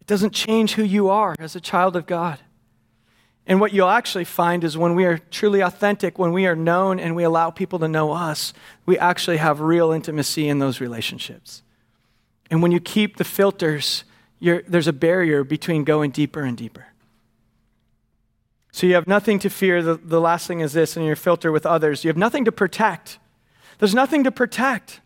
It 0.00 0.06
doesn't 0.06 0.32
change 0.32 0.74
who 0.74 0.84
you 0.84 1.10
are 1.10 1.34
as 1.38 1.54
a 1.54 1.60
child 1.60 1.96
of 1.96 2.06
God. 2.06 2.38
And 3.46 3.60
what 3.60 3.74
you'll 3.74 3.90
actually 3.90 4.24
find 4.24 4.64
is 4.64 4.78
when 4.78 4.94
we 4.94 5.04
are 5.04 5.18
truly 5.18 5.60
authentic, 5.60 6.18
when 6.18 6.32
we 6.32 6.46
are 6.46 6.56
known 6.56 6.98
and 6.98 7.14
we 7.14 7.24
allow 7.24 7.50
people 7.50 7.78
to 7.80 7.88
know 7.88 8.12
us, 8.12 8.54
we 8.86 8.96
actually 8.96 9.36
have 9.36 9.60
real 9.60 9.92
intimacy 9.92 10.48
in 10.48 10.60
those 10.60 10.80
relationships. 10.80 11.62
And 12.50 12.62
when 12.62 12.72
you 12.72 12.80
keep 12.80 13.16
the 13.16 13.24
filters, 13.24 14.04
there's 14.40 14.88
a 14.88 14.92
barrier 14.92 15.44
between 15.44 15.84
going 15.84 16.10
deeper 16.10 16.42
and 16.42 16.56
deeper. 16.56 16.86
So 18.72 18.86
you 18.86 18.94
have 18.94 19.06
nothing 19.06 19.38
to 19.38 19.48
fear. 19.48 19.82
The, 19.82 19.94
the 19.94 20.20
last 20.20 20.46
thing 20.46 20.60
is 20.60 20.72
this, 20.72 20.96
in 20.96 21.04
your 21.04 21.16
filter 21.16 21.52
with 21.52 21.64
others, 21.64 22.04
you 22.04 22.08
have 22.08 22.16
nothing 22.16 22.44
to 22.44 22.52
protect. 22.52 23.18
There's 23.78 23.94
nothing 23.94 24.24
to 24.24 24.32
protect. 24.32 25.00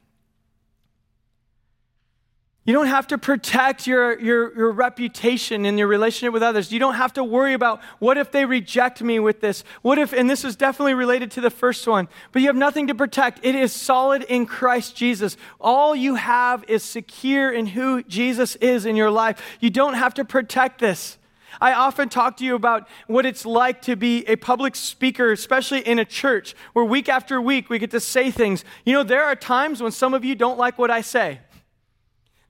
You 2.68 2.74
don't 2.74 2.88
have 2.88 3.06
to 3.06 3.16
protect 3.16 3.86
your, 3.86 4.20
your, 4.20 4.54
your 4.54 4.70
reputation 4.72 5.64
in 5.64 5.78
your 5.78 5.86
relationship 5.86 6.34
with 6.34 6.42
others. 6.42 6.70
You 6.70 6.78
don't 6.78 6.96
have 6.96 7.14
to 7.14 7.24
worry 7.24 7.54
about 7.54 7.80
what 7.98 8.18
if 8.18 8.30
they 8.30 8.44
reject 8.44 9.00
me 9.00 9.18
with 9.18 9.40
this? 9.40 9.64
What 9.80 9.96
if, 9.96 10.12
and 10.12 10.28
this 10.28 10.44
is 10.44 10.54
definitely 10.54 10.92
related 10.92 11.30
to 11.30 11.40
the 11.40 11.48
first 11.48 11.86
one, 11.86 12.08
but 12.30 12.42
you 12.42 12.48
have 12.48 12.56
nothing 12.56 12.88
to 12.88 12.94
protect. 12.94 13.40
It 13.42 13.54
is 13.54 13.72
solid 13.72 14.22
in 14.24 14.44
Christ 14.44 14.94
Jesus. 14.94 15.38
All 15.58 15.96
you 15.96 16.16
have 16.16 16.62
is 16.68 16.82
secure 16.82 17.50
in 17.50 17.68
who 17.68 18.02
Jesus 18.02 18.54
is 18.56 18.84
in 18.84 18.96
your 18.96 19.10
life. 19.10 19.40
You 19.60 19.70
don't 19.70 19.94
have 19.94 20.12
to 20.12 20.24
protect 20.26 20.78
this. 20.78 21.16
I 21.62 21.72
often 21.72 22.10
talk 22.10 22.36
to 22.36 22.44
you 22.44 22.54
about 22.54 22.86
what 23.06 23.24
it's 23.24 23.46
like 23.46 23.80
to 23.82 23.96
be 23.96 24.26
a 24.28 24.36
public 24.36 24.76
speaker, 24.76 25.32
especially 25.32 25.80
in 25.80 25.98
a 25.98 26.04
church, 26.04 26.54
where 26.74 26.84
week 26.84 27.08
after 27.08 27.40
week 27.40 27.70
we 27.70 27.78
get 27.78 27.92
to 27.92 28.00
say 28.00 28.30
things. 28.30 28.62
You 28.84 28.92
know, 28.92 29.04
there 29.04 29.24
are 29.24 29.34
times 29.34 29.82
when 29.82 29.90
some 29.90 30.12
of 30.12 30.22
you 30.22 30.34
don't 30.34 30.58
like 30.58 30.78
what 30.78 30.90
I 30.90 31.00
say. 31.00 31.40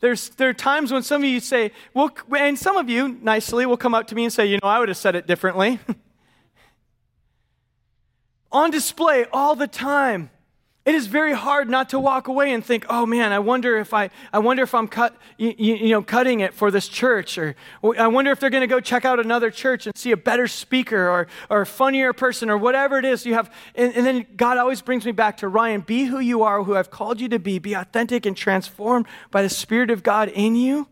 There's, 0.00 0.28
there 0.30 0.48
are 0.48 0.54
times 0.54 0.92
when 0.92 1.02
some 1.02 1.22
of 1.22 1.28
you 1.28 1.40
say, 1.40 1.72
well, 1.92 2.10
and 2.36 2.58
some 2.58 2.76
of 2.76 2.88
you 2.88 3.18
nicely 3.20 3.66
will 3.66 3.76
come 3.76 3.94
up 3.94 4.06
to 4.08 4.14
me 4.14 4.24
and 4.24 4.32
say, 4.32 4.46
you 4.46 4.58
know, 4.62 4.68
I 4.68 4.78
would 4.78 4.88
have 4.88 4.96
said 4.96 5.16
it 5.16 5.26
differently. 5.26 5.80
On 8.52 8.70
display 8.70 9.26
all 9.32 9.56
the 9.56 9.66
time. 9.66 10.30
It 10.88 10.94
is 10.94 11.06
very 11.06 11.34
hard 11.34 11.68
not 11.68 11.90
to 11.90 11.98
walk 11.98 12.28
away 12.28 12.50
and 12.50 12.64
think, 12.64 12.86
"Oh 12.88 13.04
man, 13.04 13.30
I 13.30 13.40
wonder 13.40 13.76
if 13.76 13.92
I, 13.92 14.08
I 14.32 14.38
wonder 14.38 14.62
if 14.62 14.74
I'm 14.74 14.88
cut, 14.88 15.14
you, 15.36 15.52
you 15.58 15.90
know, 15.90 16.00
cutting 16.00 16.40
it 16.40 16.54
for 16.54 16.70
this 16.70 16.88
church, 16.88 17.36
or 17.36 17.56
I 17.98 18.06
wonder 18.06 18.30
if 18.30 18.40
they're 18.40 18.48
going 18.48 18.62
to 18.62 18.66
go 18.66 18.80
check 18.80 19.04
out 19.04 19.20
another 19.20 19.50
church 19.50 19.86
and 19.86 19.94
see 19.94 20.12
a 20.12 20.16
better 20.16 20.48
speaker 20.48 21.10
or 21.10 21.26
or 21.50 21.60
a 21.60 21.66
funnier 21.66 22.14
person 22.14 22.48
or 22.48 22.56
whatever 22.56 22.98
it 22.98 23.04
is 23.04 23.26
you 23.26 23.34
have." 23.34 23.52
And, 23.74 23.94
and 23.96 24.06
then 24.06 24.26
God 24.34 24.56
always 24.56 24.80
brings 24.80 25.04
me 25.04 25.12
back 25.12 25.36
to 25.38 25.48
Ryan: 25.48 25.82
Be 25.82 26.04
who 26.04 26.20
you 26.20 26.42
are, 26.42 26.64
who 26.64 26.74
I've 26.74 26.90
called 26.90 27.20
you 27.20 27.28
to 27.28 27.38
be. 27.38 27.58
Be 27.58 27.74
authentic 27.74 28.24
and 28.24 28.34
transformed 28.34 29.04
by 29.30 29.42
the 29.42 29.50
Spirit 29.50 29.90
of 29.90 30.02
God 30.02 30.30
in 30.30 30.56
you. 30.56 30.88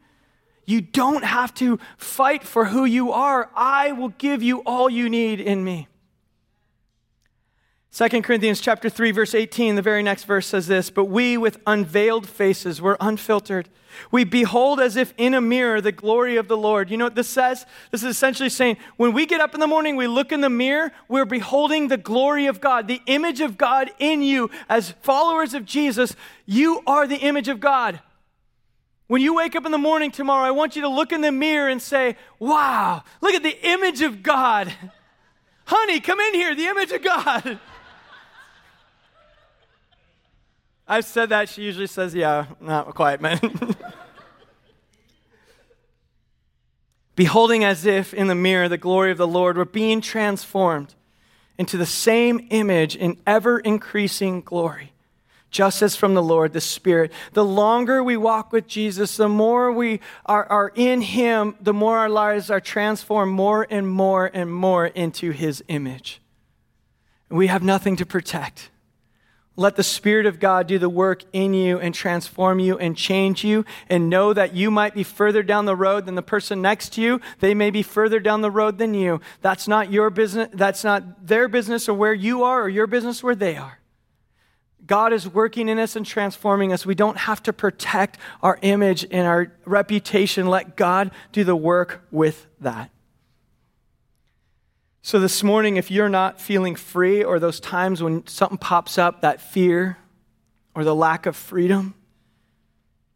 You 0.67 0.83
don't 0.83 1.25
have 1.25 1.55
to 1.55 1.79
fight 1.97 2.45
for 2.45 2.67
who 2.67 2.85
you 2.85 3.13
are. 3.13 3.49
I 3.57 3.93
will 3.93 4.11
give 4.11 4.43
you 4.43 4.59
all 4.67 4.91
you 4.91 5.09
need 5.09 5.41
in 5.41 5.65
me. 5.65 5.89
2 7.97 8.21
Corinthians 8.21 8.61
chapter 8.61 8.91
3 8.91 9.11
verse 9.11 9.35
18 9.35 9.75
the 9.75 9.81
very 9.81 10.03
next 10.03 10.25
verse 10.25 10.47
says 10.47 10.67
this 10.67 10.91
but 10.91 11.07
we 11.07 11.39
with 11.39 11.57
unveiled 11.67 12.29
faces 12.29 12.83
we're 12.83 12.99
unfiltered. 13.01 13.71
We 14.11 14.25
behold 14.25 14.81
as 14.81 14.97
if 14.97 15.15
in 15.17 15.33
a 15.33 15.41
mirror 15.41 15.81
the 15.81 15.93
glory 15.93 16.37
of 16.37 16.47
the 16.47 16.59
Lord. 16.59 16.91
You 16.91 16.99
know 16.99 17.07
what 17.07 17.15
this 17.15 17.31
says? 17.31 17.65
This 17.91 18.03
is 18.03 18.11
essentially 18.11 18.51
saying 18.51 18.77
when 18.99 19.15
we 19.15 19.25
get 19.25 19.41
up 19.41 19.55
in 19.55 19.61
the 19.61 19.67
morning 19.67 19.97
we 19.97 20.09
look 20.09 20.31
in 20.31 20.43
the 20.43 20.51
mirror 20.51 20.93
we're 21.09 21.25
beholding 21.25 21.89
the 21.89 21.97
glory 21.97 22.45
of 22.45 22.61
God 22.61 22.87
the 22.87 23.01
image 23.07 23.41
of 23.41 23.57
God 23.57 23.91
in 23.99 24.21
you. 24.21 24.51
As 24.69 24.91
followers 25.01 25.55
of 25.55 25.65
Jesus 25.65 26.15
you 26.45 26.83
are 26.87 27.07
the 27.07 27.17
image 27.17 27.49
of 27.49 27.61
God. 27.61 28.01
When 29.07 29.23
you 29.23 29.37
wake 29.37 29.57
up 29.57 29.65
in 29.65 29.73
the 29.73 29.79
morning 29.79 30.11
tomorrow 30.11 30.47
I 30.47 30.51
want 30.51 30.77
you 30.77 30.83
to 30.83 30.89
look 30.89 31.13
in 31.13 31.23
the 31.23 31.33
mirror 31.33 31.71
and 31.71 31.81
say 31.81 32.19
wow 32.39 33.05
look 33.23 33.33
at 33.33 33.43
the 33.43 33.59
image 33.67 34.03
of 34.03 34.23
God. 34.23 34.71
Honey 35.65 35.99
come 35.99 36.21
in 36.21 36.35
here 36.35 36.55
the 36.55 36.67
image 36.67 36.93
of 36.93 37.03
God 37.03 37.59
I've 40.89 41.05
said 41.05 41.31
that. 41.31 41.49
She 41.49 41.63
usually 41.63 41.87
says, 41.87 42.15
yeah, 42.15 42.47
not 42.61 42.95
quite, 42.95 43.21
man. 43.21 43.41
Beholding 47.17 47.65
as 47.65 47.87
if 47.87 48.13
in 48.15 48.27
the 48.27 48.35
mirror 48.35 48.69
the 48.69 48.79
glory 48.79 49.11
of 49.11 49.19
the 49.19 49.27
Lord, 49.27 49.57
we're 49.57 49.65
being 49.65 50.01
transformed 50.01 50.95
into 51.59 51.77
the 51.77 51.87
same 51.87 52.47
image 52.51 52.95
in 52.95 53.17
ever 53.27 53.59
increasing 53.59 54.43
glory 54.43 54.93
just 55.51 55.81
as 55.81 55.97
from 55.97 56.13
the 56.13 56.23
Lord, 56.23 56.53
the 56.53 56.61
Spirit. 56.61 57.11
The 57.33 57.45
longer 57.45 58.03
we 58.03 58.19
walk 58.19 58.53
with 58.53 58.67
Jesus, 58.67 59.17
the 59.17 59.29
more 59.29 59.73
we 59.73 60.01
are, 60.27 60.45
are 60.45 60.71
in 60.75 61.01
Him, 61.01 61.57
the 61.61 61.73
more 61.73 61.97
our 61.97 62.11
lives 62.11 62.51
are 62.51 62.61
transformed 62.61 63.33
more 63.33 63.67
and 63.71 63.89
more 63.89 64.31
and 64.35 64.53
more 64.53 64.87
into 64.89 65.31
His 65.31 65.65
image. 65.69 66.21
We 67.31 67.47
have 67.47 67.63
nothing 67.63 67.97
to 67.97 68.05
protect. 68.05 68.69
Let 69.59 69.77
the 69.77 69.83
Spirit 69.83 70.27
of 70.27 70.39
God 70.39 70.67
do 70.67 70.79
the 70.79 70.89
work 70.91 71.23
in 71.33 71.55
you 71.55 71.79
and 71.79 71.95
transform 71.95 72.59
you 72.59 72.77
and 72.77 72.95
change 72.95 73.43
you, 73.43 73.65
and 73.89 74.11
know 74.11 74.35
that 74.35 74.55
you 74.55 74.71
might 74.71 74.95
be 74.95 75.03
further 75.03 75.43
down 75.43 75.65
the 75.65 75.75
road 75.75 76.05
than 76.05 76.15
the 76.15 76.23
person 76.23 76.61
next 76.61 76.93
to 76.95 77.01
you. 77.01 77.21
They 77.41 77.55
may 77.55 77.71
be 77.71 77.83
further 77.83 78.21
down 78.21 78.43
the 78.43 78.51
road 78.51 78.77
than 78.77 78.93
you. 78.93 79.21
That's 79.41 79.67
not 79.67 79.91
your 79.91 80.11
business. 80.11 80.51
That's 80.53 80.85
not 80.85 81.27
their 81.27 81.49
business 81.49 81.89
or 81.89 81.95
where 81.95 82.13
you 82.15 82.45
are, 82.45 82.63
or 82.63 82.69
your 82.69 82.87
business 82.87 83.23
where 83.23 83.35
they 83.35 83.57
are. 83.57 83.81
God 84.87 85.13
is 85.13 85.27
working 85.27 85.69
in 85.69 85.79
us 85.79 85.97
and 85.97 86.07
transforming 86.07 86.73
us. 86.73 86.87
We 86.87 86.95
don't 86.95 87.17
have 87.17 87.43
to 87.45 87.53
protect 87.53 88.19
our 88.43 88.59
image 88.63 89.07
and 89.11 89.27
our 89.27 89.53
reputation. 89.65 90.47
Let 90.47 90.77
God 90.77 91.11
do 91.33 91.45
the 91.45 91.57
work 91.57 92.07
with 92.11 92.47
that. 92.61 92.91
So, 95.07 95.21
this 95.21 95.45
morning, 95.45 95.77
if 95.77 95.89
you're 95.89 96.09
not 96.09 96.41
feeling 96.41 96.75
free, 96.75 97.23
or 97.23 97.39
those 97.39 97.61
times 97.61 98.03
when 98.03 98.27
something 98.27 98.59
pops 98.59 98.99
up, 98.99 99.21
that 99.21 99.41
fear 99.41 99.99
or 100.75 100.83
the 100.83 100.97
lack 100.97 101.27
of 101.27 101.37
freedom, 101.37 101.95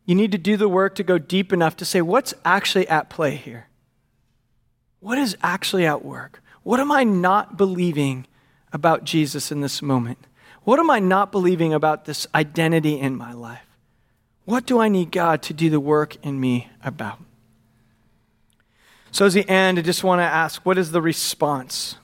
you 0.07 0.15
need 0.15 0.31
to 0.31 0.39
do 0.39 0.57
the 0.57 0.69
work 0.69 0.95
to 0.95 1.03
go 1.03 1.19
deep 1.19 1.53
enough 1.53 1.77
to 1.79 1.85
say, 1.85 2.01
what's 2.01 2.33
actually 2.45 2.87
at 2.87 3.11
play 3.11 3.35
here? 3.35 3.67
What 5.01 5.19
is 5.19 5.37
actually 5.43 5.85
at 5.85 6.05
work? 6.05 6.41
What 6.63 6.79
am 6.79 6.93
I 6.93 7.03
not 7.03 7.57
believing 7.57 8.29
about 8.73 9.03
Jesus 9.03 9.51
in 9.51 9.61
this 9.61 9.83
moment? 9.83 10.29
What 10.63 10.79
am 10.79 10.91
I 10.91 11.01
not 11.01 11.33
believing 11.33 11.75
about 11.75 12.05
this 12.05 12.25
identity 12.37 13.01
in 13.01 13.17
my 13.17 13.33
life? 13.33 13.67
What 14.45 14.65
do 14.65 14.79
I 14.79 14.87
need 14.87 15.11
God 15.11 15.43
to 15.43 15.53
do 15.53 15.69
the 15.69 15.81
work 15.81 16.25
in 16.25 16.39
me 16.39 16.71
about? 16.85 17.19
So, 19.13 19.27
as 19.27 19.35
the 19.35 19.49
end, 19.49 19.79
I 19.79 19.83
just 19.83 20.05
want 20.05 20.21
to 20.21 20.25
ask 20.25 20.65
what 20.65 20.79
is 20.79 20.93
the 20.93 21.03
response? 21.03 21.97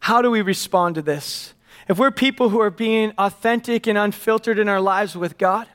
How 0.00 0.20
do 0.20 0.30
we 0.30 0.42
respond 0.42 0.96
to 0.96 1.02
this? 1.02 1.54
If 1.88 1.98
we're 1.98 2.10
people 2.10 2.48
who 2.48 2.60
are 2.60 2.70
being 2.70 3.12
authentic 3.18 3.86
and 3.86 3.96
unfiltered 3.96 4.58
in 4.58 4.68
our 4.68 4.80
lives 4.80 5.16
with 5.16 5.38
God, 5.38 5.68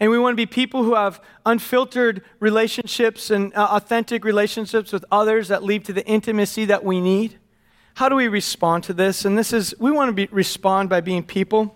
and 0.00 0.10
we 0.10 0.18
want 0.18 0.32
to 0.32 0.36
be 0.36 0.46
people 0.46 0.84
who 0.84 0.94
have 0.94 1.20
unfiltered 1.44 2.22
relationships 2.38 3.30
and 3.30 3.54
uh, 3.54 3.68
authentic 3.72 4.24
relationships 4.24 4.92
with 4.92 5.04
others 5.10 5.48
that 5.48 5.64
lead 5.64 5.84
to 5.86 5.92
the 5.92 6.06
intimacy 6.06 6.66
that 6.66 6.84
we 6.84 7.00
need, 7.00 7.38
how 7.94 8.08
do 8.08 8.14
we 8.14 8.28
respond 8.28 8.84
to 8.84 8.92
this? 8.92 9.24
And 9.24 9.36
this 9.36 9.52
is, 9.52 9.74
we 9.80 9.90
want 9.90 10.08
to 10.10 10.12
be, 10.12 10.28
respond 10.30 10.88
by 10.88 11.00
being 11.00 11.24
people 11.24 11.74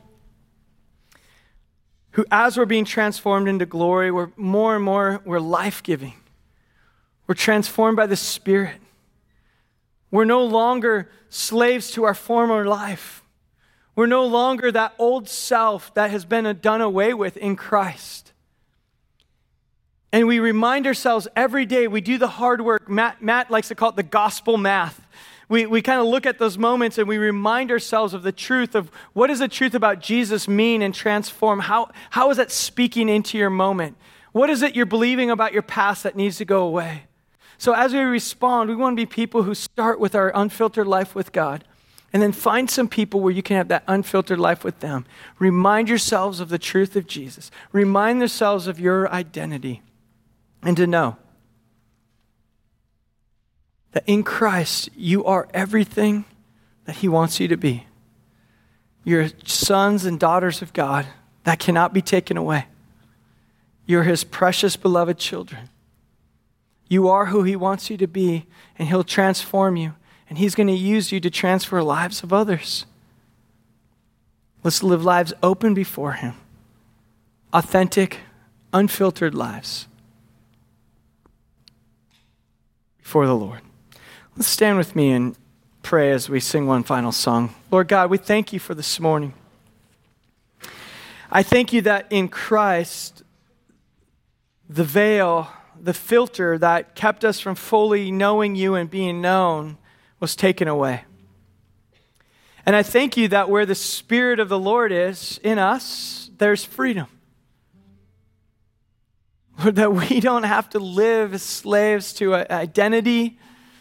who, 2.12 2.24
as 2.30 2.56
we're 2.56 2.64
being 2.64 2.84
transformed 2.84 3.48
into 3.48 3.66
glory, 3.66 4.12
we're 4.12 4.30
more 4.36 4.76
and 4.76 4.84
more, 4.84 5.20
we're 5.24 5.40
life 5.40 5.82
giving. 5.82 6.14
We're 7.32 7.36
transformed 7.36 7.96
by 7.96 8.06
the 8.06 8.14
Spirit. 8.14 8.78
We're 10.10 10.26
no 10.26 10.44
longer 10.44 11.08
slaves 11.30 11.90
to 11.92 12.04
our 12.04 12.12
former 12.12 12.66
life. 12.66 13.24
We're 13.96 14.04
no 14.04 14.26
longer 14.26 14.70
that 14.70 14.92
old 14.98 15.30
self 15.30 15.94
that 15.94 16.10
has 16.10 16.26
been 16.26 16.58
done 16.60 16.82
away 16.82 17.14
with 17.14 17.38
in 17.38 17.56
Christ. 17.56 18.34
And 20.12 20.26
we 20.26 20.40
remind 20.40 20.86
ourselves 20.86 21.26
every 21.34 21.64
day, 21.64 21.88
we 21.88 22.02
do 22.02 22.18
the 22.18 22.28
hard 22.28 22.60
work. 22.60 22.86
Matt, 22.86 23.22
Matt 23.22 23.50
likes 23.50 23.68
to 23.68 23.74
call 23.74 23.88
it 23.88 23.96
the 23.96 24.02
gospel 24.02 24.58
math. 24.58 25.00
We, 25.48 25.64
we 25.64 25.80
kind 25.80 26.02
of 26.02 26.06
look 26.08 26.26
at 26.26 26.38
those 26.38 26.58
moments 26.58 26.98
and 26.98 27.08
we 27.08 27.16
remind 27.16 27.70
ourselves 27.70 28.12
of 28.12 28.24
the 28.24 28.32
truth 28.32 28.74
of 28.74 28.90
what 29.14 29.28
does 29.28 29.38
the 29.38 29.48
truth 29.48 29.74
about 29.74 30.00
Jesus 30.00 30.46
mean 30.46 30.82
and 30.82 30.94
transform? 30.94 31.60
How, 31.60 31.92
how 32.10 32.28
is 32.28 32.36
that 32.36 32.50
speaking 32.50 33.08
into 33.08 33.38
your 33.38 33.48
moment? 33.48 33.96
What 34.32 34.50
is 34.50 34.60
it 34.60 34.76
you're 34.76 34.84
believing 34.84 35.30
about 35.30 35.54
your 35.54 35.62
past 35.62 36.02
that 36.02 36.14
needs 36.14 36.36
to 36.36 36.44
go 36.44 36.64
away? 36.66 37.04
So, 37.62 37.74
as 37.74 37.92
we 37.92 38.00
respond, 38.00 38.70
we 38.70 38.74
want 38.74 38.96
to 38.96 39.00
be 39.00 39.06
people 39.06 39.44
who 39.44 39.54
start 39.54 40.00
with 40.00 40.16
our 40.16 40.32
unfiltered 40.34 40.88
life 40.88 41.14
with 41.14 41.30
God 41.30 41.62
and 42.12 42.20
then 42.20 42.32
find 42.32 42.68
some 42.68 42.88
people 42.88 43.20
where 43.20 43.32
you 43.32 43.40
can 43.40 43.56
have 43.56 43.68
that 43.68 43.84
unfiltered 43.86 44.40
life 44.40 44.64
with 44.64 44.80
them. 44.80 45.06
Remind 45.38 45.88
yourselves 45.88 46.40
of 46.40 46.48
the 46.48 46.58
truth 46.58 46.96
of 46.96 47.06
Jesus, 47.06 47.52
remind 47.70 48.18
yourselves 48.18 48.66
of 48.66 48.80
your 48.80 49.08
identity, 49.12 49.80
and 50.60 50.76
to 50.76 50.88
know 50.88 51.18
that 53.92 54.02
in 54.08 54.24
Christ 54.24 54.88
you 54.96 55.24
are 55.24 55.46
everything 55.54 56.24
that 56.86 56.96
He 56.96 57.08
wants 57.08 57.38
you 57.38 57.46
to 57.46 57.56
be. 57.56 57.86
You're 59.04 59.28
sons 59.44 60.04
and 60.04 60.18
daughters 60.18 60.62
of 60.62 60.72
God 60.72 61.06
that 61.44 61.60
cannot 61.60 61.94
be 61.94 62.02
taken 62.02 62.36
away. 62.36 62.66
You're 63.86 64.02
His 64.02 64.24
precious, 64.24 64.74
beloved 64.74 65.16
children. 65.16 65.68
You 66.88 67.08
are 67.08 67.26
who 67.26 67.42
He 67.42 67.56
wants 67.56 67.90
you 67.90 67.96
to 67.96 68.06
be, 68.06 68.46
and 68.78 68.88
He'll 68.88 69.04
transform 69.04 69.76
you, 69.76 69.94
and 70.28 70.38
He's 70.38 70.54
going 70.54 70.66
to 70.66 70.72
use 70.72 71.12
you 71.12 71.20
to 71.20 71.30
transfer 71.30 71.82
lives 71.82 72.22
of 72.22 72.32
others. 72.32 72.86
Let's 74.62 74.82
live 74.82 75.04
lives 75.04 75.32
open 75.42 75.74
before 75.74 76.12
Him, 76.12 76.34
authentic, 77.52 78.20
unfiltered 78.72 79.34
lives 79.34 79.88
before 82.98 83.26
the 83.26 83.36
Lord. 83.36 83.60
Let's 84.36 84.48
stand 84.48 84.78
with 84.78 84.96
me 84.96 85.12
and 85.12 85.36
pray 85.82 86.12
as 86.12 86.30
we 86.30 86.40
sing 86.40 86.66
one 86.66 86.82
final 86.82 87.12
song. 87.12 87.54
Lord 87.70 87.88
God, 87.88 88.08
we 88.08 88.16
thank 88.16 88.52
you 88.52 88.58
for 88.58 88.74
this 88.74 88.98
morning. 88.98 89.34
I 91.30 91.42
thank 91.42 91.72
you 91.72 91.82
that 91.82 92.06
in 92.10 92.28
Christ, 92.28 93.22
the 94.68 94.84
veil 94.84 95.50
the 95.82 95.92
filter 95.92 96.56
that 96.58 96.94
kept 96.94 97.24
us 97.24 97.40
from 97.40 97.56
fully 97.56 98.12
knowing 98.12 98.54
you 98.54 98.76
and 98.76 98.88
being 98.88 99.20
known 99.20 99.76
was 100.20 100.36
taken 100.36 100.68
away. 100.68 101.04
And 102.64 102.76
I 102.76 102.84
thank 102.84 103.16
you 103.16 103.26
that 103.28 103.50
where 103.50 103.66
the 103.66 103.74
Spirit 103.74 104.38
of 104.38 104.48
the 104.48 104.58
Lord 104.58 104.92
is 104.92 105.40
in 105.42 105.58
us, 105.58 106.30
there's 106.38 106.64
freedom. 106.64 107.08
Lord, 109.58 109.74
that 109.76 109.92
we 109.92 110.20
don't 110.20 110.44
have 110.44 110.70
to 110.70 110.78
live 110.78 111.34
as 111.34 111.42
slaves 111.42 112.12
to 112.14 112.34
identity, 112.34 113.38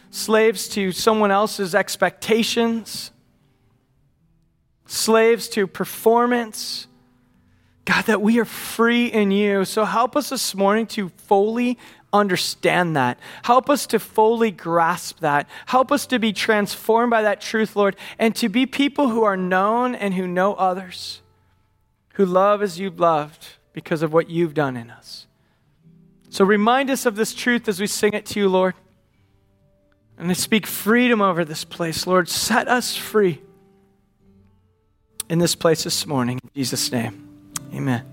slaves 0.10 0.68
to 0.70 0.92
someone 0.92 1.30
else's 1.30 1.76
expectations, 1.76 3.12
slaves 4.88 5.48
to 5.50 5.68
performance 5.68 6.88
God, 7.86 8.06
that 8.06 8.22
we 8.22 8.40
are 8.40 8.46
free 8.46 9.08
in 9.08 9.32
you. 9.32 9.66
So 9.66 9.86
help 9.86 10.16
us 10.16 10.30
this 10.30 10.54
morning 10.54 10.86
to 10.88 11.10
fully 11.10 11.78
understand 12.14 12.96
that. 12.96 13.20
Help 13.44 13.70
us 13.70 13.88
to 13.88 14.00
fully 14.00 14.52
grasp 14.52 15.20
that. 15.20 15.50
Help 15.66 15.92
us 15.92 16.06
to 16.08 16.20
be 16.20 16.34
transformed 16.34 17.10
by 17.10 17.22
that 17.24 17.42
truth, 17.42 17.76
Lord, 17.76 17.96
and 18.20 18.36
to 18.36 18.50
be 18.50 18.66
people 18.66 19.10
who 19.10 19.24
are 19.24 19.38
known 19.38 19.96
and 19.96 20.14
who 20.14 20.28
know 20.28 20.54
others, 20.56 21.22
who 22.14 22.26
love 22.26 22.62
as 22.62 22.80
you've 22.80 23.00
loved 23.00 23.48
because 23.74 24.04
of 24.04 24.14
what 24.14 24.30
you've 24.30 24.54
done 24.54 24.78
in 24.78 24.92
us. 24.92 25.28
So 26.30 26.46
remind 26.46 26.90
us 26.90 27.06
of 27.06 27.16
this 27.16 27.34
truth 27.34 27.68
as 27.68 27.80
we 27.80 27.88
sing 27.88 28.14
it 28.14 28.26
to 28.28 28.40
you, 28.40 28.48
Lord. 28.48 28.76
And 30.18 30.30
I 30.30 30.34
speak 30.34 30.68
freedom 30.68 31.22
over 31.22 31.44
this 31.44 31.64
place, 31.64 32.06
Lord. 32.06 32.30
Set 32.30 32.68
us 32.68 32.96
free 32.96 33.42
in 35.30 35.40
this 35.40 35.56
place 35.56 35.84
this 35.84 36.06
morning. 36.06 36.40
In 36.44 36.50
Jesus' 36.54 36.92
name. 36.92 37.31
Amen. 37.74 38.11